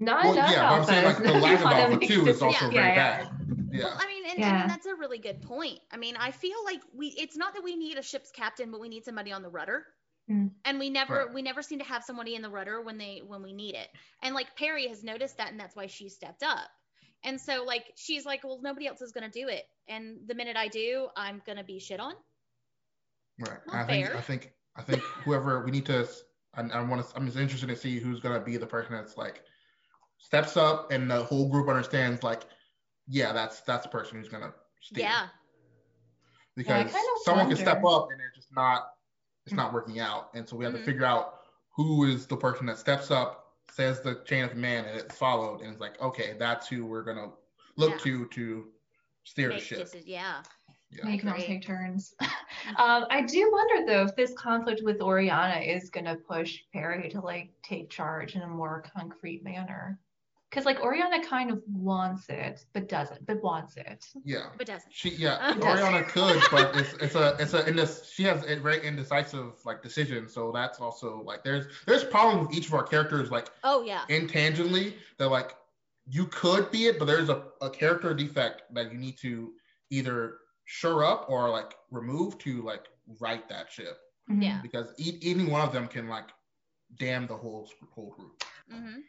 Not 0.00 0.24
well, 0.24 0.32
enough 0.34 0.50
yeah, 0.50 0.70
alphas. 0.70 0.78
I'm 0.78 0.84
saying 0.84 1.04
like 1.04 1.18
the 1.18 1.32
lack 1.32 1.60
of 1.60 1.66
alpha 1.66 2.06
too 2.06 2.26
is 2.26 2.42
also 2.42 2.66
yeah, 2.66 2.70
very 2.70 2.86
yeah, 2.86 2.94
bad. 2.94 3.30
Yeah. 3.72 3.84
Well, 3.84 3.98
I 3.98 4.06
mean, 4.06 4.24
and, 4.30 4.38
yeah. 4.38 4.62
and, 4.62 4.70
that's 4.70 4.86
a 4.86 4.94
really 4.94 5.18
good 5.18 5.42
point. 5.42 5.80
I 5.90 5.96
mean, 5.96 6.16
I 6.16 6.30
feel 6.30 6.56
like 6.64 6.80
we 6.96 7.08
it's 7.08 7.36
not 7.36 7.54
that 7.54 7.64
we 7.64 7.76
need 7.76 7.98
a 7.98 8.02
ship's 8.02 8.30
captain, 8.30 8.70
but 8.70 8.80
we 8.80 8.88
need 8.88 9.04
somebody 9.04 9.32
on 9.32 9.42
the 9.42 9.48
rudder. 9.48 9.84
Mm. 10.30 10.50
And 10.64 10.78
we 10.78 10.90
never 10.90 11.24
right. 11.26 11.34
we 11.34 11.42
never 11.42 11.62
seem 11.62 11.78
to 11.78 11.84
have 11.84 12.04
somebody 12.04 12.34
in 12.34 12.42
the 12.42 12.50
rudder 12.50 12.80
when 12.82 12.98
they 12.98 13.22
when 13.26 13.42
we 13.42 13.52
need 13.52 13.74
it. 13.74 13.88
And 14.22 14.34
like 14.34 14.54
Perry 14.56 14.86
has 14.88 15.02
noticed 15.02 15.38
that 15.38 15.50
and 15.50 15.58
that's 15.58 15.74
why 15.74 15.86
she 15.86 16.08
stepped 16.08 16.42
up. 16.42 16.68
And 17.24 17.40
so 17.40 17.64
like 17.64 17.84
she's 17.96 18.24
like, 18.24 18.44
well, 18.44 18.60
nobody 18.62 18.86
else 18.86 19.00
is 19.00 19.12
gonna 19.12 19.30
do 19.30 19.48
it. 19.48 19.64
And 19.88 20.18
the 20.26 20.34
minute 20.34 20.56
I 20.56 20.68
do, 20.68 21.08
I'm 21.16 21.42
gonna 21.46 21.64
be 21.64 21.80
shit 21.80 21.98
on. 21.98 22.14
Right. 23.40 23.58
Not 23.66 23.74
I 23.74 23.86
fair. 23.86 24.06
think 24.06 24.16
I 24.16 24.20
think 24.20 24.52
I 24.76 24.82
think 24.82 25.02
whoever 25.24 25.64
we 25.64 25.70
need 25.70 25.86
to 25.86 26.06
I, 26.54 26.62
I 26.62 26.82
want 26.82 27.08
to 27.08 27.16
I'm 27.16 27.26
just 27.26 27.38
interested 27.38 27.68
to 27.68 27.76
see 27.76 27.98
who's 27.98 28.20
gonna 28.20 28.40
be 28.40 28.56
the 28.58 28.66
person 28.66 28.92
that's 28.92 29.16
like 29.16 29.42
steps 30.18 30.56
up 30.56 30.90
and 30.90 31.10
the 31.10 31.24
whole 31.24 31.48
group 31.48 31.68
understands 31.68 32.22
like, 32.22 32.42
yeah, 33.06 33.32
that's 33.32 33.60
that's 33.62 33.84
the 33.84 33.88
person 33.88 34.18
who's 34.18 34.28
gonna 34.28 34.52
steal. 34.80 35.04
Yeah. 35.04 35.26
Because 36.56 36.92
yeah, 36.92 37.00
someone 37.24 37.46
wonder. 37.46 37.56
can 37.56 37.64
step 37.64 37.84
up 37.84 38.08
and 38.10 38.20
it's 38.20 38.36
just 38.36 38.54
not 38.54 38.90
it's 39.46 39.54
not 39.54 39.72
working 39.72 40.00
out. 40.00 40.28
And 40.34 40.46
so 40.46 40.56
we 40.56 40.64
have 40.64 40.74
mm-hmm. 40.74 40.82
to 40.82 40.86
figure 40.86 41.06
out 41.06 41.40
who 41.74 42.04
is 42.04 42.26
the 42.26 42.36
person 42.36 42.66
that 42.66 42.78
steps 42.78 43.10
up, 43.10 43.54
says 43.70 44.00
the 44.00 44.22
chain 44.26 44.44
of 44.44 44.50
command, 44.50 44.86
and 44.86 44.98
it's 44.98 45.14
followed, 45.14 45.60
and 45.60 45.70
it's 45.70 45.80
like, 45.80 46.00
okay, 46.02 46.34
that's 46.38 46.68
who 46.68 46.84
we're 46.84 47.04
gonna 47.04 47.30
look 47.76 47.92
yeah. 47.92 47.98
to 47.98 48.26
to 48.26 48.66
steer 49.24 49.48
Make 49.48 49.60
the 49.60 49.64
ship. 49.64 49.78
Kisses, 49.78 50.06
yeah. 50.06 50.42
Yeah. 50.90 51.04
They 51.04 51.18
can 51.18 51.28
all 51.28 51.36
take 51.36 51.62
turns. 51.62 52.14
um, 52.20 53.04
I 53.10 53.22
do 53.26 53.50
wonder 53.52 53.86
though 53.86 54.02
if 54.04 54.16
this 54.16 54.32
conflict 54.34 54.80
with 54.82 55.00
Oriana 55.00 55.60
is 55.60 55.90
gonna 55.90 56.16
push 56.16 56.60
Perry 56.72 57.08
to 57.10 57.20
like 57.20 57.50
take 57.62 57.90
charge 57.90 58.36
in 58.36 58.42
a 58.42 58.46
more 58.46 58.82
concrete 58.94 59.44
manner 59.44 59.98
because 60.48 60.64
like 60.64 60.80
Oriana 60.80 61.24
kind 61.24 61.50
of 61.50 61.62
wants 61.70 62.28
it, 62.28 62.64
but 62.72 62.88
doesn't, 62.88 63.26
but 63.26 63.42
wants 63.42 63.76
it. 63.76 64.06
Yeah. 64.24 64.46
But 64.56 64.66
doesn't. 64.66 64.92
She 64.92 65.10
yeah. 65.10 65.54
Oriana 65.62 66.04
could, 66.04 66.42
but 66.50 66.74
it's 66.76 66.94
it's 66.94 67.14
a 67.14 67.36
it's 67.38 67.54
a 67.54 67.66
in 67.68 67.76
this 67.76 68.10
she 68.12 68.22
has 68.24 68.44
a 68.46 68.56
very 68.56 68.84
indecisive 68.86 69.54
like 69.64 69.82
decision, 69.82 70.28
so 70.28 70.50
that's 70.52 70.80
also 70.80 71.22
like 71.24 71.44
there's 71.44 71.66
there's 71.86 72.04
problems 72.04 72.48
with 72.48 72.56
each 72.56 72.66
of 72.66 72.74
our 72.74 72.82
characters 72.82 73.30
like 73.30 73.50
oh 73.64 73.82
yeah 73.82 74.02
intangibly 74.08 74.94
that 75.18 75.28
like 75.28 75.54
you 76.10 76.26
could 76.26 76.70
be 76.70 76.86
it, 76.86 76.98
but 76.98 77.04
there's 77.04 77.28
a, 77.28 77.44
a 77.60 77.68
character 77.68 78.14
defect 78.14 78.62
that 78.72 78.90
you 78.90 78.98
need 78.98 79.18
to 79.18 79.52
either 79.90 80.38
shore 80.64 81.04
up 81.04 81.26
or 81.28 81.50
like 81.50 81.74
remove 81.90 82.38
to 82.38 82.62
like 82.62 82.86
right 83.20 83.46
that 83.48 83.70
ship. 83.70 83.98
Yeah. 84.30 84.60
Because 84.62 84.92
e- 84.98 85.18
any 85.22 85.44
one 85.44 85.60
of 85.60 85.72
them 85.72 85.88
can 85.88 86.08
like 86.08 86.28
damn 86.98 87.26
the 87.26 87.36
whole 87.36 87.68
whole 87.94 88.10
group. 88.10 88.42
Mm-hmm. 88.72 89.00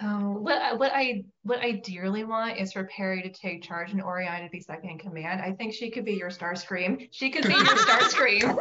Um, 0.00 0.44
what 0.44 0.78
what 0.78 0.92
I 0.94 1.24
what 1.42 1.58
I 1.58 1.72
dearly 1.72 2.22
want 2.22 2.58
is 2.58 2.72
for 2.72 2.84
Perry 2.84 3.22
to 3.22 3.30
take 3.30 3.64
charge 3.64 3.90
and 3.90 4.00
Oriana 4.00 4.44
to 4.44 4.50
be 4.50 4.60
second 4.60 4.90
in 4.90 4.98
command. 4.98 5.40
I 5.40 5.52
think 5.52 5.74
she 5.74 5.90
could 5.90 6.04
be 6.04 6.12
your 6.14 6.30
Starscream. 6.30 7.08
She 7.10 7.30
could 7.30 7.44
be 7.44 7.54
your 7.54 7.64
Starscream. 7.64 8.42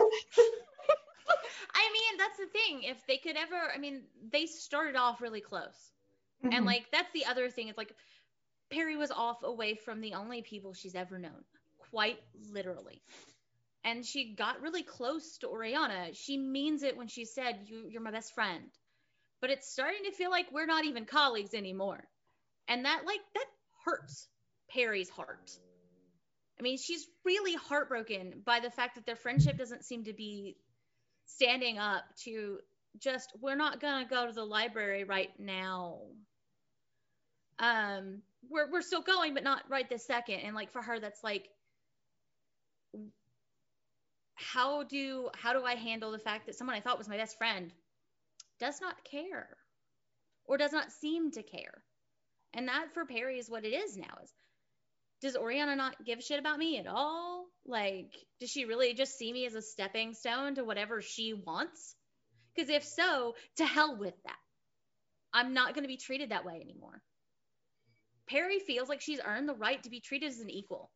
I 1.75 1.91
mean, 1.93 2.17
that's 2.17 2.37
the 2.37 2.47
thing. 2.51 2.83
If 2.83 3.05
they 3.05 3.17
could 3.17 3.37
ever, 3.37 3.71
I 3.73 3.77
mean, 3.77 4.03
they 4.31 4.47
started 4.47 4.95
off 4.95 5.21
really 5.21 5.41
close, 5.41 5.91
mm-hmm. 6.43 6.53
and 6.55 6.65
like 6.65 6.87
that's 6.91 7.11
the 7.13 7.25
other 7.25 7.51
thing. 7.51 7.67
It's 7.67 7.77
like 7.77 7.93
Perry 8.71 8.97
was 8.97 9.11
off 9.11 9.43
away 9.43 9.75
from 9.75 10.01
the 10.01 10.15
only 10.15 10.41
people 10.41 10.73
she's 10.73 10.95
ever 10.95 11.19
known, 11.19 11.43
quite 11.91 12.17
literally. 12.51 13.03
And 13.83 14.03
she 14.03 14.33
got 14.33 14.59
really 14.61 14.83
close 14.83 15.37
to 15.37 15.47
Oriana. 15.47 16.09
She 16.13 16.37
means 16.37 16.81
it 16.81 16.97
when 16.97 17.07
she 17.07 17.25
said, 17.25 17.59
you, 17.65 17.85
"You're 17.87 18.01
my 18.01 18.11
best 18.11 18.33
friend." 18.33 18.71
But 19.41 19.49
it's 19.49 19.71
starting 19.71 20.03
to 20.05 20.11
feel 20.11 20.31
like 20.31 20.47
we're 20.51 20.65
not 20.65 20.85
even 20.85 21.05
colleagues 21.05 21.53
anymore. 21.53 22.03
And 22.67 22.85
that 22.85 23.03
like 23.05 23.19
that 23.35 23.45
hurts 23.85 24.27
Perry's 24.69 25.09
heart. 25.09 25.51
I 26.59 26.63
mean, 26.63 26.77
she's 26.77 27.05
really 27.23 27.53
heartbroken 27.53 28.41
by 28.45 28.59
the 28.59 28.71
fact 28.71 28.95
that 28.95 29.05
their 29.05 29.15
friendship 29.15 29.57
doesn't 29.57 29.85
seem 29.85 30.05
to 30.05 30.13
be 30.13 30.57
standing 31.27 31.77
up 31.77 32.03
to 32.23 32.57
just 32.99 33.31
we're 33.41 33.55
not 33.55 33.79
going 33.79 34.03
to 34.03 34.09
go 34.09 34.25
to 34.25 34.33
the 34.33 34.43
library 34.43 35.03
right 35.03 35.29
now. 35.39 35.99
Um 37.59 38.21
we're 38.49 38.71
we're 38.71 38.81
still 38.81 39.01
going 39.01 39.33
but 39.33 39.43
not 39.43 39.63
right 39.69 39.89
this 39.89 40.05
second 40.05 40.39
and 40.41 40.55
like 40.55 40.71
for 40.71 40.81
her 40.81 40.99
that's 40.99 41.23
like 41.23 41.49
how 44.35 44.83
do 44.83 45.29
how 45.35 45.53
do 45.53 45.63
I 45.63 45.75
handle 45.75 46.11
the 46.11 46.19
fact 46.19 46.45
that 46.45 46.55
someone 46.55 46.75
I 46.75 46.79
thought 46.79 46.97
was 46.97 47.09
my 47.09 47.17
best 47.17 47.37
friend 47.37 47.73
does 48.59 48.79
not 48.81 49.03
care 49.03 49.57
or 50.45 50.57
does 50.57 50.71
not 50.71 50.91
seem 50.91 51.31
to 51.31 51.43
care. 51.43 51.83
And 52.53 52.67
that 52.67 52.93
for 52.93 53.05
Perry 53.05 53.39
is 53.39 53.49
what 53.49 53.65
it 53.65 53.73
is 53.73 53.97
now 53.97 54.17
is 54.23 54.31
does 55.21 55.35
Oriana 55.35 55.75
not 55.75 56.05
give 56.05 56.21
shit 56.23 56.39
about 56.39 56.59
me 56.59 56.77
at 56.77 56.87
all? 56.87 57.45
Like, 57.65 58.13
does 58.39 58.51
she 58.51 58.65
really 58.65 58.93
just 58.93 59.17
see 59.17 59.33
me 59.33 59.45
as 59.45 59.55
a 59.55 59.61
stepping 59.61 60.13
stone 60.13 60.55
to 60.55 60.63
whatever 60.63 61.01
she 61.01 61.33
wants? 61.33 61.95
Because 62.55 62.69
if 62.69 62.83
so, 62.83 63.35
to 63.57 63.65
hell 63.65 63.97
with 63.97 64.13
that. 64.25 64.37
I'm 65.33 65.53
not 65.53 65.73
going 65.73 65.83
to 65.83 65.89
be 65.89 65.97
treated 65.97 66.29
that 66.29 66.45
way 66.45 66.61
anymore. 66.61 67.01
Perry 68.29 68.59
feels 68.59 68.89
like 68.89 69.01
she's 69.01 69.19
earned 69.25 69.49
the 69.49 69.55
right 69.55 69.81
to 69.83 69.89
be 69.89 69.99
treated 69.99 70.29
as 70.29 70.39
an 70.39 70.49
equal 70.49 70.91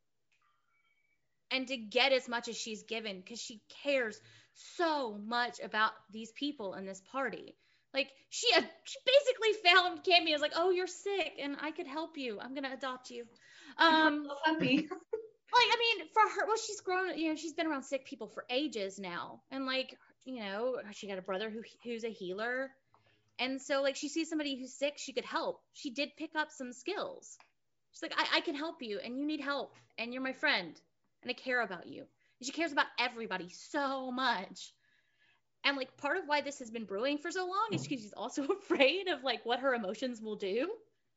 and 1.49 1.67
to 1.67 1.77
get 1.77 2.11
as 2.11 2.29
much 2.29 2.47
as 2.47 2.57
she's 2.57 2.83
given 2.83 3.19
because 3.19 3.39
she 3.39 3.61
cares 3.83 4.19
so 4.55 5.17
much 5.25 5.59
about 5.59 5.91
these 6.11 6.31
people 6.31 6.73
in 6.73 6.85
this 6.85 7.01
party. 7.11 7.55
Like 7.93 8.09
she, 8.29 8.47
she 8.83 8.99
basically 9.05 9.71
found 9.71 10.03
Cammy 10.03 10.33
as 10.33 10.41
like, 10.41 10.53
oh, 10.55 10.71
you're 10.71 10.87
sick 10.87 11.33
and 11.41 11.57
I 11.61 11.71
could 11.71 11.87
help 11.87 12.17
you. 12.17 12.39
I'm 12.39 12.53
gonna 12.53 12.73
adopt 12.73 13.09
you. 13.09 13.25
Um, 13.77 14.27
happy. 14.45 14.77
like 15.53 15.69
I 15.73 15.77
mean, 15.79 16.07
for 16.13 16.21
her, 16.21 16.47
well, 16.47 16.57
she's 16.57 16.81
grown. 16.81 17.17
You 17.17 17.29
know, 17.29 17.35
she's 17.35 17.53
been 17.53 17.67
around 17.67 17.83
sick 17.83 18.05
people 18.05 18.27
for 18.27 18.45
ages 18.49 18.99
now, 18.99 19.41
and 19.51 19.65
like, 19.65 19.97
you 20.23 20.39
know, 20.39 20.77
she 20.91 21.07
got 21.07 21.17
a 21.17 21.21
brother 21.21 21.49
who 21.49 21.61
who's 21.83 22.03
a 22.03 22.09
healer, 22.09 22.71
and 23.39 23.61
so 23.61 23.81
like 23.81 23.95
she 23.95 24.07
sees 24.07 24.29
somebody 24.29 24.57
who's 24.57 24.73
sick, 24.73 24.93
she 24.97 25.13
could 25.13 25.25
help. 25.25 25.61
She 25.73 25.91
did 25.91 26.15
pick 26.17 26.31
up 26.35 26.51
some 26.51 26.71
skills. 26.71 27.37
She's 27.91 28.03
like, 28.03 28.13
I, 28.17 28.37
I 28.37 28.41
can 28.41 28.55
help 28.55 28.81
you, 28.81 28.99
and 29.03 29.17
you 29.17 29.25
need 29.25 29.41
help, 29.41 29.75
and 29.97 30.13
you're 30.13 30.23
my 30.23 30.33
friend, 30.33 30.79
and 31.21 31.29
I 31.29 31.33
care 31.33 31.61
about 31.61 31.87
you. 31.87 32.05
She 32.41 32.51
cares 32.51 32.71
about 32.71 32.87
everybody 32.99 33.49
so 33.49 34.11
much. 34.11 34.73
And 35.63 35.77
like 35.77 35.95
part 35.97 36.17
of 36.17 36.23
why 36.25 36.41
this 36.41 36.59
has 36.59 36.71
been 36.71 36.85
brewing 36.85 37.19
for 37.19 37.31
so 37.31 37.45
long 37.45 37.69
is 37.71 37.83
because 37.83 38.01
she's 38.01 38.13
also 38.13 38.43
afraid 38.61 39.07
of 39.07 39.23
like 39.23 39.45
what 39.45 39.59
her 39.59 39.73
emotions 39.73 40.21
will 40.21 40.37
do 40.37 40.69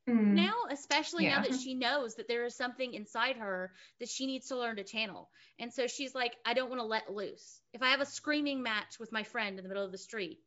mm. 0.08 0.34
now, 0.34 0.54
especially 0.70 1.24
yeah. 1.24 1.36
now 1.36 1.42
that 1.42 1.58
she 1.58 1.74
knows 1.74 2.16
that 2.16 2.28
there 2.28 2.44
is 2.44 2.54
something 2.54 2.92
inside 2.92 3.36
her 3.36 3.72
that 4.00 4.08
she 4.08 4.26
needs 4.26 4.48
to 4.48 4.56
learn 4.56 4.76
to 4.76 4.84
channel. 4.84 5.30
And 5.58 5.72
so 5.72 5.86
she's 5.86 6.14
like, 6.14 6.34
I 6.44 6.54
don't 6.54 6.68
want 6.68 6.80
to 6.80 6.86
let 6.86 7.12
loose. 7.12 7.60
If 7.72 7.82
I 7.82 7.90
have 7.90 8.00
a 8.00 8.06
screaming 8.06 8.62
match 8.62 8.98
with 9.00 9.12
my 9.12 9.22
friend 9.22 9.58
in 9.58 9.62
the 9.62 9.68
middle 9.68 9.84
of 9.84 9.92
the 9.92 9.98
street, 9.98 10.40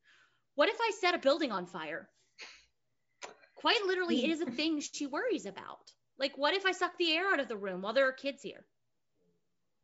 what 0.56 0.70
if 0.70 0.78
I 0.80 0.92
set 1.00 1.16
a 1.16 1.20
building 1.20 1.52
on 1.52 1.66
fire? 1.66 2.10
Quite 3.56 3.86
literally, 3.86 4.24
it 4.24 4.30
is 4.30 4.42
a 4.42 4.52
thing 4.52 4.80
she 4.80 5.08
worries 5.08 5.48
about. 5.48 5.92
Like, 6.20 6.38
what 6.38 6.54
if 6.54 6.66
I 6.66 6.72
suck 6.72 6.98
the 6.98 7.12
air 7.12 7.32
out 7.32 7.40
of 7.40 7.48
the 7.48 7.58
room 7.58 7.82
while 7.82 7.94
there 7.94 8.08
are 8.08 8.14
kids 8.14 8.42
here? 8.42 8.66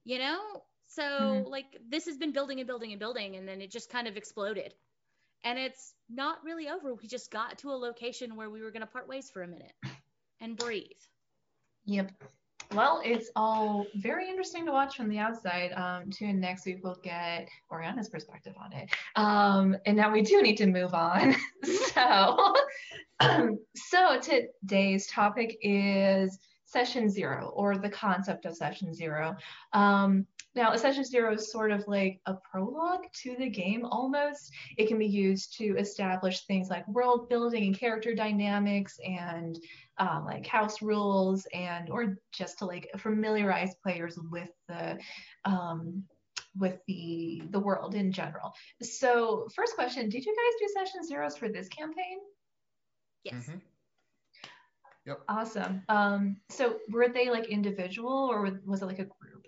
You 0.04 0.20
know? 0.20 0.64
So 0.88 1.02
mm-hmm. 1.04 1.50
like 1.50 1.78
this 1.90 2.06
has 2.06 2.18
been 2.18 2.32
building 2.32 2.60
and 2.60 2.68
building 2.68 2.92
and 2.92 3.00
building 3.00 3.36
and 3.36 3.48
then 3.48 3.62
it 3.62 3.72
just 3.72 3.90
kind 3.90 4.08
of 4.08 4.18
exploded. 4.18 4.74
And 5.44 5.60
it's 5.60 5.94
not 6.10 6.38
really 6.44 6.70
over. 6.70 6.94
We 6.94 7.08
just 7.08 7.32
got 7.32 7.58
to 7.60 7.70
a 7.70 7.74
location 7.74 8.36
where 8.36 8.50
we 8.50 8.62
were 8.62 8.72
going 8.72 8.82
to 8.82 8.88
part 8.88 9.10
ways 9.10 9.30
for 9.30 9.44
a 9.44 9.48
minute 9.48 9.74
and 10.40 10.56
breathe. 10.56 10.92
Yep. 11.86 12.12
Well, 12.74 13.02
it's 13.04 13.30
all 13.36 13.86
very 13.96 14.30
interesting 14.30 14.66
to 14.66 14.72
watch 14.72 14.96
from 14.96 15.10
the 15.10 15.20
outside. 15.20 15.74
Um, 15.74 16.10
tune 16.10 16.40
next 16.40 16.66
week 16.66 16.80
we'll 16.84 17.00
get 17.04 17.48
Oriana's 17.72 18.10
perspective 18.10 18.54
on 18.60 18.74
it. 18.74 18.90
Um, 19.16 19.78
and 19.86 19.96
now 19.96 20.12
we 20.12 20.22
do 20.22 20.42
need 20.42 20.58
to 20.58 20.66
move 20.66 20.94
on. 20.94 21.36
so, 21.94 22.56
um, 23.20 23.60
so 23.76 24.20
today's 24.20 25.08
topic 25.08 25.58
is 25.62 26.40
session 26.74 27.10
zero 27.10 27.54
or 27.56 27.78
the 27.78 27.90
concept 27.90 28.46
of 28.46 28.58
session 28.58 28.94
zero. 28.94 29.36
Um, 29.72 30.26
now, 30.56 30.72
a 30.72 30.78
session 30.78 31.04
zero 31.04 31.34
is 31.34 31.52
sort 31.52 31.72
of 31.72 31.88
like 31.88 32.20
a 32.26 32.36
prologue 32.36 33.06
to 33.22 33.36
the 33.38 33.50
game 33.50 33.86
almost. 33.86 34.52
It 34.78 34.88
can 34.88 35.00
be 35.00 35.08
used 35.08 35.58
to 35.58 35.76
establish 35.78 36.46
things 36.46 36.70
like 36.70 36.88
world 36.88 37.30
building 37.30 37.64
and 37.66 37.80
character 37.80 38.14
dynamics 38.14 39.00
and 39.04 39.58
um, 39.98 40.26
like 40.26 40.46
house 40.46 40.82
rules 40.82 41.48
and 41.54 41.90
or 41.90 42.18
just 42.32 42.60
to 42.60 42.66
like 42.66 42.90
familiarize 42.98 43.74
players 43.84 44.20
with 44.32 44.50
the 44.68 45.00
um, 45.46 46.04
with 46.56 46.78
the 46.88 47.42
the 47.50 47.60
world 47.60 47.96
in 47.96 48.12
general. 48.12 48.54
So 48.82 49.48
first 49.56 49.76
question, 49.76 50.10
did 50.10 50.26
you 50.26 50.36
guys 50.36 50.54
do 50.60 50.86
session 50.86 51.08
zeros 51.08 51.38
for 51.38 51.50
this 51.50 51.68
campaign? 51.70 52.20
Yes. 53.24 53.50
Mhm. 53.50 53.62
Yep. 55.06 55.20
Awesome. 55.28 55.84
Um, 55.90 56.38
so 56.50 56.80
were 56.90 57.10
they 57.10 57.30
like 57.30 57.48
individual 57.48 58.12
or 58.32 58.42
was 58.66 58.82
it 58.82 58.86
like 58.86 59.00
a 59.00 59.06
group? 59.06 59.48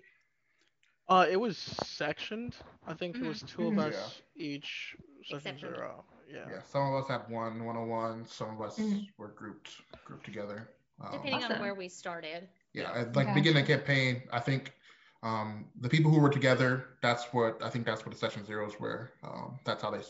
Uh, 1.08 1.26
it 1.30 1.36
was 1.36 1.56
sectioned. 1.56 2.56
I 2.86 2.94
think 2.94 3.16
Mhm. 3.16 3.24
it 3.24 3.28
was 3.28 3.42
2 3.42 3.62
Mhm. 3.62 3.72
of 3.72 3.78
us 3.78 4.22
each 4.34 4.96
session 5.24 5.54
Except 5.54 5.60
for 5.60 5.74
zero. 5.74 6.04
Yeah. 6.28 6.50
Yeah, 6.50 6.62
some 6.62 6.92
of 6.92 7.02
us 7.02 7.08
had 7.08 7.28
one 7.30 7.64
one-on-one. 7.64 8.26
Some 8.26 8.50
of 8.50 8.60
us 8.60 8.78
Mhm. 8.78 9.06
were 9.16 9.28
grouped 9.28 9.80
grouped 10.04 10.24
together. 10.24 10.68
Um, 11.00 11.12
Depending 11.12 11.44
on 11.44 11.60
where 11.60 11.74
we 11.74 11.88
started. 11.88 12.48
yeah, 12.72 12.90
at, 12.92 13.14
like 13.16 13.26
Gotcha. 13.26 13.34
beginning 13.34 13.62
of 13.62 13.66
the 13.68 13.74
campaign, 13.76 14.28
I 14.32 14.40
think 14.40 14.72
um, 15.22 15.70
the 15.80 15.88
people 15.88 16.10
who 16.10 16.20
were 16.20 16.28
together. 16.30 16.98
That's 17.02 17.32
what 17.32 17.62
I 17.62 17.70
think. 17.70 17.86
That's 17.86 18.04
what 18.04 18.12
the 18.12 18.18
session 18.18 18.44
zeros 18.44 18.78
were. 18.78 19.12
Um, 19.22 19.58
that's 19.64 19.82
how 19.82 19.90
they. 19.90 20.02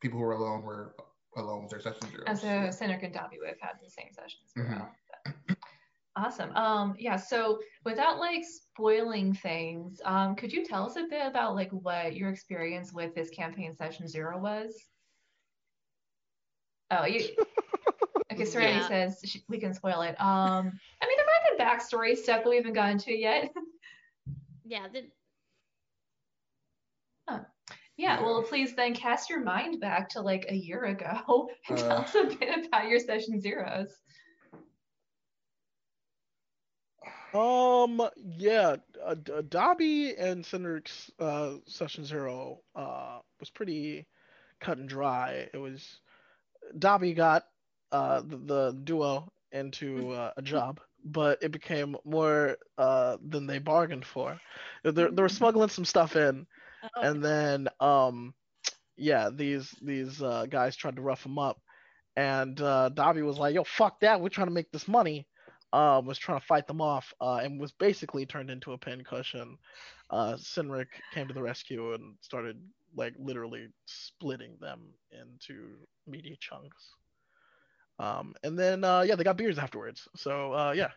People 0.00 0.18
who 0.18 0.24
were 0.24 0.32
alone 0.32 0.62
were 0.62 0.94
alone 1.36 1.62
with 1.62 1.70
their 1.70 1.80
session 1.80 2.10
zeros. 2.10 2.24
And 2.26 2.38
so 2.38 2.46
yeah. 2.46 2.68
Cynric 2.68 3.02
and 3.04 3.12
Dobby 3.14 3.38
would 3.40 3.48
have 3.48 3.60
had 3.60 3.76
the 3.82 3.90
same 3.90 4.12
sessions. 4.12 4.52
Mhm. 4.56 4.90
throughout. 5.26 5.56
Awesome. 6.14 6.54
Um, 6.54 6.94
yeah, 6.98 7.16
so 7.16 7.58
without 7.86 8.18
like 8.18 8.44
spoiling 8.44 9.32
things, 9.32 9.98
um, 10.04 10.36
could 10.36 10.52
you 10.52 10.62
tell 10.62 10.84
us 10.84 10.96
a 10.96 11.04
bit 11.08 11.26
about 11.26 11.54
like 11.54 11.70
what 11.70 12.14
your 12.14 12.28
experience 12.28 12.92
with 12.92 13.14
this 13.14 13.30
campaign 13.30 13.74
session 13.74 14.06
zero 14.06 14.38
was? 14.38 14.74
Oh, 16.90 17.06
you 17.06 17.26
okay, 18.32 18.44
Serenity 18.44 18.80
Yeah. 18.80 18.88
says 18.88 19.20
sh 19.24 19.38
we 19.48 19.58
can 19.58 19.72
spoil 19.72 20.02
it. 20.02 20.20
Um, 20.20 20.78
I 21.00 21.06
mean 21.06 21.16
there 21.16 21.26
might 21.26 21.48
have 21.48 21.56
been 21.58 21.66
backstory 21.66 22.14
stuff 22.14 22.44
that 22.44 22.50
we 22.50 22.56
haven't 22.56 22.74
gotten 22.74 22.98
to 22.98 23.12
yet. 23.12 23.50
Yeah. 24.64 24.86
The, 24.92 25.08
Yeah, 28.02 28.22
well, 28.22 28.42
please 28.42 28.76
then 28.76 28.94
cast 28.94 29.30
your 29.30 29.42
mind 29.44 29.80
back 29.80 30.10
to 30.10 30.22
like 30.22 30.46
a 30.50 30.54
year 30.56 30.84
ago 30.84 31.48
and 31.68 31.78
tell 31.78 31.98
Uh, 31.98 32.02
us 32.02 32.14
a 32.16 32.24
bit 32.24 32.66
about 32.66 32.88
your 32.88 33.00
session 33.00 33.40
zeros. 33.40 34.02
Um, 37.34 38.02
yeah, 38.16 38.76
uh, 39.04 39.14
D- 39.14 39.32
uh, 39.32 39.42
Dobby 39.48 40.16
and 40.16 40.44
Cynric's 40.44 41.10
uh, 41.18 41.54
session 41.66 42.04
zero 42.04 42.60
uh, 42.74 43.20
was 43.40 43.50
pretty 43.50 44.06
cut 44.60 44.78
and 44.78 44.88
dry. 44.88 45.48
It 45.52 45.58
was 45.58 46.00
Dobby 46.78 47.14
got 47.14 47.44
uh, 47.92 48.22
the, 48.22 48.36
the 48.38 48.80
duo 48.84 49.32
into 49.52 50.10
uh, 50.12 50.32
a 50.36 50.42
job, 50.42 50.80
but 51.04 51.42
it 51.42 51.52
became 51.52 51.96
more 52.04 52.56
uh, 52.78 53.18
than 53.26 53.46
they 53.46 53.58
bargained 53.58 54.04
for. 54.06 54.40
They, 54.84 54.90
they 54.90 55.22
were 55.22 55.28
smuggling 55.28 55.68
some 55.68 55.84
stuff 55.84 56.16
in, 56.16 56.46
oh, 56.82 57.02
and 57.02 57.24
then 57.24 57.68
um, 57.80 58.34
yeah, 58.96 59.30
these 59.32 59.70
these 59.82 60.22
uh, 60.22 60.46
guys 60.48 60.76
tried 60.76 60.96
to 60.96 61.02
rough 61.02 61.24
him 61.24 61.38
up, 61.38 61.60
and 62.16 62.60
uh, 62.60 62.90
Dobby 62.90 63.22
was 63.22 63.38
like, 63.38 63.54
"Yo, 63.54 63.64
fuck 63.64 64.00
that! 64.00 64.20
We're 64.20 64.28
trying 64.28 64.48
to 64.48 64.52
make 64.54 64.70
this 64.72 64.88
money." 64.88 65.26
Uh, 65.72 66.02
was 66.04 66.18
trying 66.18 66.38
to 66.38 66.46
fight 66.46 66.66
them 66.66 66.82
off, 66.82 67.14
uh, 67.20 67.40
and 67.42 67.58
was 67.58 67.72
basically 67.72 68.26
turned 68.26 68.50
into 68.50 68.72
a 68.72 68.78
pincushion. 68.78 69.56
Uh, 70.10 70.34
Cynric 70.34 70.88
came 71.14 71.28
to 71.28 71.34
the 71.34 71.42
rescue 71.42 71.94
and 71.94 72.14
started 72.20 72.60
like 72.94 73.14
literally 73.18 73.68
splitting 73.86 74.58
them 74.60 74.92
into 75.10 75.78
meaty 76.06 76.36
chunks. 76.40 76.94
Um, 77.98 78.34
and 78.42 78.58
then 78.58 78.84
uh, 78.84 79.02
yeah, 79.02 79.14
they 79.14 79.24
got 79.24 79.36
beers 79.36 79.58
afterwards. 79.58 80.08
So 80.16 80.52
uh, 80.52 80.72
yeah. 80.72 80.90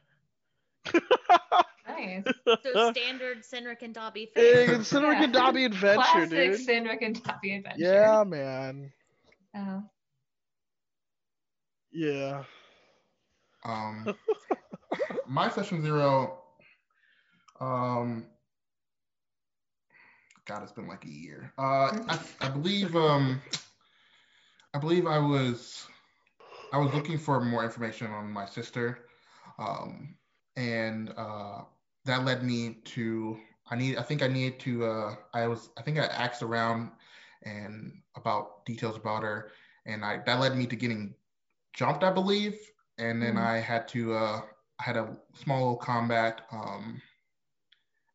Nice. 1.95 2.23
so 2.63 2.75
standard 2.91 3.43
Cynric 3.43 3.81
and 3.81 3.93
Dobby 3.93 4.29
Hey, 4.35 4.65
fare. 4.65 4.77
Cynric 4.79 5.19
Yeah. 5.19 5.23
and 5.23 5.33
Dobby 5.33 5.65
adventure, 5.65 6.25
Classic 6.25 6.29
dude. 6.29 6.59
Cynric 6.67 7.01
and 7.01 7.21
Dobby 7.23 7.55
adventure. 7.55 7.81
Yeah, 7.81 8.23
man. 8.23 8.91
Oh. 9.55 9.83
Yeah. 11.91 12.43
Um, 13.63 14.09
my 15.27 15.49
session 15.49 15.81
zero. 15.81 16.39
Um, 17.59 18.25
God, 20.45 20.63
it's 20.63 20.71
been 20.71 20.87
like 20.87 21.05
a 21.05 21.09
year. 21.09 21.53
Uh, 21.57 21.91
I, 22.07 22.19
I 22.41 22.49
believe. 22.49 22.95
Um, 22.95 23.41
I 24.73 24.79
believe 24.79 25.05
I 25.07 25.19
was. 25.19 25.87
I 26.71 26.77
was 26.77 26.93
looking 26.93 27.17
for 27.17 27.39
more 27.41 27.63
information 27.63 28.07
on 28.07 28.31
my 28.31 28.45
sister, 28.45 28.99
um, 29.57 30.15
and 30.55 31.13
uh, 31.15 31.61
that 32.05 32.23
led 32.25 32.43
me 32.43 32.77
to. 32.95 33.37
I 33.69 33.75
need. 33.75 33.97
I 33.97 34.03
think 34.03 34.21
I 34.21 34.27
needed 34.27 34.59
to. 34.61 34.85
Uh, 34.85 35.15
I 35.33 35.47
was. 35.47 35.69
I 35.77 35.81
think 35.81 35.97
I 35.97 36.05
asked 36.05 36.43
around, 36.43 36.91
and 37.43 38.01
about 38.15 38.65
details 38.65 38.95
about 38.95 39.23
her, 39.23 39.51
and 39.85 40.05
I 40.05 40.21
that 40.25 40.39
led 40.39 40.55
me 40.55 40.67
to 40.67 40.75
getting 40.75 41.15
jumped, 41.73 42.03
I 42.03 42.11
believe, 42.11 42.57
and 42.97 43.21
then 43.21 43.35
Mhm. 43.35 43.45
I 43.45 43.57
had 43.59 43.87
to. 43.89 44.13
Uh, 44.13 44.41
I 44.79 44.83
had 44.83 44.97
a 44.97 45.17
small 45.33 45.59
little 45.59 45.77
combat, 45.77 46.41
um, 46.51 47.01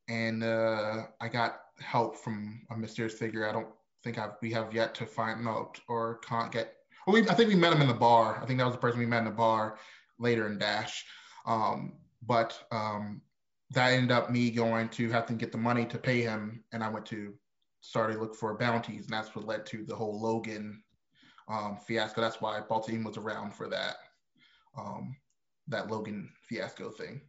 and 0.08 0.42
uh, 0.44 1.06
I 1.20 1.28
got 1.28 1.62
help 1.80 2.16
from 2.16 2.66
a 2.70 2.76
mysterious 2.76 3.18
figure. 3.18 3.48
I 3.48 3.52
don't 3.52 3.68
think 4.04 4.18
I've, 4.18 4.32
we 4.42 4.50
have 4.52 4.74
yet 4.74 4.94
to 4.96 5.06
find 5.06 5.46
out 5.48 5.80
or 5.88 6.18
can't 6.18 6.52
get. 6.52 6.76
Well, 7.06 7.14
we, 7.14 7.28
I 7.28 7.34
think 7.34 7.48
we 7.48 7.54
met 7.54 7.72
him 7.72 7.80
in 7.82 7.88
the 7.88 7.94
bar. 7.94 8.40
I 8.42 8.46
think 8.46 8.58
that 8.58 8.66
was 8.66 8.74
the 8.74 8.80
person 8.80 8.98
we 8.98 9.06
met 9.06 9.20
in 9.20 9.24
the 9.24 9.30
bar 9.30 9.78
later 10.18 10.46
in 10.46 10.58
Dash. 10.58 11.04
Um, 11.46 11.94
but 12.22 12.62
um, 12.70 13.22
that 13.70 13.92
ended 13.92 14.10
up 14.10 14.30
me 14.30 14.50
going 14.50 14.88
to 14.90 15.10
have 15.10 15.26
to 15.26 15.32
get 15.34 15.52
the 15.52 15.58
money 15.58 15.84
to 15.86 15.98
pay 15.98 16.22
him, 16.22 16.64
and 16.72 16.82
I 16.82 16.88
went 16.88 17.06
to 17.06 17.34
started 17.80 18.14
to 18.14 18.20
look 18.20 18.34
for 18.34 18.56
bounties, 18.58 19.04
and 19.04 19.14
that's 19.14 19.34
what 19.34 19.46
led 19.46 19.64
to 19.66 19.84
the 19.84 19.94
whole 19.94 20.20
Logan 20.20 20.82
um, 21.48 21.78
fiasco. 21.86 22.20
That's 22.20 22.40
why 22.40 22.60
Baltimore 22.60 23.10
was 23.10 23.16
around 23.16 23.54
for 23.54 23.68
that 23.68 23.96
um, 24.76 25.16
that 25.68 25.90
Logan 25.90 26.30
fiasco 26.42 26.90
thing. 26.90 27.20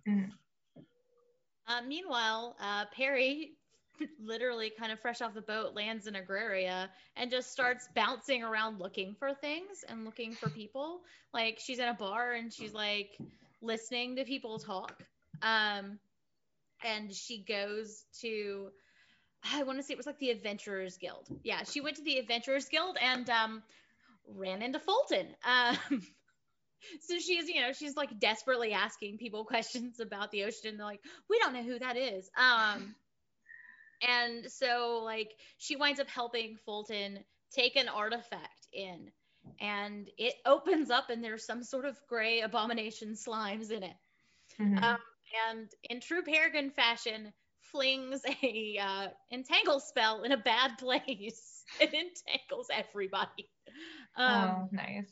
Uh, 1.68 1.82
meanwhile, 1.88 2.56
uh, 2.60 2.86
Perry, 2.94 3.52
literally 4.20 4.72
kind 4.78 4.92
of 4.92 5.00
fresh 5.00 5.22
off 5.22 5.34
the 5.34 5.42
boat, 5.42 5.76
lands 5.76 6.08
in 6.08 6.16
Agraria 6.16 6.90
and 7.16 7.30
just 7.30 7.52
starts 7.52 7.88
bouncing 7.96 8.44
around 8.44 8.80
looking 8.80 9.16
for 9.18 9.34
things 9.34 9.86
and 9.88 10.06
looking 10.06 10.34
for 10.34 10.50
people. 10.50 11.02
Like 11.34 11.60
she's 11.60 11.80
in 11.80 11.88
a 11.88 11.94
bar 11.94 12.34
and 12.34 12.52
she's 12.52 12.74
like 12.74 13.18
listening 13.62 14.16
to 14.16 14.26
people 14.26 14.60
talk. 14.60 15.04
Um, 15.42 16.00
and 16.84 17.14
she 17.14 17.44
goes 17.44 18.06
to, 18.22 18.70
I 19.54 19.64
want 19.64 19.80
to 19.80 19.84
say 19.84 19.94
it 19.94 19.98
was 19.98 20.06
like 20.08 20.20
the 20.20 20.30
Adventurers 20.32 20.98
Guild. 20.98 21.28
Yeah, 21.44 21.64
she 21.64 21.82
went 21.82 21.98
to 21.98 22.04
the 22.04 22.18
Adventurers 22.18 22.68
Guild 22.70 22.98
and 23.02 23.30
um, 23.30 23.64
ran 24.28 24.62
into 24.62 24.80
Fulton. 24.80 25.28
Um, 25.46 25.78
so 27.02 27.20
she's 27.20 27.48
you 27.48 27.62
know 27.62 27.74
she's 27.74 27.96
like 27.96 28.20
desperately 28.20 28.74
asking 28.74 29.18
people 29.18 29.44
questions 29.46 30.00
about 30.00 30.32
the 30.32 30.44
ocean 30.44 30.70
and 30.72 30.80
they're 30.80 30.86
like 30.86 31.02
we 31.30 31.40
don't 31.40 31.54
know 31.54 31.64
who 31.64 31.80
that 31.80 31.98
is 31.98 32.30
um 32.38 32.96
and 34.02 34.52
so 34.52 35.02
like 35.04 35.32
she 35.58 35.76
winds 35.76 36.00
up 36.00 36.10
helping 36.10 36.58
fulton 36.66 37.20
take 37.52 37.76
an 37.76 37.88
artifact 37.88 38.68
in 38.74 39.12
and 39.60 40.10
it 40.18 40.34
opens 40.46 40.90
up 40.90 41.10
and 41.10 41.24
there's 41.24 41.46
some 41.46 41.64
sort 41.64 41.86
of 41.86 41.98
gray 42.08 42.42
abomination 42.42 43.14
slimes 43.14 43.72
in 43.72 43.84
it 43.84 43.96
Mhm. 44.60 44.84
um, 44.84 44.98
and 45.50 45.70
in 45.90 46.00
true 46.02 46.22
Peregrine 46.22 46.72
fashion 46.72 47.34
flings 47.72 48.22
a 48.44 48.78
uh, 48.82 49.08
entangle 49.32 49.80
spell 49.80 50.24
in 50.24 50.32
a 50.32 50.38
bad 50.38 50.78
place. 50.78 51.58
It 51.80 51.94
entangles 51.94 52.68
everybody. 52.70 53.50
Um, 54.18 54.50
oh, 54.50 54.70
nice. 54.74 55.10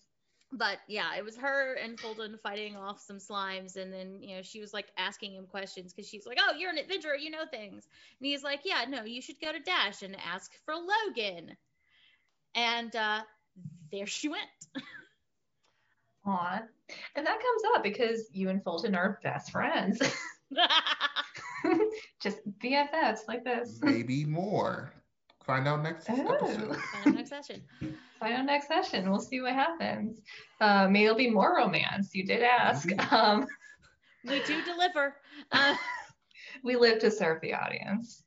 but 0.51 0.79
yeah, 0.89 1.15
it 1.17 1.23
was 1.23 1.37
her 1.37 1.75
and 1.75 1.97
Fulton 1.97 2.37
fighting 2.43 2.75
off 2.75 2.99
some 2.99 3.17
slimes, 3.17 3.77
and 3.77 3.93
then 3.93 4.21
you 4.21 4.35
know 4.35 4.41
she 4.41 4.59
was 4.59 4.73
like 4.73 4.87
asking 4.97 5.35
him 5.35 5.45
questions 5.45 5.93
because 5.93 6.09
she's 6.09 6.25
like, 6.25 6.37
"Oh, 6.37 6.53
you're 6.57 6.69
an 6.69 6.77
adventurer, 6.77 7.15
you 7.15 7.31
know 7.31 7.45
things," 7.49 7.87
and 8.19 8.27
he's 8.27 8.43
like, 8.43 8.59
"Yeah, 8.65 8.83
no, 8.89 9.05
you 9.05 9.21
should 9.21 9.39
go 9.39 9.53
to 9.53 9.59
Dash 9.59 10.01
and 10.01 10.17
ask 10.19 10.51
for 10.65 10.73
Logan," 10.75 11.55
and 12.55 12.93
uh, 12.93 13.21
there 13.89 14.05
she 14.05 14.27
went. 14.27 14.41
Aw. 16.29 16.61
And 17.15 17.25
that 17.25 17.39
comes 17.39 17.61
up 17.75 17.83
because 17.83 18.29
you 18.31 18.49
and 18.49 18.63
Fulton 18.63 18.95
are 18.95 19.19
best 19.23 19.51
friends. 19.51 19.99
Just 22.21 22.37
BFFs 22.59 23.27
like 23.27 23.43
this. 23.43 23.79
Maybe 23.81 24.25
more. 24.25 24.93
Find 25.45 25.67
out 25.67 25.81
next 25.83 26.09
Oh. 26.09 26.13
episode. 26.13 26.75
Find 26.77 27.07
out 27.07 27.15
next 27.15 27.29
session. 27.29 27.63
Find 28.19 28.33
out 28.33 28.45
next 28.45 28.67
session. 28.67 29.09
We'll 29.09 29.19
see 29.19 29.41
what 29.41 29.53
happens. 29.53 30.21
Uh, 30.61 30.87
maybe 30.87 31.05
there'll 31.05 31.17
be 31.17 31.29
more 31.29 31.55
romance. 31.57 32.13
You 32.13 32.25
did 32.25 32.43
ask. 32.43 32.87
Um, 33.11 33.47
we 34.25 34.41
do 34.43 34.63
deliver. 34.63 35.15
Uh, 35.51 35.75
we 36.63 36.75
live 36.75 36.99
to 36.99 37.09
serve 37.11 37.41
the 37.41 37.53
audience. 37.53 38.23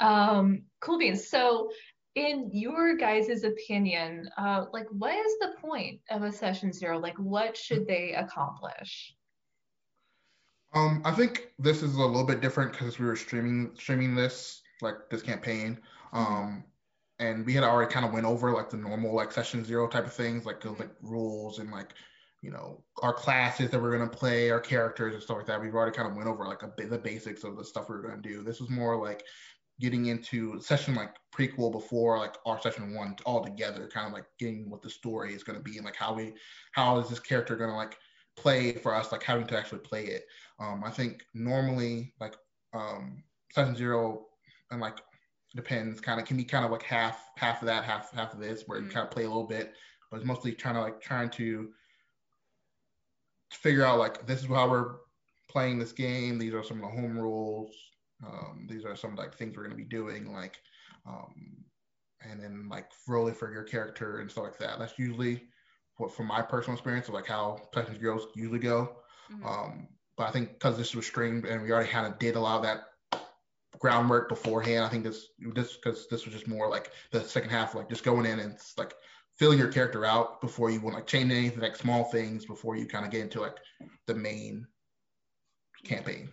Um, 0.00 0.64
cool 0.80 0.98
beans. 0.98 1.28
So, 1.28 1.70
in 2.14 2.50
your 2.52 2.96
guys' 2.96 3.44
opinion, 3.44 4.28
uh, 4.36 4.66
like, 4.72 4.86
what 4.90 5.14
is 5.14 5.38
the 5.40 5.54
point 5.60 6.00
of 6.10 6.22
a 6.22 6.32
session 6.32 6.72
zero? 6.72 6.98
Like, 6.98 7.16
what 7.18 7.56
should 7.56 7.86
they 7.86 8.12
accomplish? 8.12 9.14
Um, 10.74 11.02
I 11.04 11.12
think 11.12 11.48
this 11.58 11.82
is 11.82 11.94
a 11.94 12.00
little 12.00 12.24
bit 12.24 12.40
different 12.40 12.72
because 12.72 12.98
we 12.98 13.06
were 13.06 13.16
streaming 13.16 13.70
streaming 13.76 14.14
this 14.14 14.62
like 14.82 15.08
this 15.08 15.22
campaign. 15.22 15.78
Um, 16.12 16.64
and 17.20 17.46
we 17.46 17.52
had 17.54 17.62
already 17.64 17.92
kind 17.92 18.04
of 18.04 18.12
went 18.12 18.26
over 18.26 18.52
like 18.52 18.70
the 18.70 18.76
normal 18.76 19.14
like 19.14 19.30
session 19.30 19.64
zero 19.64 19.86
type 19.88 20.06
of 20.06 20.12
things, 20.12 20.44
like 20.44 20.64
like 20.64 20.90
rules 21.00 21.58
and 21.60 21.70
like 21.70 21.94
you 22.42 22.50
know 22.50 22.82
our 23.02 23.12
classes 23.12 23.70
that 23.70 23.80
we're 23.80 23.96
gonna 23.96 24.10
play, 24.10 24.50
our 24.50 24.60
characters 24.60 25.14
and 25.14 25.22
stuff 25.22 25.38
like 25.38 25.46
that. 25.46 25.60
We've 25.60 25.74
already 25.74 25.96
kind 25.96 26.08
of 26.08 26.16
went 26.16 26.28
over 26.28 26.44
like 26.44 26.62
a, 26.62 26.68
bit 26.68 26.90
the 26.90 26.98
basics 26.98 27.44
of 27.44 27.56
the 27.56 27.64
stuff 27.64 27.88
we 27.88 27.96
were 27.96 28.02
gonna 28.02 28.20
do. 28.20 28.42
This 28.42 28.60
was 28.60 28.70
more 28.70 28.96
like 28.96 29.22
getting 29.80 30.06
into 30.06 30.60
session 30.60 30.94
like 30.94 31.14
prequel 31.36 31.72
before 31.72 32.18
like 32.18 32.36
our 32.46 32.60
session 32.60 32.94
one 32.94 33.16
all 33.24 33.42
together, 33.42 33.88
kind 33.92 34.06
of 34.06 34.12
like 34.12 34.26
getting 34.38 34.70
what 34.70 34.82
the 34.82 34.90
story 34.90 35.34
is 35.34 35.42
gonna 35.42 35.60
be 35.60 35.76
and 35.76 35.84
like 35.84 35.96
how 35.96 36.14
we 36.14 36.32
how 36.72 36.98
is 36.98 37.08
this 37.08 37.20
character 37.20 37.56
gonna 37.56 37.76
like 37.76 37.96
play 38.36 38.72
for 38.72 38.94
us, 38.94 39.12
like 39.12 39.22
having 39.22 39.46
to 39.46 39.58
actually 39.58 39.80
play 39.80 40.04
it. 40.04 40.24
Um, 40.58 40.82
I 40.84 40.90
think 40.90 41.24
normally 41.34 42.14
like 42.20 42.36
um, 42.72 43.22
session 43.52 43.76
zero 43.76 44.26
and 44.70 44.80
like 44.80 45.00
depends 45.54 46.00
kind 46.00 46.20
of 46.20 46.26
can 46.26 46.36
be 46.36 46.44
kind 46.44 46.64
of 46.64 46.70
like 46.70 46.82
half 46.82 47.30
half 47.36 47.62
of 47.62 47.66
that 47.66 47.84
half 47.84 48.12
half 48.12 48.32
of 48.32 48.40
this 48.40 48.64
where 48.66 48.78
mm-hmm. 48.78 48.88
you 48.88 48.92
kind 48.94 49.06
of 49.06 49.10
play 49.10 49.24
a 49.24 49.28
little 49.28 49.46
bit 49.46 49.74
but 50.10 50.16
it's 50.16 50.26
mostly 50.26 50.52
trying 50.52 50.74
to 50.74 50.80
like 50.80 51.00
trying 51.00 51.30
to 51.30 51.70
figure 53.52 53.84
out 53.84 53.98
like 53.98 54.26
this 54.26 54.40
is 54.40 54.46
how 54.46 54.68
we're 54.68 54.96
playing 55.48 55.78
this 55.78 55.92
game 55.92 56.38
these 56.38 56.54
are 56.54 56.64
some 56.64 56.82
of 56.82 56.90
the 56.90 57.00
home 57.00 57.16
rules 57.16 57.70
um, 58.26 58.66
these 58.68 58.84
are 58.84 58.96
some 58.96 59.14
like 59.16 59.34
things 59.34 59.56
we're 59.56 59.64
going 59.64 59.76
to 59.76 59.82
be 59.82 59.88
doing 59.88 60.32
like 60.32 60.56
um, 61.06 61.64
and 62.22 62.42
then 62.42 62.68
like 62.70 62.86
rolling 63.08 63.34
for 63.34 63.52
your 63.52 63.64
character 63.64 64.20
and 64.20 64.30
stuff 64.30 64.44
like 64.44 64.58
that 64.58 64.78
that's 64.78 64.98
usually 64.98 65.42
what 65.96 66.14
from 66.14 66.26
my 66.26 66.42
personal 66.42 66.74
experience 66.74 67.08
of 67.08 67.14
like 67.14 67.26
how 67.26 67.58
session 67.72 67.98
zeros 67.98 68.26
usually 68.34 68.58
go 68.58 68.96
mm-hmm. 69.32 69.46
um, 69.46 69.88
but 70.16 70.28
i 70.28 70.30
think 70.30 70.52
because 70.54 70.76
this 70.76 70.94
was 70.94 71.06
streamed 71.06 71.44
and 71.44 71.62
we 71.62 71.70
already 71.70 71.88
kind 71.88 72.06
of 72.06 72.18
did 72.18 72.36
a 72.36 72.40
lot 72.40 72.56
of 72.56 72.62
that 72.62 72.84
groundwork 73.78 74.28
beforehand. 74.28 74.84
I 74.84 74.88
think 74.88 75.04
this 75.04 75.28
this 75.54 75.76
because 75.76 76.06
this 76.08 76.24
was 76.24 76.34
just 76.34 76.48
more 76.48 76.68
like 76.68 76.90
the 77.10 77.20
second 77.20 77.50
half, 77.50 77.74
like 77.74 77.88
just 77.88 78.04
going 78.04 78.26
in 78.26 78.40
and 78.40 78.56
like 78.76 78.94
filling 79.38 79.58
your 79.58 79.68
character 79.68 80.04
out 80.04 80.40
before 80.40 80.70
you 80.70 80.80
want 80.80 80.96
like 80.96 81.06
change 81.06 81.30
anything, 81.30 81.60
like 81.60 81.76
small 81.76 82.04
things 82.04 82.46
before 82.46 82.76
you 82.76 82.86
kind 82.86 83.04
of 83.04 83.10
get 83.10 83.20
into 83.20 83.40
like 83.40 83.56
the 84.06 84.14
main 84.14 84.66
campaign. 85.84 86.30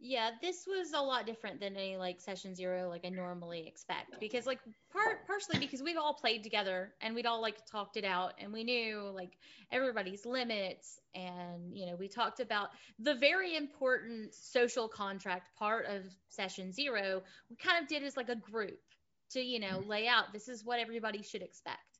Yeah, 0.00 0.30
this 0.40 0.64
was 0.64 0.92
a 0.92 1.00
lot 1.00 1.26
different 1.26 1.58
than 1.58 1.74
any 1.74 1.96
like 1.96 2.20
session 2.20 2.54
zero 2.54 2.88
like 2.88 3.04
I 3.04 3.08
normally 3.08 3.66
expect. 3.66 4.20
Because 4.20 4.46
like 4.46 4.60
part 4.92 5.26
partially 5.26 5.58
because 5.58 5.82
we've 5.82 5.96
all 5.96 6.14
played 6.14 6.44
together 6.44 6.94
and 7.00 7.16
we'd 7.16 7.26
all 7.26 7.42
like 7.42 7.66
talked 7.66 7.96
it 7.96 8.04
out 8.04 8.34
and 8.38 8.52
we 8.52 8.62
knew 8.62 9.10
like 9.12 9.36
everybody's 9.72 10.24
limits 10.24 11.00
and 11.16 11.76
you 11.76 11.84
know 11.86 11.96
we 11.96 12.06
talked 12.06 12.38
about 12.38 12.68
the 13.00 13.16
very 13.16 13.56
important 13.56 14.32
social 14.32 14.86
contract 14.86 15.50
part 15.58 15.84
of 15.86 16.02
session 16.28 16.72
zero 16.72 17.20
we 17.50 17.56
kind 17.56 17.82
of 17.82 17.88
did 17.88 18.04
as 18.04 18.16
like 18.16 18.28
a 18.28 18.36
group 18.36 18.78
to 19.30 19.40
you 19.40 19.58
know 19.58 19.82
lay 19.84 20.06
out 20.06 20.32
this 20.32 20.48
is 20.48 20.64
what 20.64 20.78
everybody 20.78 21.22
should 21.22 21.42
expect. 21.42 21.98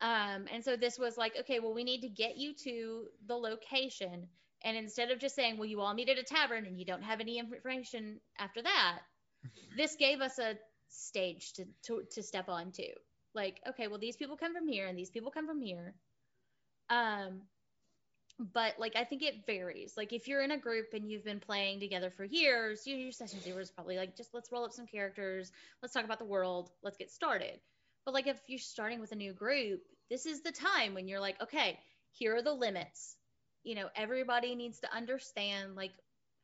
Um 0.00 0.46
and 0.52 0.64
so 0.64 0.76
this 0.76 0.96
was 0.96 1.18
like 1.18 1.36
okay 1.40 1.58
well 1.58 1.74
we 1.74 1.82
need 1.82 2.02
to 2.02 2.08
get 2.08 2.36
you 2.36 2.54
to 2.64 3.06
the 3.26 3.34
location 3.34 4.28
and 4.62 4.76
instead 4.76 5.10
of 5.10 5.18
just 5.18 5.34
saying, 5.34 5.56
well, 5.56 5.66
you 5.66 5.80
all 5.80 5.94
meet 5.94 6.08
at 6.08 6.18
a 6.18 6.22
tavern 6.22 6.66
and 6.66 6.78
you 6.78 6.84
don't 6.84 7.02
have 7.02 7.20
any 7.20 7.38
information 7.38 8.20
after 8.38 8.62
that, 8.62 8.98
this 9.76 9.96
gave 9.96 10.20
us 10.20 10.38
a 10.38 10.56
stage 10.88 11.52
to, 11.54 11.64
to, 11.84 12.02
to 12.12 12.22
step 12.22 12.48
on 12.48 12.72
to. 12.72 12.88
Like, 13.34 13.60
okay, 13.68 13.88
well, 13.88 13.98
these 13.98 14.16
people 14.16 14.36
come 14.36 14.54
from 14.54 14.68
here 14.68 14.86
and 14.86 14.98
these 14.98 15.10
people 15.10 15.30
come 15.30 15.46
from 15.46 15.60
here. 15.60 15.94
Um, 16.90 17.42
but 18.38 18.74
like, 18.78 18.96
I 18.96 19.04
think 19.04 19.22
it 19.22 19.46
varies. 19.46 19.94
Like, 19.96 20.12
if 20.12 20.26
you're 20.26 20.42
in 20.42 20.50
a 20.50 20.58
group 20.58 20.88
and 20.92 21.08
you've 21.08 21.24
been 21.24 21.40
playing 21.40 21.80
together 21.80 22.10
for 22.10 22.24
years, 22.24 22.86
your 22.86 23.12
session 23.12 23.40
zero 23.40 23.60
is 23.60 23.70
probably 23.70 23.96
like, 23.96 24.16
just 24.16 24.34
let's 24.34 24.50
roll 24.50 24.64
up 24.64 24.72
some 24.72 24.86
characters, 24.86 25.52
let's 25.82 25.94
talk 25.94 26.04
about 26.04 26.18
the 26.18 26.24
world, 26.24 26.70
let's 26.82 26.96
get 26.96 27.10
started. 27.10 27.60
But 28.04 28.14
like, 28.14 28.26
if 28.26 28.40
you're 28.46 28.58
starting 28.58 29.00
with 29.00 29.12
a 29.12 29.16
new 29.16 29.32
group, 29.32 29.82
this 30.10 30.26
is 30.26 30.42
the 30.42 30.52
time 30.52 30.94
when 30.94 31.06
you're 31.06 31.20
like, 31.20 31.40
okay, 31.40 31.78
here 32.12 32.34
are 32.34 32.42
the 32.42 32.52
limits 32.52 33.16
you 33.64 33.74
know, 33.74 33.88
everybody 33.94 34.54
needs 34.54 34.80
to 34.80 34.94
understand 34.94 35.76
like 35.76 35.92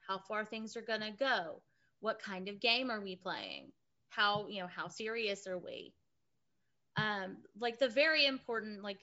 how 0.06 0.18
far 0.18 0.44
things 0.44 0.76
are 0.76 0.82
going 0.82 1.00
to 1.00 1.10
go. 1.10 1.62
What 2.00 2.20
kind 2.20 2.48
of 2.48 2.60
game 2.60 2.90
are 2.90 3.00
we 3.00 3.16
playing? 3.16 3.72
How, 4.10 4.46
you 4.48 4.60
know, 4.60 4.68
how 4.68 4.88
serious 4.88 5.46
are 5.46 5.58
we? 5.58 5.94
Um, 6.96 7.38
like 7.58 7.78
the 7.78 7.88
very 7.88 8.26
important, 8.26 8.82
like 8.82 8.98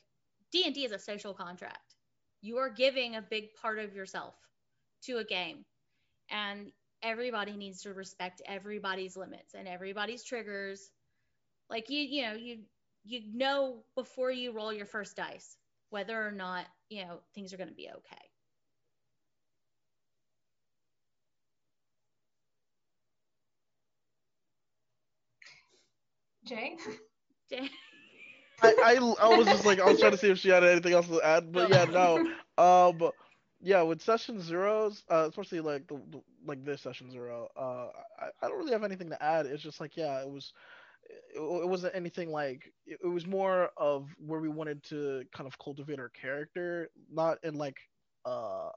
D&D 0.52 0.86
is 0.86 0.92
a 0.92 1.00
social 1.00 1.34
contract. 1.34 1.96
You 2.42 2.58
are 2.58 2.70
giving 2.70 3.16
a 3.16 3.22
big 3.22 3.54
part 3.62 3.80
of 3.80 3.96
yourself 3.96 4.36
to 5.06 5.18
a 5.18 5.24
game. 5.24 5.66
And 6.30 6.72
everybody 7.02 7.58
needs 7.58 7.82
to 7.82 7.94
respect 7.94 8.42
everybody's 8.48 9.18
limits 9.18 9.54
and 9.54 9.68
everybody's 9.68 10.24
triggers. 10.24 10.90
Like 11.70 11.90
you, 11.90 12.00
you 12.00 12.22
know, 12.24 12.34
you 12.34 12.60
you 13.06 13.22
know 13.34 13.84
before 13.96 14.32
you 14.32 14.54
roll 14.54 14.72
your 14.72 14.86
first 14.86 15.18
dice 15.18 15.58
whether 15.94 16.28
or 16.28 16.32
not, 16.32 16.66
you 16.94 17.06
know, 17.06 17.22
things 17.34 17.54
are 17.54 17.58
going 17.58 17.70
to 17.70 17.76
be 17.76 17.90
okay. 17.90 18.32
Jay? 26.46 26.78
Jay? 27.50 27.70
I, 28.62 28.74
I, 28.82 29.16
I 29.22 29.30
was 29.30 29.50
just 29.50 29.66
like 29.66 29.80
I 29.80 29.88
was 29.88 30.00
trying 30.00 30.12
to 30.14 30.18
see 30.18 30.30
if 30.30 30.40
she 30.40 30.50
had 30.50 30.64
anything 30.64 30.94
else 30.94 31.08
to 31.08 31.22
add, 31.22 31.52
but 31.52 31.68
yeah, 31.68 31.86
no. 31.86 32.22
Um, 32.58 33.12
yeah, 33.62 33.82
with 33.84 34.02
session 34.02 34.40
zeros, 34.42 35.04
uh, 35.10 35.26
especially 35.30 35.62
like 35.62 35.88
the, 35.88 35.96
the, 36.12 36.22
like 36.46 36.64
this 36.66 36.82
session 36.82 37.10
zero, 37.12 37.50
uh, 37.58 37.88
I, 38.20 38.30
I 38.42 38.48
don't 38.50 38.58
really 38.58 38.74
have 38.74 38.84
anything 38.84 39.10
to 39.10 39.22
add. 39.24 39.46
It's 39.46 39.64
just 39.64 39.80
like 39.80 39.98
yeah, 39.98 40.22
it 40.22 40.30
was 40.30 40.54
it, 41.10 41.40
it 41.40 41.68
wasn't 41.68 41.96
anything 41.96 42.32
like 42.32 42.72
it, 42.86 43.00
it 43.04 43.08
was 43.08 43.26
more 43.28 43.70
of 43.78 44.10
where 44.18 44.40
we 44.40 44.50
wanted 44.50 44.84
to 44.86 45.24
kind 45.34 45.48
of 45.48 45.58
cultivate 45.60 46.00
our 46.00 46.10
character, 46.10 46.90
not 47.10 47.38
in 47.44 47.56
like 47.56 47.78
uh 48.26 48.70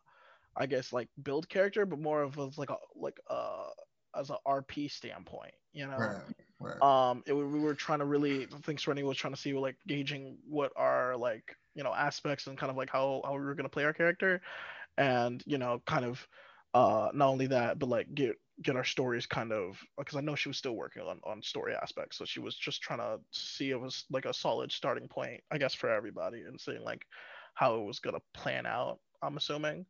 I 0.56 0.66
guess 0.66 0.92
like 0.92 1.08
build 1.22 1.48
character, 1.48 1.86
but 1.86 1.98
more 1.98 2.22
of 2.22 2.36
a, 2.38 2.50
like 2.56 2.70
a 2.70 2.76
like 2.94 3.18
uh 3.28 3.68
as 4.16 4.30
a 4.30 4.36
RP 4.46 4.88
standpoint, 4.88 5.54
you 5.72 5.86
know. 5.86 6.14
Right, 6.14 6.34
right. 6.60 6.82
Um, 6.82 7.22
it, 7.26 7.32
we 7.32 7.60
were 7.60 7.74
trying 7.74 8.00
to 8.00 8.04
really 8.04 8.46
think 8.64 8.80
Serenity 8.80 9.04
was 9.06 9.16
trying 9.16 9.34
to 9.34 9.40
see 9.40 9.52
like 9.54 9.76
gauging 9.86 10.38
what 10.48 10.72
are 10.76 11.16
like 11.16 11.56
you 11.74 11.82
know 11.82 11.92
aspects 11.94 12.46
and 12.46 12.58
kind 12.58 12.70
of 12.70 12.76
like 12.76 12.90
how 12.90 13.22
how 13.24 13.32
we 13.32 13.40
were 13.40 13.54
gonna 13.54 13.68
play 13.68 13.84
our 13.84 13.92
character, 13.94 14.40
and 14.96 15.42
you 15.46 15.58
know 15.58 15.80
kind 15.86 16.04
of 16.04 16.26
uh 16.74 17.10
not 17.14 17.28
only 17.28 17.46
that 17.48 17.78
but 17.78 17.88
like 17.88 18.12
get 18.14 18.36
get 18.62 18.76
our 18.76 18.84
stories 18.84 19.26
kind 19.26 19.52
of 19.52 19.78
because 19.98 20.16
I 20.16 20.20
know 20.20 20.34
she 20.34 20.48
was 20.48 20.56
still 20.56 20.74
working 20.74 21.02
on 21.02 21.20
on 21.24 21.42
story 21.42 21.74
aspects, 21.74 22.18
so 22.18 22.24
she 22.24 22.40
was 22.40 22.54
just 22.54 22.82
trying 22.82 23.00
to 23.00 23.18
see 23.32 23.70
it 23.70 23.80
was 23.80 24.04
like 24.10 24.24
a 24.24 24.34
solid 24.34 24.72
starting 24.72 25.08
point, 25.08 25.42
I 25.50 25.58
guess, 25.58 25.74
for 25.74 25.90
everybody 25.90 26.42
and 26.42 26.60
seeing 26.60 26.82
like 26.82 27.04
how 27.54 27.76
it 27.76 27.84
was 27.84 27.98
gonna 27.98 28.20
plan 28.34 28.66
out. 28.66 28.98
I'm 29.22 29.36
assuming, 29.36 29.86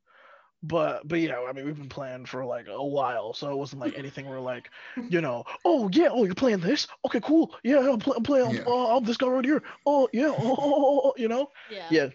but 0.62 1.06
but 1.06 1.20
yeah, 1.20 1.40
I 1.48 1.52
mean 1.52 1.64
we've 1.64 1.76
been 1.76 1.88
playing 1.88 2.26
for 2.26 2.44
like 2.44 2.66
a 2.68 2.84
while, 2.84 3.34
so 3.34 3.50
it 3.50 3.56
wasn't 3.56 3.82
like 3.82 3.94
anything 3.98 4.28
where 4.28 4.40
like 4.40 4.70
you 5.10 5.20
know, 5.20 5.44
oh 5.64 5.88
yeah, 5.92 6.08
oh 6.10 6.24
you're 6.24 6.34
playing 6.34 6.60
this, 6.60 6.86
okay, 7.04 7.20
cool, 7.20 7.54
yeah, 7.62 7.78
I'm, 7.78 7.98
play, 7.98 8.14
I'm 8.16 8.22
playing, 8.22 8.54
yeah. 8.56 8.64
oh, 8.66 8.96
I'm 8.96 9.04
this 9.04 9.16
guy 9.16 9.28
right 9.28 9.44
here, 9.44 9.62
oh 9.84 10.08
yeah, 10.12 10.28
oh, 10.38 10.56
oh, 10.58 10.74
oh, 10.74 11.00
oh 11.04 11.14
you 11.16 11.28
know, 11.28 11.50
yeah, 11.70 11.86
yeah, 11.90 12.08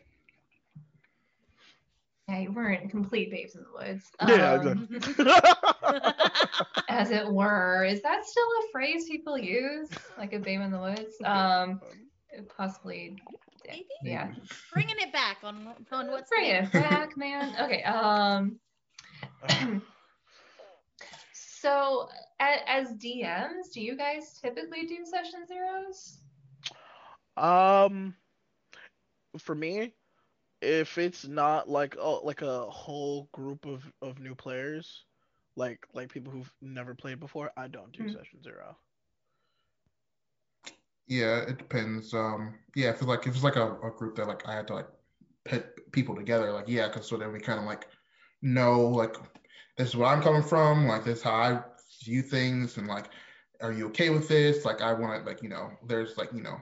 yeah, 2.28 2.39
you 2.39 2.51
weren't 2.51 2.89
complete 2.89 3.32
babes 3.32 3.55
in 3.55 3.63
the 3.63 3.72
woods. 3.74 4.09
Yeah, 4.28 4.53
um, 4.53 4.88
exactly. 4.91 5.26
as 6.89 7.11
it 7.11 7.28
were. 7.28 7.84
Is 7.86 8.01
that 8.03 8.26
still 8.26 8.43
a 8.43 8.72
phrase 8.72 9.07
people 9.09 9.38
use? 9.38 9.89
Like 10.17 10.34
a 10.34 10.39
babe 10.39 10.61
in 10.61 10.72
the 10.72 10.80
woods? 10.80 11.15
Um, 11.26 11.82
possibly. 12.57 13.17
Maybe? 13.67 13.86
Yeah. 14.03 14.32
Bringing 14.74 14.95
it 14.99 15.11
back 15.13 15.38
on 15.43 15.74
on 15.91 16.11
what's 16.11 16.30
Bring 16.30 16.49
it 16.49 16.72
back, 16.72 17.17
man. 17.17 17.53
Okay. 17.59 17.84
Um. 17.84 18.59
so, 21.34 22.09
as, 22.39 22.59
as 22.67 22.88
DMs, 22.93 23.72
do 23.74 23.82
you 23.82 23.97
guys 23.97 24.39
typically 24.41 24.86
do 24.86 25.05
session 25.05 25.45
zeros? 25.47 26.19
Um, 27.38 28.15
for 29.38 29.55
me, 29.55 29.93
if 30.62 30.97
it's 30.97 31.28
not 31.28 31.70
like 31.70 31.95
oh 31.99 32.22
like 32.24 32.41
a 32.41 32.66
whole 32.66 33.28
group 33.32 33.66
of 33.66 33.84
of 34.01 34.20
new 34.20 34.36
players, 34.36 35.05
like 35.55 35.86
like 35.93 36.12
people 36.12 36.32
who've 36.32 36.51
never 36.62 36.95
played 36.95 37.20
before, 37.20 37.51
I 37.57 37.68
don't 37.68 37.91
do 37.91 38.03
mm-hmm. 38.03 38.14
session 38.14 38.43
zero. 38.43 38.78
Yeah, 41.07 41.39
it 41.39 41.57
depends. 41.57 42.14
Um, 42.14 42.55
yeah, 42.76 42.89
if 42.89 42.95
it's 42.95 43.05
like 43.05 43.28
if 43.28 43.36
it's 43.36 43.43
like 43.43 43.57
a, 43.57 43.74
a 43.82 43.91
group 43.91 44.16
that 44.16 44.28
like 44.28 44.47
I 44.47 44.55
had 44.55 44.68
to 44.68 44.76
like 44.76 44.88
put 45.45 45.91
people 45.91 46.16
together. 46.16 46.51
Like, 46.51 46.68
yeah, 46.68 46.88
because 46.88 47.07
so 47.07 47.18
then 47.18 47.32
we 47.32 47.39
kind 47.39 47.59
of 47.59 47.66
like 47.66 47.88
know 48.41 48.82
like 48.82 49.16
this 49.78 49.89
is 49.89 49.95
where 49.95 50.07
I'm 50.07 50.22
coming 50.22 50.43
from, 50.43 50.88
like 50.88 51.03
this 51.03 51.20
is 51.20 51.24
how 51.24 51.34
I 51.34 51.59
view 52.03 52.22
things, 52.22 52.78
and 52.78 52.88
like, 52.88 53.09
are 53.62 53.72
you 53.72 53.88
okay 53.88 54.09
with 54.09 54.28
this? 54.28 54.66
Like, 54.66 54.82
I 54.82 54.93
want 54.93 55.24
to 55.24 55.30
like 55.30 55.41
you 55.43 55.49
know, 55.49 55.72
there's 55.88 56.18
like 56.18 56.32
you 56.34 56.41
know, 56.41 56.57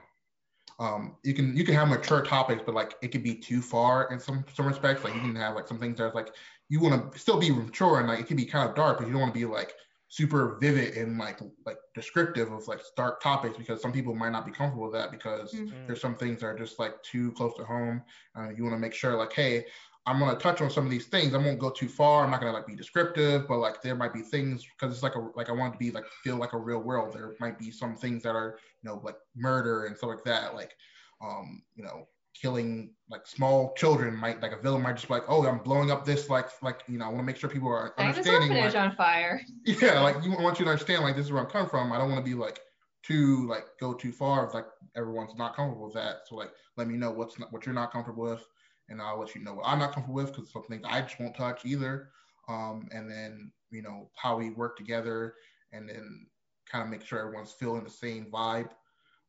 um, 0.80 1.16
you 1.22 1.34
can 1.34 1.54
you 1.54 1.62
can 1.62 1.74
have 1.74 1.88
mature 1.88 2.22
topics, 2.22 2.62
but 2.64 2.74
like 2.74 2.94
it 3.02 3.08
could 3.08 3.22
be 3.22 3.34
too 3.34 3.60
far 3.60 4.10
in 4.10 4.18
some 4.18 4.44
some 4.54 4.66
respects. 4.66 5.04
Like 5.04 5.14
you 5.14 5.20
can 5.20 5.36
have 5.36 5.54
like 5.54 5.68
some 5.68 5.78
things 5.78 5.98
that's 5.98 6.14
like 6.14 6.34
you 6.70 6.80
want 6.80 7.12
to 7.12 7.18
still 7.18 7.38
be 7.38 7.50
mature 7.50 7.98
and 7.98 8.08
like 8.08 8.18
it 8.18 8.26
can 8.26 8.36
be 8.36 8.46
kind 8.46 8.68
of 8.68 8.74
dark, 8.74 8.98
but 8.98 9.06
you 9.06 9.12
don't 9.12 9.20
want 9.20 9.34
to 9.34 9.38
be 9.38 9.44
like 9.44 9.74
super 10.08 10.56
vivid 10.58 10.96
and 10.96 11.18
like 11.18 11.38
like 11.66 11.76
descriptive 11.94 12.50
of 12.50 12.66
like 12.66 12.80
dark 12.96 13.22
topics 13.22 13.58
because 13.58 13.82
some 13.82 13.92
people 13.92 14.14
might 14.14 14.32
not 14.32 14.46
be 14.46 14.50
comfortable 14.50 14.84
with 14.84 14.94
that 14.94 15.10
because 15.10 15.52
mm-hmm. 15.52 15.86
there's 15.86 16.00
some 16.00 16.16
things 16.16 16.40
that 16.40 16.46
are 16.46 16.58
just 16.58 16.78
like 16.78 17.00
too 17.02 17.30
close 17.32 17.54
to 17.56 17.64
home. 17.64 18.02
Uh, 18.34 18.48
you 18.48 18.64
want 18.64 18.74
to 18.74 18.78
make 18.78 18.94
sure 18.94 19.16
like, 19.16 19.34
hey, 19.34 19.66
I'm 20.06 20.18
gonna 20.18 20.38
touch 20.38 20.60
on 20.60 20.70
some 20.70 20.84
of 20.84 20.90
these 20.90 21.06
things. 21.06 21.34
I 21.34 21.38
won't 21.38 21.58
go 21.58 21.70
too 21.70 21.88
far. 21.88 22.24
I'm 22.24 22.30
not 22.30 22.40
gonna 22.40 22.52
like 22.52 22.66
be 22.66 22.74
descriptive, 22.74 23.46
but 23.46 23.58
like 23.58 23.82
there 23.82 23.94
might 23.94 24.14
be 24.14 24.22
things 24.22 24.64
because 24.64 24.94
it's 24.94 25.02
like 25.02 25.14
a 25.14 25.20
like 25.36 25.50
I 25.50 25.52
want 25.52 25.74
it 25.74 25.78
to 25.78 25.84
be 25.84 25.90
like 25.90 26.04
feel 26.24 26.36
like 26.36 26.54
a 26.54 26.58
real 26.58 26.80
world. 26.80 27.12
There 27.12 27.34
might 27.38 27.58
be 27.58 27.70
some 27.70 27.94
things 27.94 28.22
that 28.22 28.34
are 28.34 28.58
you 28.82 28.88
know 28.88 29.00
like 29.04 29.16
murder 29.36 29.84
and 29.84 29.96
stuff 29.96 30.10
like 30.10 30.24
that. 30.24 30.54
Like 30.54 30.74
um 31.22 31.62
you 31.74 31.84
know 31.84 32.08
killing 32.40 32.94
like 33.10 33.26
small 33.26 33.74
children 33.74 34.16
might 34.16 34.40
like 34.40 34.52
a 34.52 34.62
villain 34.62 34.80
might 34.80 34.94
just 34.94 35.08
be 35.08 35.14
like 35.14 35.24
oh 35.28 35.46
I'm 35.46 35.58
blowing 35.58 35.90
up 35.90 36.06
this 36.06 36.30
like 36.30 36.48
like 36.62 36.80
you 36.88 36.96
know 36.96 37.04
I 37.04 37.08
want 37.08 37.18
to 37.18 37.24
make 37.24 37.36
sure 37.36 37.50
people 37.50 37.68
are 37.68 37.92
understanding. 37.98 38.56
Like, 38.56 38.74
on 38.74 38.96
fire. 38.96 39.42
Yeah, 39.64 40.00
like 40.00 40.24
you 40.24 40.34
I 40.34 40.42
want 40.42 40.58
you 40.58 40.64
to 40.64 40.70
understand 40.70 41.02
like 41.02 41.14
this 41.14 41.26
is 41.26 41.32
where 41.32 41.42
I'm 41.42 41.50
coming 41.50 41.68
from. 41.68 41.92
I 41.92 41.98
don't 41.98 42.10
want 42.10 42.24
to 42.24 42.28
be 42.28 42.34
like 42.34 42.60
too 43.02 43.46
like 43.48 43.64
go 43.78 43.92
too 43.92 44.12
far 44.12 44.46
if 44.46 44.54
like 44.54 44.66
everyone's 44.96 45.36
not 45.36 45.54
comfortable 45.54 45.86
with 45.86 45.94
that. 45.94 46.22
So 46.26 46.36
like 46.36 46.50
let 46.78 46.88
me 46.88 46.96
know 46.96 47.10
what's 47.10 47.38
not, 47.38 47.52
what 47.52 47.66
you're 47.66 47.74
not 47.74 47.92
comfortable 47.92 48.24
with 48.24 48.44
and 48.90 49.00
I'll 49.00 49.18
let 49.18 49.34
you 49.34 49.42
know 49.42 49.54
what 49.54 49.66
I'm 49.66 49.78
not 49.78 49.92
comfortable 49.92 50.16
with 50.16 50.34
because 50.34 50.50
some 50.50 50.64
things 50.64 50.82
I 50.86 51.00
just 51.00 51.18
won't 51.18 51.36
touch 51.36 51.64
either. 51.64 52.10
Um, 52.48 52.88
and 52.92 53.10
then 53.10 53.52
you 53.70 53.82
know 53.82 54.10
how 54.16 54.36
we 54.36 54.50
work 54.50 54.76
together, 54.76 55.34
and 55.72 55.88
then 55.88 56.26
kind 56.70 56.84
of 56.84 56.90
make 56.90 57.02
sure 57.02 57.20
everyone's 57.20 57.52
feeling 57.52 57.84
the 57.84 57.90
same 57.90 58.26
vibe. 58.26 58.70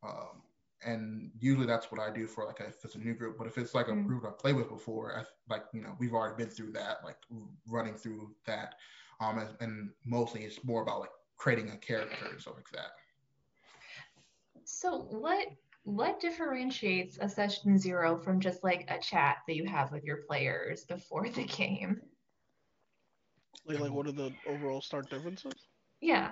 Um, 0.03 0.41
and 0.84 1.32
usually 1.39 1.68
that's 1.68 1.91
what 1.91 2.01
I 2.01 2.12
do 2.12 2.26
for 2.26 2.45
like 2.45 2.59
a, 2.59 2.68
if 2.68 2.84
it's 2.84 2.95
a 2.95 2.99
new 2.99 3.14
group. 3.14 3.38
But 3.38 3.45
if 3.45 3.57
it's 3.57 3.76
like 3.76 3.88
a 3.88 3.91
mm-hmm. 3.91 4.07
group 4.07 4.26
I 4.26 4.32
played 4.32 4.55
with 4.55 4.70
before, 4.70 5.16
I, 5.16 5.24
like 5.51 5.64
you 5.74 5.82
know 5.82 5.95
we've 5.99 6.14
already 6.14 6.43
been 6.43 6.51
through 6.51 6.72
that, 6.74 6.97
like 7.03 7.18
running 7.68 7.93
through 7.93 8.32
that. 8.47 8.76
Um, 9.20 9.38
and, 9.38 9.49
and 9.59 9.89
mostly 10.03 10.41
it's 10.41 10.64
more 10.66 10.82
about 10.82 11.01
like 11.01 11.12
creating 11.38 11.70
a 11.70 11.78
character 11.78 12.26
and 12.32 12.41
stuff 12.41 12.55
like 12.55 12.72
that. 12.74 12.93
So 14.64 15.05
what 15.09 15.47
what 15.84 16.20
differentiates 16.20 17.18
a 17.20 17.28
session 17.28 17.78
zero 17.78 18.18
from 18.18 18.40
just 18.40 18.64
like 18.64 18.90
a 18.90 19.00
chat 19.00 19.38
that 19.48 19.56
you 19.56 19.66
have 19.66 19.92
with 19.92 20.04
your 20.04 20.18
players 20.28 20.86
before 20.86 21.28
the 21.30 21.44
game? 21.44 22.02
Like, 23.66 23.80
like 23.80 23.92
what 23.92 24.08
are 24.08 24.12
the 24.12 24.32
overall 24.46 24.82
start 24.82 25.10
differences? 25.10 25.54
Yeah. 26.02 26.32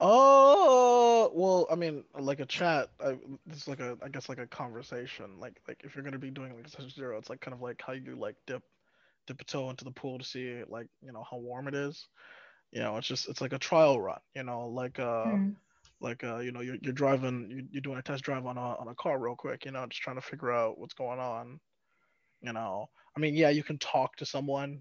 Oh 0.00 1.30
well, 1.34 1.66
I 1.70 1.74
mean, 1.74 2.04
like 2.18 2.40
a 2.40 2.46
chat. 2.46 2.88
I, 3.04 3.18
is 3.50 3.68
like 3.68 3.80
a, 3.80 3.98
I 4.02 4.08
guess 4.08 4.28
like 4.28 4.38
a 4.38 4.46
conversation. 4.46 5.38
Like, 5.38 5.60
like 5.68 5.82
if 5.84 5.94
you're 5.94 6.04
gonna 6.04 6.18
be 6.18 6.30
doing 6.30 6.54
like 6.56 6.66
a 6.66 6.70
session 6.70 6.90
zero, 6.90 7.18
it's 7.18 7.28
like 7.28 7.40
kind 7.40 7.54
of 7.54 7.60
like 7.60 7.82
how 7.86 7.92
you 7.92 8.16
like 8.16 8.36
dip, 8.46 8.62
dip 9.26 9.40
a 9.40 9.44
toe 9.44 9.68
into 9.68 9.84
the 9.84 9.90
pool 9.90 10.18
to 10.18 10.24
see 10.24 10.62
like 10.68 10.86
you 11.04 11.12
know 11.12 11.24
how 11.30 11.36
warm 11.36 11.68
it 11.68 11.74
is. 11.74 12.08
You 12.72 12.80
know, 12.80 12.96
it's 12.96 13.06
just 13.06 13.28
it's 13.28 13.42
like 13.42 13.52
a 13.52 13.58
trial 13.58 14.00
run. 14.00 14.20
You 14.34 14.44
know, 14.44 14.68
like 14.68 14.98
uh, 14.98 15.36
mm 15.36 15.54
like 16.00 16.24
uh, 16.24 16.38
you 16.38 16.52
know 16.52 16.60
you're, 16.60 16.76
you're 16.80 16.92
driving 16.92 17.68
you're 17.70 17.82
doing 17.82 17.98
a 17.98 18.02
test 18.02 18.24
drive 18.24 18.46
on 18.46 18.56
a 18.56 18.60
on 18.60 18.88
a 18.88 18.94
car 18.94 19.18
real 19.18 19.36
quick 19.36 19.64
you 19.64 19.70
know 19.70 19.84
just 19.86 20.02
trying 20.02 20.16
to 20.16 20.22
figure 20.22 20.52
out 20.52 20.78
what's 20.78 20.94
going 20.94 21.18
on 21.18 21.60
you 22.42 22.52
know. 22.52 22.86
I 23.16 23.20
mean 23.20 23.34
yeah 23.34 23.50
you 23.50 23.62
can 23.62 23.78
talk 23.78 24.16
to 24.16 24.26
someone 24.26 24.80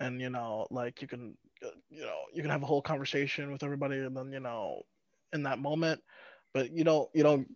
and 0.00 0.20
you 0.20 0.30
know 0.30 0.66
like 0.70 1.00
you 1.02 1.08
can 1.08 1.36
uh, 1.64 1.70
you 1.90 2.02
know 2.02 2.18
you 2.32 2.42
can 2.42 2.50
have 2.50 2.62
a 2.62 2.66
whole 2.66 2.82
conversation 2.82 3.52
with 3.52 3.62
everybody 3.62 3.98
and 3.98 4.16
then 4.16 4.32
you 4.32 4.40
know 4.40 4.82
in 5.32 5.42
that 5.44 5.58
moment. 5.58 6.00
But 6.54 6.72
you 6.72 6.84
don't 6.84 7.08
you 7.14 7.22
don't 7.22 7.46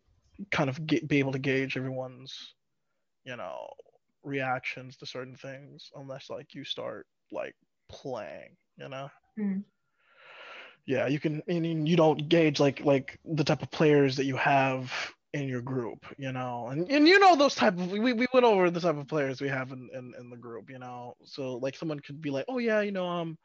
kind 0.50 0.68
of 0.68 0.86
get, 0.86 1.08
be 1.08 1.18
able 1.18 1.32
to 1.32 1.38
gauge 1.38 1.76
everyone's 1.76 2.54
you 3.24 3.36
know 3.36 3.68
reactions 4.22 4.96
to 4.98 5.06
certain 5.06 5.34
things 5.34 5.90
unless 5.96 6.30
like 6.30 6.54
you 6.54 6.64
start 6.64 7.06
like 7.32 7.54
playing 7.88 8.56
you 8.76 8.88
know? 8.88 9.08
Mm 9.38 9.62
yeah 10.86 11.06
you 11.06 11.20
can 11.20 11.42
I 11.48 11.60
mean, 11.60 11.86
you 11.86 11.96
don't 11.96 12.28
gauge 12.28 12.60
like 12.60 12.80
like 12.84 13.18
the 13.24 13.44
type 13.44 13.62
of 13.62 13.70
players 13.70 14.16
that 14.16 14.24
you 14.24 14.36
have 14.36 14.92
in 15.32 15.48
your 15.48 15.62
group 15.62 16.04
you 16.18 16.32
know? 16.32 16.68
And, 16.68 16.90
and 16.90 17.08
you 17.08 17.18
know 17.18 17.36
those 17.36 17.54
type 17.54 17.78
of 17.78 17.90
we, 17.90 18.12
we 18.12 18.26
went 18.34 18.44
over 18.44 18.70
the 18.70 18.80
type 18.80 18.98
of 18.98 19.08
players 19.08 19.40
we 19.40 19.48
have 19.48 19.72
in, 19.72 19.88
in, 19.94 20.12
in 20.18 20.30
the 20.30 20.36
group 20.36 20.70
you 20.70 20.78
know? 20.78 21.14
So 21.24 21.56
like 21.56 21.76
someone 21.76 22.00
could 22.00 22.20
be 22.20 22.30
like 22.30 22.44
oh 22.48 22.58
yeah 22.58 22.80
you 22.80 22.92
know 22.92 23.06
i'm 23.06 23.38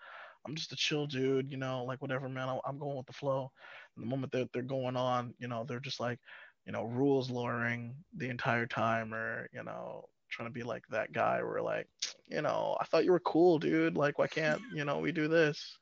i'm 0.46 0.56
just 0.56 0.74
a 0.74 0.76
chill 0.76 1.08
dude 1.08 1.52
you 1.52 1.58
know 1.58 1.84
like 1.86 2.02
whatever 2.02 2.28
man 2.28 2.60
i'm 2.66 2.78
going 2.78 2.98
with 2.98 3.08
the 3.08 3.14
flow. 3.14 3.52
And 3.96 4.04
the 4.04 4.10
moment 4.10 4.32
that 4.34 4.52
they're 4.54 4.64
going 4.64 4.96
on 4.98 5.34
you 5.40 5.48
know 5.48 5.66
they're 5.68 5.80
just 5.80 6.00
like 6.00 6.20
you 6.66 6.74
know 6.74 6.84
rules 6.84 7.30
lawyering 7.30 7.96
the 8.16 8.30
entire 8.30 8.66
time 8.66 9.14
or 9.14 9.48
you 9.54 9.64
know 9.64 10.06
trying 10.30 10.50
to 10.50 10.54
be 10.54 10.64
like 10.64 10.84
that 10.90 11.14
guy 11.14 11.42
where 11.42 11.62
like 11.62 11.88
you 12.28 12.42
know 12.42 12.76
i 12.82 12.84
thought 12.84 13.06
you 13.06 13.12
were 13.14 13.22
cool 13.22 13.60
dude. 13.60 13.96
Like 13.96 14.20
why 14.20 14.28
can't 14.28 14.62
you 14.76 14.84
know 14.84 15.00
we 15.00 15.14
do 15.14 15.30
this 15.30 15.78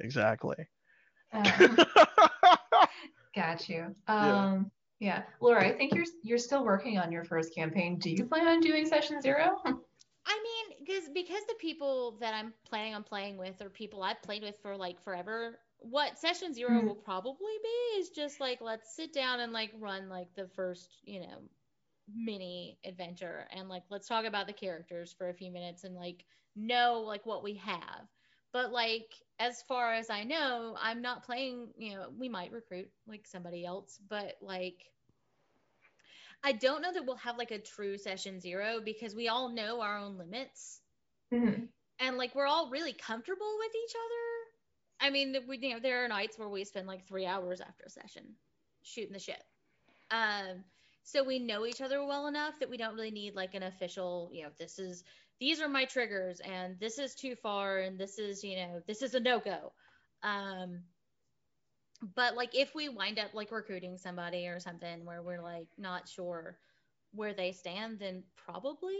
exactly. 0.00 0.56
Um, 1.32 1.44
got 3.34 3.68
you. 3.68 3.94
Um, 4.08 4.70
yeah. 4.98 5.18
yeah, 5.18 5.22
Laura, 5.40 5.64
I 5.66 5.72
think 5.72 5.94
you're 5.94 6.04
you're 6.22 6.38
still 6.38 6.64
working 6.64 6.98
on 6.98 7.12
your 7.12 7.24
first 7.24 7.54
campaign. 7.54 7.98
Do 7.98 8.10
you 8.10 8.24
plan 8.24 8.46
on 8.46 8.60
doing 8.60 8.86
session 8.86 9.20
zero? 9.20 9.56
I 10.26 10.38
mean, 10.42 10.78
because 10.84 11.08
because 11.12 11.42
the 11.48 11.54
people 11.58 12.16
that 12.20 12.34
I'm 12.34 12.52
planning 12.66 12.94
on 12.94 13.02
playing 13.02 13.36
with 13.36 13.60
are 13.62 13.70
people 13.70 14.02
I've 14.02 14.22
played 14.22 14.42
with 14.42 14.56
for 14.62 14.76
like 14.76 15.02
forever. 15.02 15.58
What 15.82 16.18
session 16.18 16.52
0 16.52 16.70
mm-hmm. 16.70 16.88
will 16.88 16.94
probably 16.94 17.54
be 17.62 18.00
is 18.00 18.10
just 18.10 18.38
like 18.38 18.60
let's 18.60 18.94
sit 18.94 19.14
down 19.14 19.40
and 19.40 19.50
like 19.50 19.72
run 19.78 20.10
like 20.10 20.28
the 20.36 20.46
first 20.54 20.98
you 21.04 21.20
know 21.20 21.38
mini 22.14 22.78
adventure 22.84 23.46
and 23.50 23.68
like 23.68 23.84
let's 23.88 24.06
talk 24.06 24.26
about 24.26 24.46
the 24.46 24.52
characters 24.52 25.14
for 25.16 25.30
a 25.30 25.34
few 25.34 25.50
minutes 25.50 25.84
and 25.84 25.94
like 25.94 26.24
know 26.56 27.02
like 27.06 27.24
what 27.24 27.42
we 27.42 27.54
have 27.54 28.06
but 28.52 28.72
like 28.72 29.14
as 29.38 29.62
far 29.62 29.94
as 29.94 30.10
I 30.10 30.24
know, 30.24 30.76
I'm 30.80 31.00
not 31.00 31.24
playing, 31.24 31.68
you 31.76 31.94
know, 31.94 32.06
we 32.18 32.28
might 32.28 32.52
recruit 32.52 32.88
like 33.06 33.26
somebody 33.26 33.64
else, 33.64 33.98
but 34.08 34.34
like 34.42 34.84
I 36.42 36.52
don't 36.52 36.82
know 36.82 36.92
that 36.92 37.04
we'll 37.04 37.16
have 37.16 37.38
like 37.38 37.50
a 37.50 37.58
true 37.58 37.98
session 37.98 38.40
zero 38.40 38.80
because 38.84 39.14
we 39.14 39.28
all 39.28 39.50
know 39.50 39.80
our 39.80 39.98
own 39.98 40.16
limits. 40.18 40.80
Mm-hmm. 41.32 41.64
And 42.00 42.16
like 42.16 42.34
we're 42.34 42.46
all 42.46 42.70
really 42.70 42.94
comfortable 42.94 43.56
with 43.58 43.72
each 43.74 43.94
other. 43.94 45.06
I 45.06 45.10
mean, 45.10 45.36
we, 45.48 45.58
you 45.58 45.74
know, 45.74 45.80
there 45.80 46.04
are 46.04 46.08
nights 46.08 46.38
where 46.38 46.48
we 46.48 46.64
spend 46.64 46.86
like 46.86 47.06
three 47.06 47.26
hours 47.26 47.60
after 47.60 47.84
a 47.86 47.90
session 47.90 48.24
shooting 48.82 49.12
the 49.12 49.18
shit. 49.18 49.42
Um, 50.10 50.64
so 51.02 51.24
we 51.24 51.38
know 51.38 51.66
each 51.66 51.80
other 51.80 52.04
well 52.04 52.26
enough 52.26 52.54
that 52.60 52.70
we 52.70 52.76
don't 52.76 52.94
really 52.94 53.10
need 53.10 53.34
like 53.34 53.54
an 53.54 53.62
official, 53.62 54.30
you 54.32 54.42
know, 54.42 54.50
this 54.58 54.78
is 54.78 55.04
these 55.40 55.60
are 55.60 55.68
my 55.68 55.86
triggers 55.86 56.40
and 56.40 56.78
this 56.78 56.98
is 56.98 57.14
too 57.14 57.34
far 57.34 57.78
and 57.78 57.98
this 57.98 58.18
is 58.18 58.44
you 58.44 58.56
know 58.56 58.82
this 58.86 59.02
is 59.02 59.14
a 59.14 59.20
no-go. 59.20 59.72
Um 60.22 60.80
but 62.14 62.36
like 62.36 62.54
if 62.54 62.74
we 62.74 62.88
wind 62.88 63.18
up 63.18 63.34
like 63.34 63.50
recruiting 63.50 63.98
somebody 63.98 64.46
or 64.46 64.60
something 64.60 65.04
where 65.04 65.22
we're 65.22 65.42
like 65.42 65.68
not 65.76 66.08
sure 66.08 66.58
where 67.12 67.34
they 67.34 67.52
stand 67.52 67.98
then 67.98 68.22
probably. 68.36 68.98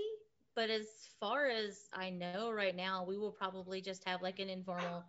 But 0.56 0.68
as 0.70 0.86
far 1.20 1.48
as 1.48 1.88
i 1.92 2.10
know 2.10 2.50
right 2.50 2.76
now 2.76 3.04
we 3.06 3.16
will 3.16 3.30
probably 3.30 3.80
just 3.80 4.04
have 4.06 4.20
like 4.20 4.40
an 4.40 4.50
informal 4.50 5.04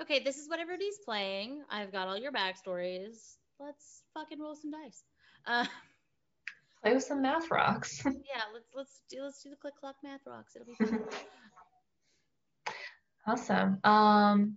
okay 0.00 0.20
this 0.22 0.36
is 0.36 0.48
what 0.48 0.60
everybody's 0.60 0.98
playing. 0.98 1.62
I've 1.70 1.92
got 1.92 2.08
all 2.08 2.18
your 2.18 2.32
backstories. 2.32 3.36
Let's 3.58 4.02
fucking 4.14 4.40
roll 4.40 4.54
some 4.54 4.70
dice. 4.72 5.04
Uh, 5.46 5.66
Play 6.82 6.94
with 6.94 7.04
some 7.04 7.22
math 7.22 7.50
rocks. 7.50 8.02
yeah, 8.04 8.42
let's 8.52 8.66
let's 8.74 9.00
do 9.08 9.22
let's 9.22 9.42
do 9.42 9.50
the 9.50 9.56
click 9.56 9.74
clock 9.78 9.96
math 10.02 10.20
rocks. 10.26 10.56
It'll 10.56 10.66
be 10.66 10.74
fun. 10.74 11.04
awesome. 13.26 13.78
Um, 13.84 14.56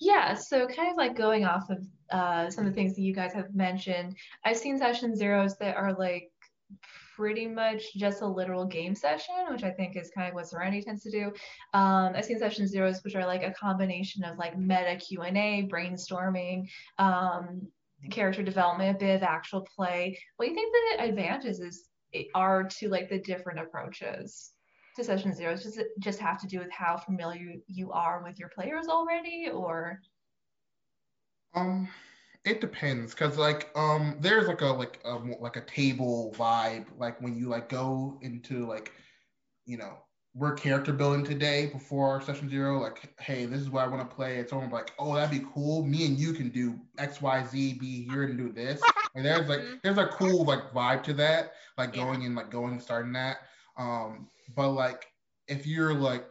yeah, 0.00 0.34
so 0.34 0.66
kind 0.66 0.90
of 0.90 0.96
like 0.96 1.16
going 1.16 1.44
off 1.44 1.70
of 1.70 1.86
uh, 2.10 2.50
some 2.50 2.66
of 2.66 2.72
the 2.72 2.74
things 2.74 2.94
that 2.96 3.02
you 3.02 3.14
guys 3.14 3.32
have 3.32 3.54
mentioned, 3.54 4.16
I've 4.44 4.56
seen 4.56 4.78
session 4.78 5.16
zeros 5.16 5.56
that 5.58 5.76
are 5.76 5.94
like 5.94 6.30
pretty 7.16 7.46
much 7.46 7.94
just 7.94 8.22
a 8.22 8.26
literal 8.26 8.64
game 8.64 8.94
session, 8.94 9.34
which 9.50 9.62
I 9.62 9.70
think 9.70 9.96
is 9.96 10.10
kind 10.14 10.28
of 10.28 10.34
what 10.34 10.48
Serenity 10.48 10.82
tends 10.82 11.02
to 11.02 11.10
do. 11.10 11.26
Um, 11.74 12.12
I've 12.14 12.24
seen 12.24 12.38
session 12.38 12.66
zeros, 12.66 13.02
which 13.04 13.14
are 13.14 13.26
like 13.26 13.42
a 13.42 13.52
combination 13.52 14.24
of 14.24 14.38
like 14.38 14.58
meta 14.58 14.96
Q 14.96 15.22
and 15.22 15.36
A, 15.36 15.68
brainstorming, 15.70 16.68
um, 16.98 17.68
character 18.10 18.42
development, 18.42 18.96
a 18.96 18.98
bit 18.98 19.16
of 19.16 19.22
actual 19.22 19.66
play. 19.76 20.18
What 20.36 20.46
do 20.46 20.50
you 20.50 20.56
think 20.56 20.72
the 20.72 21.04
advantages 21.04 21.60
is 21.60 21.84
are 22.34 22.64
to 22.64 22.88
like 22.88 23.08
the 23.08 23.18
different 23.18 23.60
approaches 23.60 24.52
to 24.96 25.04
session 25.04 25.34
zero? 25.34 25.54
Does 25.54 25.78
it 25.78 25.88
just 25.98 26.18
have 26.18 26.40
to 26.40 26.46
do 26.46 26.58
with 26.58 26.70
how 26.70 26.96
familiar 26.96 27.54
you 27.66 27.92
are 27.92 28.22
with 28.24 28.38
your 28.38 28.48
players 28.48 28.88
already, 28.88 29.48
or? 29.52 30.00
Um, 31.54 31.88
it 32.44 32.60
depends 32.60 33.12
because 33.12 33.36
like 33.36 33.70
um 33.76 34.16
there's 34.20 34.48
like 34.48 34.62
a 34.62 34.66
like 34.66 35.00
a 35.04 35.14
like 35.40 35.56
a 35.56 35.60
table 35.62 36.34
vibe 36.38 36.86
like 36.96 37.20
when 37.20 37.36
you 37.36 37.48
like 37.48 37.68
go 37.68 38.18
into 38.22 38.66
like 38.66 38.92
you 39.66 39.76
know 39.76 39.98
we're 40.34 40.54
character 40.54 40.92
building 40.92 41.24
today 41.24 41.66
before 41.66 42.20
session 42.20 42.48
zero 42.48 42.78
like 42.78 43.12
hey 43.20 43.46
this 43.46 43.60
is 43.60 43.68
what 43.68 43.82
i 43.84 43.88
want 43.88 44.08
to 44.08 44.14
play. 44.14 44.36
It's 44.36 44.50
someone 44.50 44.70
like 44.70 44.92
oh 44.98 45.14
that'd 45.14 45.30
be 45.36 45.44
cool. 45.52 45.84
Me 45.84 46.06
and 46.06 46.16
you 46.16 46.32
can 46.32 46.50
do 46.50 46.78
x 46.98 47.20
y 47.20 47.44
z 47.44 47.74
be 47.74 48.04
here 48.04 48.22
and 48.22 48.38
do 48.38 48.52
this. 48.52 48.80
And 49.14 49.24
there's 49.24 49.48
like 49.48 49.60
Mhm. 49.60 49.82
there's 49.82 49.98
a 49.98 50.06
cool 50.06 50.44
like 50.44 50.70
vibe 50.72 51.02
to 51.04 51.12
that 51.14 51.54
like 51.76 51.92
going 51.92 52.24
and 52.24 52.36
like 52.36 52.50
going 52.50 52.72
and 52.72 52.82
starting 52.82 53.12
that. 53.14 53.38
Um 53.76 54.28
but 54.54 54.70
like 54.70 55.06
if 55.48 55.66
you're 55.66 55.94
like 55.94 56.28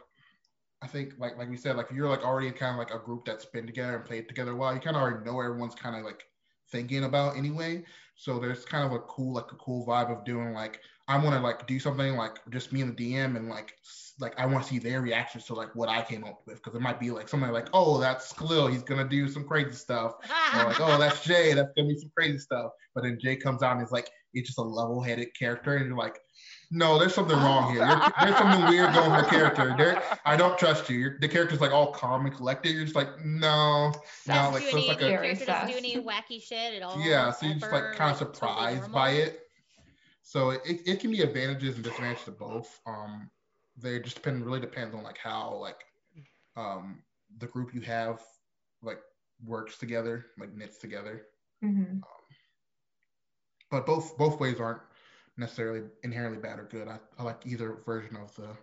I 0.82 0.86
think 0.86 1.14
like 1.18 1.36
like 1.36 1.50
we 1.50 1.58
said, 1.58 1.76
like 1.76 1.90
you're 1.92 2.08
like 2.08 2.24
already 2.24 2.50
kind 2.52 2.72
of 2.72 2.78
like 2.78 2.94
a 2.94 3.04
group 3.04 3.26
that's 3.26 3.44
been 3.44 3.66
together 3.66 3.96
and 3.96 4.04
played 4.04 4.28
together 4.28 4.52
a 4.52 4.56
while, 4.56 4.72
you 4.72 4.80
kind 4.80 4.96
of 4.96 5.02
already 5.02 5.22
know 5.26 5.38
everyone's 5.40 5.74
kind 5.74 5.94
of 5.94 6.04
like 6.04 6.24
thinking 6.70 7.04
about 7.04 7.36
anyway. 7.36 7.84
So 8.14 8.38
there's 8.38 8.64
kind 8.64 8.86
of 8.86 8.92
a 8.92 9.00
cool 9.00 9.34
like 9.34 9.52
a 9.52 9.56
cool 9.56 9.86
vibe 9.86 10.10
of 10.10 10.24
doing 10.24 10.54
like 10.54 10.80
I 11.10 11.16
want 11.22 11.34
to 11.34 11.40
like 11.40 11.66
do 11.66 11.78
something 11.80 12.16
like 12.16 12.38
just 12.50 12.72
me 12.72 12.80
and 12.82 12.96
the 12.96 13.14
DM 13.14 13.36
and 13.36 13.48
like 13.48 13.74
like 14.20 14.38
I 14.38 14.46
want 14.46 14.62
to 14.64 14.70
see 14.70 14.78
their 14.78 15.00
reactions 15.00 15.46
to 15.46 15.54
like 15.54 15.74
what 15.74 15.88
I 15.88 16.02
came 16.02 16.24
up 16.24 16.42
with 16.46 16.56
because 16.56 16.74
it 16.76 16.80
might 16.82 17.00
be 17.00 17.10
like 17.10 17.28
something 17.28 17.50
like 17.50 17.68
oh 17.72 17.98
that's 17.98 18.32
Khalil 18.32 18.68
he's 18.68 18.82
gonna 18.82 19.08
do 19.08 19.28
some 19.28 19.44
crazy 19.46 19.72
stuff 19.72 20.12
or 20.54 20.64
like 20.64 20.80
oh 20.80 20.98
that's 20.98 21.22
Jay 21.30 21.52
that's 21.54 21.72
gonna 21.76 21.88
be 21.88 21.98
some 21.98 22.10
crazy 22.16 22.38
stuff 22.38 22.70
but 22.94 23.02
then 23.04 23.18
Jay 23.20 23.34
comes 23.36 23.62
out 23.62 23.76
and 23.76 23.84
is 23.84 23.90
like 23.90 24.08
it's 24.34 24.48
just 24.48 24.58
a 24.58 24.62
level-headed 24.62 25.28
character 25.36 25.74
and 25.76 25.86
you're 25.86 25.96
like 25.96 26.18
no 26.70 26.98
there's 26.98 27.14
something 27.14 27.36
wrong 27.36 27.72
here 27.72 27.84
You're- 27.84 28.12
there's 28.20 28.36
something 28.36 28.68
weird 28.68 28.94
going 28.94 29.10
with 29.10 29.24
the 29.24 29.30
character 29.30 29.74
there 29.76 30.02
I 30.24 30.36
don't 30.36 30.56
trust 30.58 30.88
you. 30.90 30.98
You're, 30.98 31.18
the 31.18 31.26
character's 31.28 31.60
like 31.60 31.72
all 31.72 31.90
calm 31.92 32.26
and 32.26 32.34
collected. 32.34 32.72
You're 32.72 32.84
just 32.84 32.94
like, 32.94 33.08
no, 33.24 33.92
no, 34.28 34.50
like 34.52 34.62
so 34.62 34.76
it's 34.76 34.88
like 34.88 35.00
a 35.00 35.08
Very 35.08 35.34
character 35.34 35.44
doesn't 35.46 35.70
do 35.70 35.76
any 35.76 35.96
wacky 35.96 36.40
shit 36.42 36.74
at 36.74 36.82
all. 36.82 37.00
yeah. 37.00 37.32
So 37.32 37.46
you're 37.46 37.56
just 37.56 37.72
like 37.72 37.96
kind 37.96 38.12
of 38.12 38.18
totally 38.18 38.34
surprised 38.34 38.92
by 38.92 39.10
it. 39.12 39.40
So 40.30 40.50
it, 40.50 40.60
it 40.86 41.00
can 41.00 41.10
be 41.10 41.22
advantages 41.22 41.74
and 41.74 41.82
disadvantages 41.82 42.26
to 42.26 42.30
both. 42.30 42.80
Um, 42.86 43.30
they 43.76 43.98
just 43.98 44.14
depend 44.14 44.46
really 44.46 44.60
depends 44.60 44.94
on 44.94 45.02
like 45.02 45.18
how 45.18 45.56
like 45.56 45.84
um 46.56 47.02
the 47.38 47.46
group 47.46 47.74
you 47.74 47.80
have 47.80 48.22
like 48.82 49.00
works 49.44 49.76
together, 49.76 50.26
like 50.38 50.54
knits 50.54 50.78
together. 50.78 51.26
Mhm. 51.62 52.04
But 53.70 53.86
both 53.86 54.16
both 54.18 54.38
ways 54.38 54.60
aren't 54.60 54.82
necessarily 55.36 55.88
inherently 56.04 56.40
bad 56.40 56.60
or 56.60 56.64
good. 56.64 56.86
I, 56.86 57.00
I 57.18 57.24
like 57.24 57.46
either 57.46 57.72
version 57.84 58.16
of 58.16 58.34
the 58.36 58.56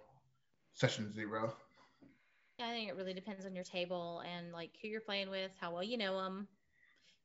session 0.73 1.11
zero. 1.13 1.57
Yeah, 2.59 2.67
I 2.67 2.71
think 2.71 2.89
it 2.89 2.95
really 2.95 3.13
depends 3.13 3.45
on 3.45 3.55
your 3.55 3.63
table 3.63 4.23
and 4.25 4.51
like 4.51 4.77
who 4.81 4.87
you're 4.87 5.01
playing 5.01 5.29
with, 5.29 5.51
how 5.59 5.73
well 5.73 5.83
you 5.83 5.97
know 5.97 6.21
them, 6.23 6.47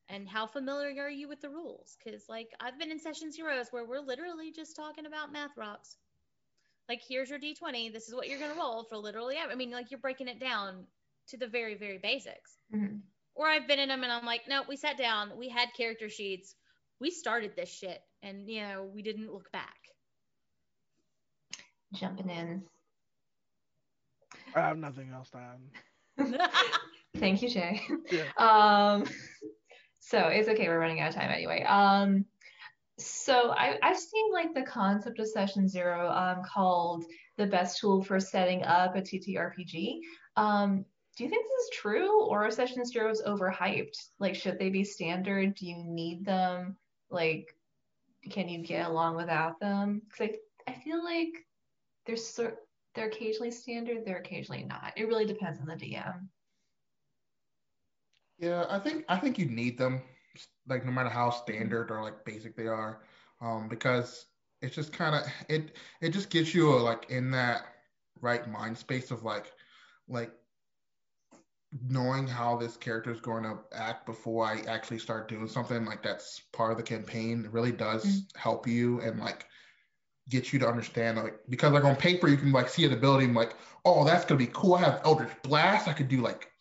and 0.08 0.28
how 0.28 0.46
familiar 0.46 1.02
are 1.02 1.10
you 1.10 1.28
with 1.28 1.40
the 1.40 1.48
rules. 1.48 1.96
Because 2.04 2.24
like 2.28 2.48
I've 2.60 2.78
been 2.78 2.90
in 2.90 2.98
session 2.98 3.32
zeros 3.32 3.68
where 3.70 3.84
we're 3.84 4.00
literally 4.00 4.52
just 4.52 4.76
talking 4.76 5.06
about 5.06 5.32
math 5.32 5.56
rocks. 5.56 5.96
Like 6.88 7.00
here's 7.08 7.30
your 7.30 7.38
d20. 7.38 7.92
This 7.92 8.08
is 8.08 8.14
what 8.14 8.28
you're 8.28 8.38
gonna 8.38 8.58
roll 8.58 8.84
for 8.84 8.96
literally. 8.96 9.36
I 9.38 9.54
mean, 9.54 9.70
like 9.70 9.90
you're 9.90 10.00
breaking 10.00 10.28
it 10.28 10.40
down 10.40 10.84
to 11.28 11.36
the 11.36 11.46
very 11.46 11.74
very 11.76 11.98
basics. 11.98 12.58
Mhm. 12.74 13.00
Or 13.34 13.46
I've 13.48 13.66
been 13.66 13.78
in 13.78 13.88
them 13.88 14.02
and 14.02 14.12
I'm 14.12 14.26
like, 14.26 14.42
no, 14.46 14.62
we 14.68 14.76
sat 14.76 14.98
down, 14.98 15.36
we 15.36 15.48
had 15.48 15.72
character 15.74 16.08
sheets, 16.10 16.54
we 17.00 17.10
started 17.10 17.56
this 17.56 17.70
shit, 17.72 18.00
and 18.22 18.48
you 18.48 18.60
know 18.60 18.84
we 18.84 19.02
didn't 19.02 19.32
look 19.32 19.50
back. 19.52 19.76
Jumping 21.94 22.30
in. 22.30 22.62
I 24.54 24.60
have 24.60 24.78
nothing 24.78 25.10
else 25.12 25.30
to 25.30 25.38
add. 25.38 26.50
Thank 27.16 27.42
you, 27.42 27.48
Jay. 27.48 27.80
Yeah. 28.10 28.24
Um, 28.36 29.04
so 30.04 30.18
it's 30.26 30.48
okay. 30.48 30.68
We're 30.68 30.80
running 30.80 31.00
out 31.00 31.10
of 31.10 31.14
time 31.14 31.30
anyway. 31.30 31.62
Um, 31.62 32.24
so 32.98 33.52
I, 33.52 33.78
I've 33.82 33.98
seen 33.98 34.32
like 34.32 34.52
the 34.52 34.62
concept 34.62 35.20
of 35.20 35.28
session 35.28 35.68
zero 35.68 36.10
um, 36.10 36.42
called 36.44 37.04
the 37.36 37.46
best 37.46 37.78
tool 37.78 38.02
for 38.02 38.18
setting 38.18 38.64
up 38.64 38.96
a 38.96 39.00
TTRPG. 39.00 40.00
Um, 40.36 40.84
do 41.16 41.24
you 41.24 41.30
think 41.30 41.44
this 41.44 41.64
is 41.64 41.78
true 41.78 42.24
or 42.26 42.44
are 42.44 42.50
session 42.50 42.84
zeros 42.84 43.22
overhyped? 43.22 43.96
Like, 44.18 44.34
should 44.34 44.58
they 44.58 44.70
be 44.70 44.82
standard? 44.82 45.54
Do 45.54 45.66
you 45.66 45.76
need 45.78 46.24
them? 46.24 46.76
Like, 47.08 47.54
can 48.28 48.48
you 48.48 48.64
get 48.64 48.88
along 48.90 49.16
without 49.16 49.60
them? 49.60 50.02
Because 50.08 50.34
I, 50.66 50.72
I 50.72 50.74
feel 50.80 51.02
like 51.02 51.46
they're 52.06 52.16
sort 52.16 52.58
they're 52.94 53.06
occasionally 53.06 53.52
standard, 53.52 54.04
they're 54.04 54.18
occasionally 54.18 54.64
not. 54.64 54.94
It 54.96 55.06
really 55.06 55.26
depends 55.26 55.60
on 55.60 55.66
the 55.66 55.74
DM. 55.74 56.26
Yeah, 58.42 58.66
I 58.68 58.80
think 58.80 59.04
I 59.08 59.18
think 59.18 59.38
you 59.38 59.46
need 59.46 59.78
them, 59.78 60.02
like 60.66 60.84
no 60.84 60.90
matter 60.92 61.08
how 61.10 61.30
standard 61.30 61.90
or 61.92 62.02
like 62.02 62.24
basic 62.24 62.56
they 62.56 62.66
are, 62.66 63.02
um, 63.40 63.68
because 63.68 64.26
it's 64.62 64.74
just 64.74 64.92
kind 64.92 65.14
of 65.14 65.22
it 65.48 65.76
it 66.00 66.10
just 66.10 66.30
gets 66.30 66.54
you 66.54 66.76
like 66.80 67.10
in 67.10 67.30
that 67.32 67.66
right 68.20 68.48
mind 68.50 68.76
space 68.78 69.12
of 69.12 69.22
like 69.24 69.52
like 70.08 70.32
knowing 71.88 72.26
how 72.26 72.56
this 72.56 72.76
character 72.76 73.12
is 73.12 73.20
going 73.20 73.44
to 73.44 73.58
act 73.72 74.06
before 74.06 74.44
I 74.44 74.60
actually 74.68 74.98
start 74.98 75.28
doing 75.28 75.48
something 75.48 75.86
like 75.86 76.02
that's 76.02 76.40
part 76.52 76.72
of 76.72 76.76
the 76.76 76.82
campaign. 76.82 77.44
It 77.46 77.52
really 77.52 77.72
does 77.72 78.04
Mm. 78.04 78.36
help 78.36 78.66
you 78.66 79.00
and 79.02 79.20
like 79.20 79.46
get 80.28 80.52
you 80.52 80.58
to 80.60 80.68
understand 80.68 81.18
like 81.18 81.40
because 81.48 81.72
like 81.72 81.84
on 81.84 81.96
paper 81.96 82.28
you 82.28 82.36
can 82.38 82.52
like 82.52 82.68
see 82.68 82.84
an 82.84 82.92
ability 82.92 83.26
and 83.26 83.34
like 83.36 83.56
oh 83.84 84.04
that's 84.04 84.24
gonna 84.24 84.38
be 84.38 84.48
cool. 84.48 84.74
I 84.74 84.80
have 84.82 85.02
Eldritch 85.04 85.32
Blast. 85.42 85.88
I 85.88 85.94
could 85.94 86.08
do 86.08 86.20
like 86.22 86.51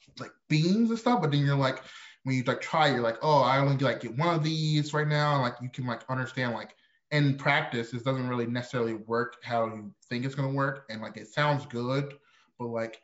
beams 0.52 0.92
and 0.92 1.00
stuff, 1.00 1.22
but 1.22 1.32
then 1.32 1.44
you're 1.44 1.56
like 1.56 1.82
when 2.24 2.36
you 2.36 2.44
like 2.44 2.62
try, 2.62 2.88
you're 2.92 3.02
like, 3.02 3.18
oh, 3.24 3.42
I 3.42 3.58
only 3.58 3.78
like 3.78 4.02
get 4.02 4.16
one 4.16 4.36
of 4.36 4.44
these 4.44 4.94
right 4.94 5.08
now, 5.08 5.34
and 5.34 5.42
like 5.42 5.56
you 5.62 5.70
can 5.70 5.88
like 5.88 6.02
understand 6.10 6.54
like 6.54 6.76
in 7.10 7.36
practice, 7.36 7.92
this 7.92 8.04
doesn't 8.04 8.28
really 8.28 8.46
necessarily 8.46 8.94
work 8.94 9.38
how 9.44 9.66
you 9.66 9.92
think 10.08 10.26
it's 10.26 10.36
gonna 10.36 10.54
work, 10.54 10.86
and 10.90 11.02
like 11.02 11.18
it 11.18 11.28
sounds 11.28 11.66
good, 11.66 12.14
but 12.60 12.68
like 12.68 13.02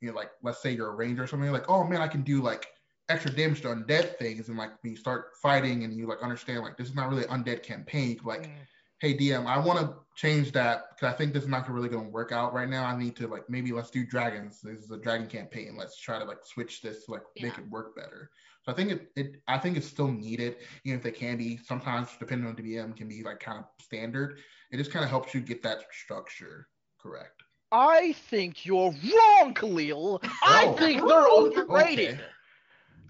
you 0.00 0.08
know, 0.08 0.14
like 0.14 0.30
let's 0.42 0.60
say 0.60 0.72
you're 0.72 0.90
a 0.90 0.94
ranger 0.96 1.22
or 1.22 1.26
something, 1.26 1.52
like 1.52 1.70
oh 1.70 1.84
man, 1.84 2.00
I 2.00 2.08
can 2.08 2.22
do 2.22 2.42
like 2.42 2.66
extra 3.08 3.30
damage 3.30 3.60
to 3.62 3.68
undead 3.68 4.16
things, 4.18 4.48
and 4.48 4.58
like 4.58 4.72
when 4.82 4.92
you 4.92 4.96
start 4.98 5.26
fighting 5.40 5.84
and 5.84 5.96
you 5.96 6.08
like 6.08 6.22
understand 6.22 6.62
like 6.62 6.76
this 6.76 6.88
is 6.88 6.94
not 6.96 7.08
really 7.08 7.24
an 7.24 7.44
undead 7.44 7.62
campaign, 7.62 8.18
like 8.24 8.48
Mm. 8.48 8.66
hey 9.00 9.16
DM, 9.16 9.46
I 9.46 9.58
want 9.58 9.78
to 9.78 9.94
change 10.16 10.50
that 10.52 10.84
because 10.90 11.12
I 11.12 11.16
think 11.16 11.32
this 11.34 11.44
is 11.44 11.48
not 11.48 11.70
really 11.70 11.90
going 11.90 12.06
to 12.06 12.10
work 12.10 12.32
out 12.32 12.54
right 12.54 12.68
now. 12.68 12.84
I 12.86 12.96
need 12.98 13.14
to 13.16 13.28
like 13.28 13.48
maybe 13.48 13.70
let's 13.72 13.90
do 13.90 14.04
dragons. 14.04 14.60
This 14.62 14.80
is 14.80 14.90
a 14.90 14.98
dragon 14.98 15.28
campaign. 15.28 15.76
Let's 15.78 16.00
try 16.00 16.18
to 16.18 16.24
like 16.24 16.38
switch 16.42 16.80
this 16.82 17.04
to 17.04 17.12
like 17.12 17.22
make 17.40 17.58
it 17.58 17.68
work 17.68 17.94
better. 17.94 18.30
So 18.62 18.72
I 18.72 18.74
think 18.74 18.90
it, 18.90 19.08
it 19.14 19.42
I 19.46 19.58
think 19.58 19.76
it's 19.76 19.86
still 19.86 20.10
needed, 20.10 20.56
even 20.84 20.98
if 20.98 21.04
they 21.04 21.12
can 21.12 21.36
be 21.36 21.58
sometimes 21.58 22.08
depending 22.18 22.48
on 22.48 22.56
the 22.56 22.62
DM 22.62 22.96
can 22.96 23.08
be 23.08 23.22
like 23.22 23.40
kind 23.40 23.58
of 23.58 23.66
standard. 23.84 24.38
It 24.72 24.78
just 24.78 24.90
kind 24.90 25.04
of 25.04 25.10
helps 25.10 25.34
you 25.34 25.40
get 25.40 25.62
that 25.62 25.84
structure 25.92 26.66
correct. 27.00 27.42
I 27.70 28.12
think 28.12 28.64
you're 28.64 28.92
wrong, 28.92 29.52
Khalil. 29.54 30.20
I 30.42 30.64
Oh. 30.66 30.72
think 30.72 31.06
they're 31.06 31.28
overrated. 31.28 32.24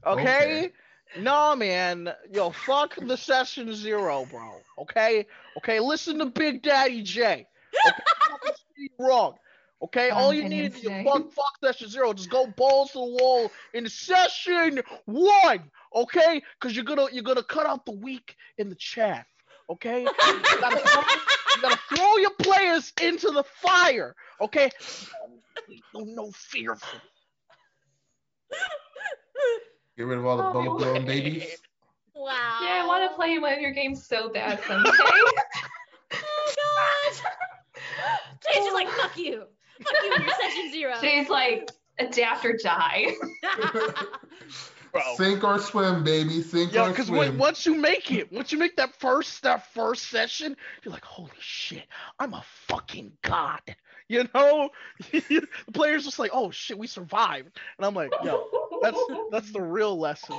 Okay. 0.07 0.23
Okay? 0.23 0.73
Nah, 1.19 1.55
man. 1.55 2.13
Yo, 2.33 2.51
fuck 2.51 2.97
the 2.97 3.17
session 3.17 3.75
zero, 3.75 4.27
bro. 4.31 4.61
Okay? 4.79 5.27
Okay, 5.59 5.81
listen 5.81 6.19
to 6.19 6.27
Big 6.27 6.63
Daddy 6.63 7.03
J. 7.03 7.47
Okay? 7.87 8.03
I'm 8.31 8.39
not 8.45 8.57
saying 8.57 8.89
you're 8.99 9.09
wrong. 9.09 9.37
Okay, 9.83 10.09
all 10.09 10.33
you 10.33 10.49
need 10.49 10.73
is 10.73 10.81
today. 10.81 11.05
fuck, 11.05 11.31
fuck 11.33 11.59
session 11.63 11.89
zero. 11.89 12.13
Just 12.15 12.31
go 12.31 12.47
balls 12.47 12.93
to 12.93 12.99
the 12.99 13.05
wall 13.05 13.53
in 13.75 13.87
session 13.89 14.81
one. 15.05 15.71
Okay, 15.95 16.43
because 16.59 16.75
you're 16.75 16.85
gonna 16.85 17.07
you're 17.13 17.23
gonna 17.23 17.43
cut 17.43 17.67
out 17.67 17.85
the 17.85 17.93
weak 17.93 18.37
in 18.57 18.71
the 18.71 18.75
chaff. 18.75 19.27
Okay, 19.69 20.01
you 20.03 20.11
gotta, 20.61 20.79
throw, 20.79 21.03
you 21.03 21.63
gotta 21.63 21.81
throw 21.95 22.17
your 22.17 22.31
players 22.39 22.93
into 23.03 23.31
the 23.31 23.45
fire. 23.45 24.15
Okay, 24.41 24.71
no, 25.95 26.05
no 26.05 26.31
fearful. 26.33 27.01
Get 29.97 30.07
rid 30.07 30.19
of 30.19 30.27
all 30.27 30.37
the 30.37 30.45
Oh, 30.45 30.53
bubble 30.53 30.79
blown 30.79 31.05
babies. 31.07 31.57
wow. 32.15 32.59
Yeah, 32.63 32.83
I 32.83 32.87
want 32.87 33.11
to 33.11 33.17
play 33.17 33.39
one 33.39 33.53
of 33.53 33.61
your 33.61 33.73
games 33.73 34.05
so 34.07 34.29
bad 34.29 34.61
someday. 34.67 34.91
Oh 36.13 36.55
god. 36.57 37.33
Jay's 38.47 38.65
just 38.65 38.75
like 38.75 38.89
fuck 38.89 39.17
you. 39.19 39.43
Fuck 39.83 39.95
you 40.05 40.13
and 40.15 40.25
your 40.25 40.35
session 40.35 40.71
zero. 40.73 40.95
She's 41.01 41.29
like, 41.29 41.71
adapt 41.99 42.45
or 42.45 42.57
die. 42.63 43.13
Bro. 44.93 45.03
Sink 45.17 45.45
or 45.45 45.59
swim, 45.59 46.05
baby. 46.05 46.41
Sink 46.43 46.73
Yeah, 46.73 46.91
or 46.91 46.95
swim. 46.95 47.17
Yeah, 47.17 47.25
because 47.27 47.39
once 47.39 47.67
you 47.67 47.75
make 47.75 48.13
it, 48.13 48.33
once 48.33 48.53
you 48.53 48.59
make 48.59 48.77
that 48.77 48.95
first 48.95 49.43
that 49.43 49.73
first 49.75 50.05
session, 50.09 50.57
you're 50.85 50.93
like, 50.95 51.05
holy 51.05 51.31
shit, 51.41 51.85
I'm 52.19 52.33
a 52.33 52.45
fucking 52.69 53.13
god. 53.23 53.61
You 54.09 54.29
know, 54.35 54.71
the 55.11 55.49
players 55.73 56.05
just 56.05 56.21
like, 56.21 56.31
oh 56.33 56.53
shit, 56.53 56.79
we 56.79 56.87
survived, 56.87 57.59
and 57.77 57.85
I'm 57.85 57.93
like, 57.95 58.13
yo, 58.23 58.47
that's 58.81 59.01
that's 59.33 59.53
the 59.53 59.61
real 59.61 59.99
lesson. 59.99 60.37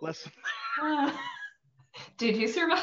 Lesson. 0.00 0.32
Did 2.16 2.36
you 2.36 2.48
survive? 2.48 2.82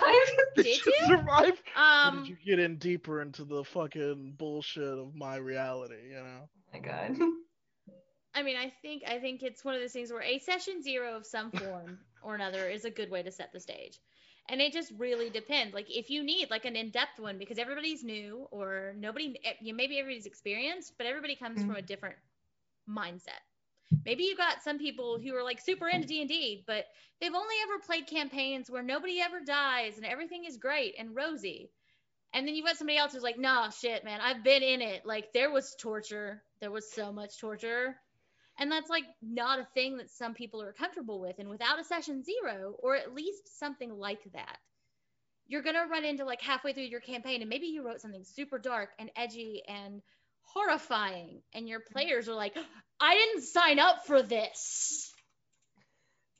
Did 0.55 0.67
you? 0.67 0.93
survive? 1.07 1.63
Or 1.75 1.81
um 1.81 2.17
did 2.17 2.27
you 2.27 2.38
get 2.45 2.59
in 2.59 2.77
deeper 2.77 3.21
into 3.21 3.45
the 3.45 3.63
fucking 3.63 4.35
bullshit 4.38 4.83
of 4.83 5.15
my 5.15 5.38
reality? 5.38 6.09
You 6.09 6.17
know. 6.17 6.41
Oh 6.43 6.49
my 6.73 6.79
god. 6.79 7.17
I 8.35 8.43
mean 8.43 8.57
I 8.57 8.71
think 8.81 9.03
I 9.07 9.17
think 9.19 9.43
it's 9.43 9.63
one 9.65 9.75
of 9.75 9.81
those 9.81 9.93
things 9.93 10.11
where 10.11 10.21
a 10.21 10.39
session 10.39 10.83
zero 10.83 11.15
of 11.15 11.25
some 11.25 11.51
form 11.51 11.97
or 12.21 12.35
another 12.35 12.67
is 12.67 12.85
a 12.85 12.91
good 12.91 13.09
way 13.09 13.23
to 13.23 13.31
set 13.31 13.51
the 13.53 13.59
stage. 13.59 13.99
And 14.49 14.61
it 14.61 14.71
just 14.71 14.93
really 14.97 15.29
depends. 15.29 15.73
Like 15.73 15.87
if 15.89 16.09
you 16.09 16.23
need 16.23 16.49
like 16.49 16.65
an 16.65 16.75
in-depth 16.75 17.19
one 17.19 17.37
because 17.37 17.57
everybody's 17.57 18.03
new 18.03 18.47
or 18.51 18.93
nobody 18.97 19.35
eh, 19.43 19.53
you 19.61 19.73
maybe 19.73 19.99
everybody's 19.99 20.25
experienced, 20.25 20.93
but 20.97 21.05
everybody 21.05 21.35
comes 21.35 21.59
mm-hmm. 21.59 21.67
from 21.67 21.77
a 21.77 21.81
different 21.81 22.15
mindset. 22.89 23.41
Maybe 24.05 24.23
you 24.23 24.35
got 24.35 24.63
some 24.63 24.79
people 24.79 25.19
who 25.19 25.33
are 25.35 25.43
like 25.43 25.61
super 25.61 25.87
into 25.87 26.07
D&D, 26.07 26.63
but 26.67 26.85
they've 27.19 27.33
only 27.33 27.55
ever 27.63 27.79
played 27.85 28.07
campaigns 28.07 28.69
where 28.69 28.83
nobody 28.83 29.19
ever 29.21 29.39
dies 29.39 29.97
and 29.97 30.05
everything 30.05 30.45
is 30.45 30.57
great 30.57 30.95
and 30.97 31.15
rosy. 31.15 31.71
And 32.33 32.45
then 32.45 32.55
you've 32.55 32.65
got 32.65 32.77
somebody 32.77 32.97
else 32.97 33.13
who's 33.13 33.23
like, 33.23 33.39
nah, 33.39 33.69
shit, 33.69 34.03
man, 34.03 34.19
I've 34.21 34.43
been 34.43 34.61
in 34.61 34.81
it. 34.81 35.05
Like 35.05 35.31
there 35.33 35.51
was 35.51 35.75
torture. 35.79 36.43
There 36.59 36.71
was 36.71 36.91
so 36.91 37.13
much 37.13 37.39
torture. 37.39 37.95
And 38.59 38.71
that's 38.71 38.89
like 38.89 39.03
not 39.21 39.59
a 39.59 39.67
thing 39.73 39.97
that 39.97 40.09
some 40.09 40.33
people 40.33 40.61
are 40.61 40.73
comfortable 40.73 41.19
with. 41.19 41.37
And 41.39 41.49
without 41.49 41.79
a 41.79 41.83
session 41.83 42.23
zero, 42.23 42.75
or 42.79 42.95
at 42.95 43.13
least 43.13 43.59
something 43.59 43.91
like 43.91 44.21
that, 44.33 44.57
you're 45.47 45.61
going 45.61 45.75
to 45.75 45.85
run 45.89 46.03
into 46.03 46.25
like 46.25 46.41
halfway 46.41 46.73
through 46.73 46.83
your 46.83 46.99
campaign 46.99 47.41
and 47.41 47.49
maybe 47.49 47.67
you 47.67 47.85
wrote 47.85 48.01
something 48.01 48.23
super 48.23 48.57
dark 48.57 48.89
and 48.99 49.09
edgy 49.15 49.61
and 49.67 50.01
horrifying. 50.41 51.41
And 51.53 51.69
your 51.69 51.79
players 51.79 52.27
are 52.27 52.35
like, 52.35 52.55
I 52.99 53.13
didn't 53.13 53.43
sign 53.43 53.79
up 53.79 54.05
for 54.05 54.21
this. 54.21 55.13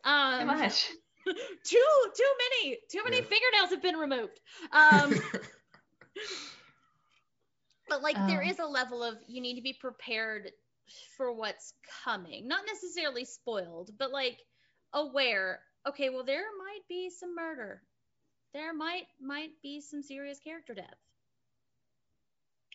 Um, 0.04 0.40
too 0.40 0.46
much. 0.46 0.90
too 1.66 1.84
too 2.16 2.32
many 2.40 2.78
too 2.90 3.04
many 3.04 3.18
yeah. 3.18 3.24
fingernails 3.24 3.70
have 3.72 3.82
been 3.82 3.98
removed. 3.98 4.40
Um, 4.72 5.14
but 7.90 8.02
like 8.02 8.18
um, 8.18 8.28
there 8.28 8.42
is 8.42 8.60
a 8.60 8.66
level 8.66 9.04
of 9.04 9.16
you 9.28 9.42
need 9.42 9.56
to 9.56 9.62
be 9.62 9.74
prepared 9.74 10.52
for 11.16 11.34
what's 11.34 11.74
coming. 12.04 12.48
Not 12.48 12.66
necessarily 12.66 13.26
spoiled, 13.26 13.92
but 13.98 14.12
like 14.12 14.40
aware. 14.94 15.62
Okay, 15.88 16.10
well 16.10 16.24
there 16.24 16.46
might 16.58 16.88
be 16.88 17.10
some 17.10 17.36
murder. 17.36 17.82
There 18.54 18.74
might 18.74 19.04
might 19.22 19.52
be 19.62 19.82
some 19.82 20.02
serious 20.02 20.40
character 20.40 20.74
death. 20.74 20.86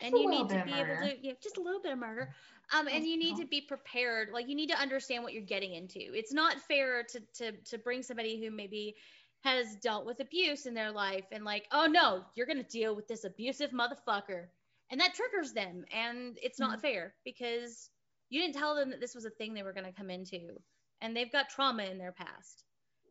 And 0.01 0.17
you 0.17 0.29
need 0.29 0.49
to 0.49 0.65
be 0.65 0.73
able 0.73 0.97
to 0.97 1.17
yeah, 1.21 1.33
just 1.41 1.59
a 1.59 1.63
little 1.63 1.81
bit 1.81 1.93
of 1.93 1.99
murder. 1.99 2.35
Um, 2.77 2.89
and 2.89 3.05
you 3.05 3.17
need 3.17 3.37
to 3.37 3.47
be 3.47 3.61
prepared. 3.61 4.31
Like 4.33 4.49
you 4.49 4.57
need 4.57 4.71
to 4.71 4.79
understand 4.79 5.23
what 5.23 5.33
you're 5.33 5.43
getting 5.43 5.75
into. 5.75 6.01
It's 6.01 6.33
not 6.33 6.61
fair 6.61 7.05
to 7.05 7.21
to 7.39 7.53
to 7.53 7.79
bring 7.79 8.03
somebody 8.03 8.43
who 8.43 8.51
maybe 8.51 8.97
has 9.43 9.77
dealt 9.77 10.07
with 10.07 10.21
abuse 10.21 10.67
in 10.67 10.75
their 10.75 10.91
life 10.91 11.25
and 11.33 11.45
like, 11.45 11.67
oh 11.73 11.87
no, 11.87 12.25
you're 12.35 12.47
gonna 12.47 12.63
deal 12.63 12.95
with 12.95 13.09
this 13.09 13.25
abusive 13.25 13.71
motherfucker. 13.71 14.47
And 14.91 15.01
that 15.01 15.15
triggers 15.15 15.53
them. 15.53 15.85
And 15.93 16.39
it's 16.43 16.59
not 16.59 16.79
mm-hmm. 16.79 16.81
fair 16.81 17.15
because 17.25 17.91
you 18.33 18.41
didn't 18.41 18.57
tell 18.57 18.75
them 18.75 18.89
that 18.91 19.01
this 19.01 19.15
was 19.15 19.27
a 19.27 19.31
thing 19.31 19.53
they 19.53 19.63
were 19.63 19.75
going 19.75 19.85
to 19.85 19.93
come 19.93 20.09
into 20.09 20.59
and 21.03 21.15
they've 21.15 21.31
got 21.31 21.51
trauma 21.51 21.83
in 21.85 21.99
their 21.99 22.13
past 22.13 22.65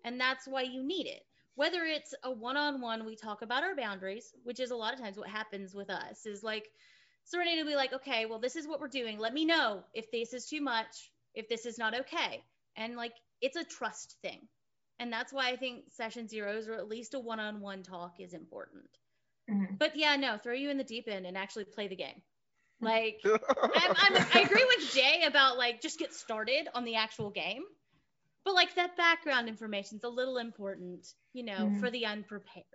and 0.03 0.19
that's 0.19 0.47
why 0.47 0.63
you 0.63 0.83
need 0.83 1.05
it. 1.05 1.21
Whether 1.53 1.83
it's 1.83 2.15
a 2.23 2.31
one-on-one 2.31 3.05
we 3.05 3.15
talk 3.15 3.43
about 3.43 3.61
our 3.61 3.75
boundaries 3.75 4.33
which 4.43 4.59
is 4.59 4.71
a 4.71 4.75
lot 4.75 4.95
of 4.95 4.99
times 4.99 5.17
what 5.17 5.29
happens 5.29 5.75
with 5.75 5.91
us 5.91 6.25
is 6.25 6.41
like 6.41 6.69
serenity 7.23 7.61
will 7.61 7.69
be 7.69 7.75
like 7.75 7.93
okay 7.93 8.25
well 8.25 8.39
this 8.39 8.55
is 8.55 8.67
what 8.67 8.79
we're 8.79 8.87
doing. 8.87 9.19
Let 9.19 9.35
me 9.35 9.45
know 9.45 9.83
if 9.93 10.09
this 10.11 10.33
is 10.33 10.47
too 10.47 10.59
much 10.59 11.11
if 11.35 11.47
this 11.47 11.67
is 11.67 11.77
not 11.77 11.93
okay. 11.99 12.43
And 12.75 12.95
like 12.95 13.13
it's 13.41 13.57
a 13.57 13.63
trust 13.63 14.15
thing. 14.23 14.47
And 14.97 15.13
that's 15.13 15.31
why 15.31 15.49
i 15.49 15.55
think 15.55 15.83
session 15.89 16.27
zeros 16.27 16.67
or 16.67 16.73
at 16.73 16.87
least 16.89 17.13
a 17.13 17.19
one-on-one 17.19 17.83
talk 17.83 18.15
is 18.19 18.33
important. 18.33 18.89
Mm-hmm. 19.49 19.75
but 19.77 19.95
yeah 19.95 20.15
no 20.15 20.37
throw 20.37 20.53
you 20.53 20.69
in 20.69 20.77
the 20.77 20.83
deep 20.83 21.07
end 21.07 21.25
and 21.25 21.35
actually 21.35 21.65
play 21.65 21.87
the 21.87 21.95
game 21.95 22.21
like, 22.81 23.21
I'm, 23.25 23.95
I'm, 23.97 24.25
I 24.33 24.41
agree 24.41 24.65
with 24.77 24.91
Jay 24.93 25.23
about 25.25 25.57
like 25.57 25.81
just 25.81 25.99
get 25.99 26.13
started 26.13 26.67
on 26.73 26.83
the 26.83 26.95
actual 26.95 27.29
game, 27.29 27.63
but 28.43 28.53
like 28.53 28.75
that 28.75 28.97
background 28.97 29.47
information 29.47 29.97
is 29.97 30.03
a 30.03 30.09
little 30.09 30.37
important, 30.37 31.07
you 31.33 31.43
know, 31.43 31.69
mm. 31.69 31.79
for 31.79 31.89
the 31.89 32.05
unprepared. 32.05 32.65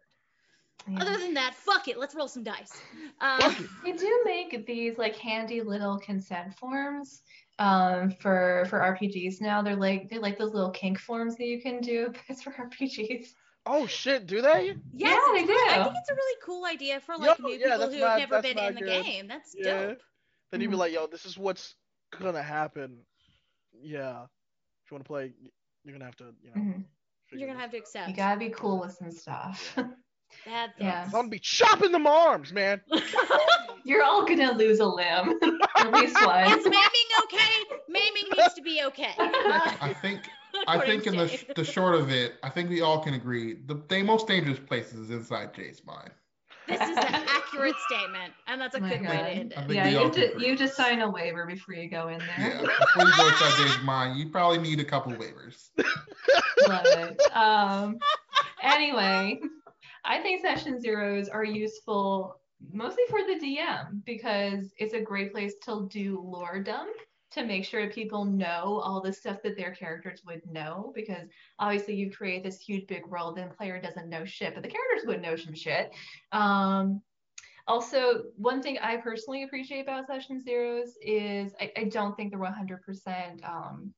Yeah. 0.89 1.03
Other 1.03 1.19
than 1.19 1.35
that, 1.35 1.55
fuck 1.55 1.89
it, 1.89 1.99
let's 1.99 2.15
roll 2.15 2.29
some 2.29 2.45
dice. 2.45 2.73
Um, 3.21 3.69
they 3.85 3.93
do 3.93 4.23
make 4.25 4.67
these 4.67 4.99
like 4.99 5.17
handy 5.17 5.61
little 5.61 5.99
consent 5.99 6.55
forms 6.55 7.23
um, 7.59 8.13
for 8.21 8.67
for 8.69 8.79
RPGs 8.79 9.41
now. 9.41 9.63
They're 9.63 9.75
like 9.75 10.09
they're 10.09 10.21
like 10.21 10.39
those 10.39 10.53
little 10.53 10.71
kink 10.71 10.99
forms 10.99 11.37
that 11.37 11.47
you 11.47 11.61
can 11.61 11.81
do, 11.81 12.09
but 12.13 12.21
it's 12.29 12.43
for 12.43 12.53
RPGs. 12.53 13.29
Oh 13.67 13.87
shit, 13.87 14.27
do 14.27 14.41
they? 14.41 14.77
Yes, 14.93 15.21
yeah, 15.27 15.41
they 15.41 15.45
do. 15.45 15.53
I 15.53 15.83
think 15.83 15.97
it's 15.99 16.11
a 16.11 16.15
really 16.15 16.39
cool 16.45 16.65
idea 16.65 17.01
for 17.01 17.17
like 17.17 17.37
yo, 17.39 17.47
new 17.47 17.55
yeah, 17.55 17.77
people 17.77 17.93
who 17.93 18.05
have 18.05 18.19
never 18.19 18.43
been 18.43 18.59
in 18.59 18.75
the 18.77 18.81
game. 18.81 19.27
That's 19.27 19.55
yeah. 19.59 19.87
dope. 19.87 19.99
Then 20.51 20.61
you'd 20.61 20.69
be 20.69 20.73
mm-hmm. 20.73 20.81
like, 20.81 20.93
yo, 20.93 21.09
this 21.09 21.27
is 21.27 21.37
what's 21.37 21.75
gonna 22.19 22.43
happen. 22.43 22.99
Yeah. 23.73 24.23
If 24.23 24.91
you 24.91 24.95
want 24.95 25.05
to 25.05 25.09
play, 25.09 25.33
you're 25.85 25.93
gonna 25.93 26.05
have 26.05 26.17
to, 26.17 26.33
you 26.43 26.51
know. 26.55 26.61
Mm-hmm. 26.61 26.81
You're 27.33 27.49
gonna 27.49 27.61
have 27.61 27.73
to 27.73 27.77
accept. 27.77 28.09
You 28.09 28.15
gotta 28.15 28.39
be 28.39 28.51
cool 28.51 28.81
with 28.81 28.93
some 28.93 29.11
stuff. 29.11 29.77
Bad 30.45 30.77
things. 30.77 30.89
Yeah. 30.89 31.05
I'm 31.05 31.11
gonna 31.11 31.29
be 31.29 31.39
chopping 31.39 31.93
them 31.93 32.07
arms, 32.07 32.53
man. 32.53 32.81
you're 33.85 34.03
all 34.03 34.25
gonna 34.25 34.53
lose 34.53 34.81
a 34.81 34.87
limb. 34.87 35.39
At 35.77 35.93
least 35.93 36.15
one. 36.25 36.47
Is 36.47 36.65
maiming 36.65 37.11
okay? 37.25 37.77
Maiming 37.89 38.25
needs 38.37 38.55
to 38.55 38.63
be 38.63 38.83
okay. 38.85 39.15
I 39.19 39.95
think 40.01 40.21
I 40.67 40.85
think 40.85 41.07
in 41.07 41.17
the, 41.17 41.45
the 41.55 41.65
short 41.65 41.95
of 41.95 42.11
it, 42.11 42.35
I 42.43 42.49
think 42.49 42.71
we 42.71 42.81
all 42.81 43.03
can 43.03 43.15
agree 43.15 43.59
the, 43.67 43.83
the 43.89 44.03
most 44.03 44.27
dangerous 44.27 44.59
place 44.59 44.93
is 44.93 45.11
inside 45.11 45.55
Jay's 45.55 45.83
mind. 45.85 46.11
This 46.67 46.81
is 46.81 46.97
an 46.97 47.15
accurate 47.29 47.77
statement, 47.89 48.33
and 48.49 48.61
that's 48.61 48.75
a 48.75 48.81
good 48.81 49.03
God. 49.03 49.11
way 49.11 49.17
to 49.17 49.31
end 49.31 49.53
it. 49.53 49.71
Yeah, 49.71 49.89
you 49.89 49.99
have, 49.99 50.13
to, 50.13 50.35
you 50.41 50.49
have 50.49 50.59
to 50.59 50.69
sign 50.69 51.01
a 51.01 51.09
waiver 51.09 51.47
before 51.47 51.77
you 51.77 51.89
go 51.89 52.09
in 52.09 52.19
there. 52.19 52.29
Yeah, 52.39 52.61
before 52.63 53.05
you 53.05 53.17
go 53.17 53.29
inside 53.29 53.53
Jay's 53.57 53.85
mind, 53.85 54.19
you 54.19 54.31
probably 54.31 54.59
need 54.59 54.81
a 54.81 54.85
couple 54.85 55.13
waivers. 55.13 55.69
Love 56.67 56.85
it. 56.87 57.21
Um, 57.37 57.99
anyway, 58.63 59.39
I 60.07 60.21
think 60.21 60.41
session 60.41 60.81
zeros 60.81 61.29
are 61.29 61.45
useful 61.45 62.41
mostly 62.73 63.03
for 63.11 63.21
the 63.21 63.39
DM 63.39 64.05
because 64.05 64.73
it's 64.79 64.95
a 64.95 65.01
great 65.01 65.33
place 65.33 65.55
to 65.65 65.89
do 65.91 66.21
lore 66.25 66.63
dump 66.63 66.97
to 67.33 67.45
make 67.45 67.65
sure 67.65 67.91
people 67.91 68.25
know 68.25 68.81
all 68.83 69.01
the 69.03 69.13
stuff 69.13 69.39
that 69.43 69.57
their 69.57 69.73
characters 69.73 70.23
would 70.27 70.41
know 70.51 70.93
because 70.95 71.29
obviously 71.59 71.95
you 71.95 72.11
create 72.11 72.45
this 72.45 72.61
huge 72.61 72.87
big 72.87 73.05
world 73.07 73.39
and 73.39 73.55
player 73.57 73.81
doesn't 73.81 74.09
know 74.09 74.25
shit 74.25 74.55
but 74.55 74.63
the 74.63 74.69
characters 74.69 75.07
would 75.07 75.21
know 75.21 75.37
some 75.37 75.55
shit. 75.55 75.93
Um, 76.33 77.03
also 77.69 78.23
one 78.37 78.63
thing 78.63 78.79
i 78.79 78.97
personally 78.97 79.43
appreciate 79.43 79.83
about 79.83 80.07
session 80.07 80.41
zeros 80.41 80.97
is 81.03 81.53
i, 81.61 81.73
I 81.77 81.85
don't 81.85 82.17
think 82.17 82.31
they're 82.31 82.39
100% 82.39 83.45
um, 83.45 83.93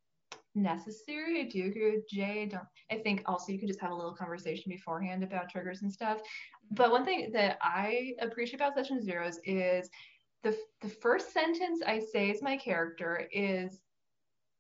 necessary 0.63 1.41
i 1.41 1.45
do 1.45 1.67
agree 1.67 1.93
with 1.93 2.09
jay 2.09 2.43
I 2.43 2.47
don't 2.47 2.65
i 2.91 2.97
think 2.97 3.23
also 3.27 3.53
you 3.53 3.59
could 3.59 3.69
just 3.69 3.81
have 3.81 3.91
a 3.91 3.95
little 3.95 4.15
conversation 4.15 4.71
beforehand 4.71 5.23
about 5.23 5.51
triggers 5.51 5.83
and 5.83 5.93
stuff 5.93 6.21
but 6.71 6.91
one 6.91 7.05
thing 7.05 7.31
that 7.33 7.59
i 7.63 8.13
appreciate 8.21 8.57
about 8.57 8.75
session 8.75 9.03
zeros 9.03 9.39
is 9.45 9.89
the 10.43 10.57
the 10.81 10.89
first 10.89 11.33
sentence 11.33 11.83
I 11.87 12.01
say 12.01 12.31
as 12.31 12.43
my 12.43 12.57
character 12.57 13.29
is 13.33 13.81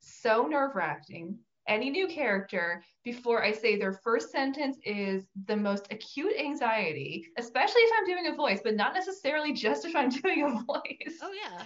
so 0.01 0.47
nerve 0.47 0.75
wracking. 0.75 1.39
Any 1.67 1.91
new 1.91 2.09
character, 2.09 2.83
before 3.05 3.45
I 3.45 3.53
say 3.53 3.77
their 3.77 3.93
first 3.93 4.31
sentence, 4.31 4.79
is 4.85 5.27
the 5.47 5.57
most 5.57 5.87
acute 5.91 6.33
anxiety, 6.39 7.27
especially 7.37 7.83
if 7.83 7.93
I'm 7.99 8.07
doing 8.07 8.33
a 8.33 8.35
voice, 8.35 8.61
but 8.65 8.75
not 8.75 8.95
necessarily 8.95 9.53
just 9.53 9.85
if 9.85 9.95
I'm 9.95 10.09
doing 10.23 10.45
a 10.45 10.65
voice. 10.65 11.19
Oh, 11.23 11.31
yeah. 11.31 11.63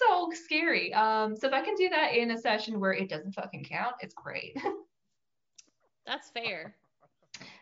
So 0.00 0.30
scary. 0.32 0.94
Um, 0.94 1.36
so 1.36 1.46
if 1.46 1.52
I 1.52 1.62
can 1.62 1.74
do 1.74 1.88
that 1.90 2.14
in 2.14 2.30
a 2.30 2.38
session 2.38 2.80
where 2.80 2.92
it 2.92 3.08
doesn't 3.08 3.32
fucking 3.32 3.64
count, 3.64 3.94
it's 4.00 4.14
great. 4.14 4.56
That's 6.06 6.30
fair. 6.30 6.74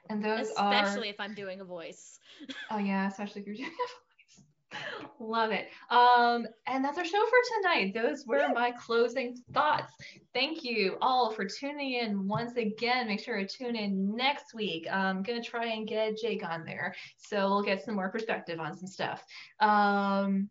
And 0.09 0.25
those 0.25 0.49
especially 0.51 1.09
are... 1.09 1.13
if 1.13 1.21
I'm 1.21 1.35
doing 1.35 1.61
a 1.61 1.65
voice. 1.65 2.19
Oh 2.71 2.79
yeah, 2.79 3.09
especially 3.09 3.41
if 3.41 3.47
you're 3.49 3.57
doing 3.57 3.69
a 3.69 3.73
voice. 3.73 4.81
Love 5.21 5.51
it. 5.51 5.69
Um, 5.91 6.47
and 6.67 6.85
that's 6.85 6.99
our 6.99 7.05
show 7.05 7.25
for 7.27 7.63
tonight. 7.63 7.95
Those 7.95 8.27
were 8.27 8.49
my 8.55 8.71
closing 8.71 9.37
thoughts. 9.53 9.93
Thank 10.33 10.63
you 10.63 10.99
all 11.01 11.33
for 11.33 11.47
tuning 11.47 11.95
in 11.95 12.29
once 12.29 12.57
again. 12.57 13.09
Make 13.09 13.21
sure 13.21 13.39
to 13.39 13.47
tune 13.47 13.75
in 13.75 14.15
next 14.15 14.55
week. 14.55 14.87
I'm 14.91 15.23
gonna 15.23 15.43
try 15.43 15.67
and 15.67 15.89
get 15.89 16.17
Jake 16.17 16.49
on 16.49 16.65
there, 16.65 16.95
so 17.17 17.49
we'll 17.49 17.63
get 17.63 17.85
some 17.85 17.97
more 17.97 18.11
perspective 18.11 18.61
on 18.61 18.77
some 18.77 18.87
stuff. 18.87 19.25
Um, 19.59 20.49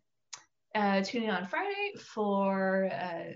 uh, 0.74 1.02
tune 1.02 1.24
in 1.24 1.30
on 1.30 1.46
Friday 1.46 1.94
for 1.98 2.90
uh, 2.92 3.32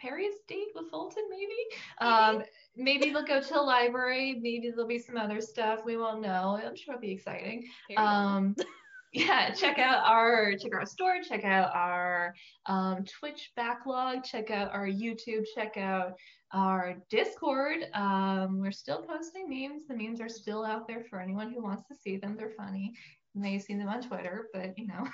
Perry's 0.00 0.34
date 0.48 0.68
with 0.74 0.90
Fulton, 0.90 1.24
maybe. 1.30 1.54
Um, 2.00 2.42
maybe 2.76 3.10
they'll 3.10 3.24
go 3.24 3.40
to 3.40 3.52
the 3.52 3.60
library. 3.60 4.38
Maybe 4.40 4.70
there'll 4.70 4.86
be 4.86 4.98
some 4.98 5.16
other 5.16 5.40
stuff. 5.40 5.80
We 5.84 5.96
won't 5.96 6.22
know. 6.22 6.58
I'm 6.64 6.76
sure 6.76 6.94
it'll 6.94 7.00
be 7.00 7.12
exciting. 7.12 7.66
Um, 7.96 8.56
yeah, 9.12 9.50
check 9.50 9.78
out 9.78 10.04
our 10.06 10.52
check 10.52 10.72
out 10.72 10.80
our 10.80 10.86
store, 10.86 11.16
check 11.26 11.44
out 11.44 11.74
our 11.74 12.34
um, 12.66 13.04
Twitch 13.04 13.50
backlog, 13.56 14.24
check 14.24 14.50
out 14.50 14.72
our 14.72 14.86
YouTube, 14.86 15.44
check 15.54 15.76
out 15.76 16.14
our 16.52 16.96
Discord. 17.10 17.86
Um, 17.94 18.60
we're 18.60 18.72
still 18.72 19.02
posting 19.02 19.48
memes. 19.48 19.86
The 19.86 19.96
memes 19.96 20.20
are 20.20 20.28
still 20.28 20.64
out 20.64 20.88
there 20.88 21.04
for 21.10 21.20
anyone 21.20 21.52
who 21.52 21.62
wants 21.62 21.86
to 21.88 21.94
see 21.94 22.16
them. 22.16 22.36
They're 22.36 22.54
funny. 22.56 22.94
May 23.34 23.54
have 23.54 23.62
seen 23.62 23.78
them 23.78 23.88
on 23.88 24.02
Twitter, 24.02 24.48
but 24.52 24.76
you 24.76 24.86
know. 24.86 25.06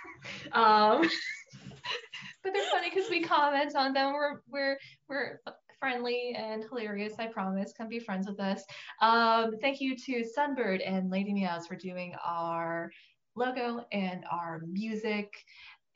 um, 0.53 1.03
but 2.43 2.53
they're 2.53 2.71
funny 2.71 2.91
because 2.93 3.11
we 3.11 3.23
comment 3.23 3.77
on 3.77 3.93
them. 3.93 4.13
We're 4.15 4.41
we're 4.49 4.79
we're 5.09 5.41
friendly 5.79 6.35
and 6.37 6.65
hilarious. 6.65 7.15
I 7.19 7.27
promise. 7.27 7.73
Come 7.77 7.89
be 7.89 7.99
friends 7.99 8.27
with 8.27 8.41
us. 8.41 8.65
Um, 9.03 9.53
thank 9.61 9.81
you 9.81 9.97
to 9.97 10.25
Sunbird 10.37 10.81
and 10.87 11.11
Lady 11.11 11.33
Meows 11.33 11.67
for 11.67 11.77
doing 11.77 12.15
our 12.25 12.91
logo 13.35 13.85
and 13.93 14.25
our 14.31 14.63
music. 14.67 15.33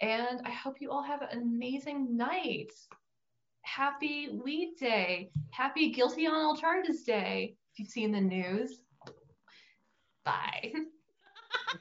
And 0.01 0.41
I 0.45 0.51
hope 0.51 0.77
you 0.81 0.91
all 0.91 1.03
have 1.03 1.23
an 1.23 1.43
amazing 1.43 2.17
night. 2.17 2.71
Happy 3.63 4.29
Weed 4.45 4.75
Day. 4.79 5.31
Happy 5.51 5.91
Guilty 5.91 6.27
on 6.27 6.35
All 6.35 6.57
Charges 6.57 7.03
Day. 7.03 7.57
If 7.73 7.79
you've 7.79 7.89
seen 7.89 8.13
the 8.13 8.21
news. 8.21 8.81
Bye. 10.25 10.73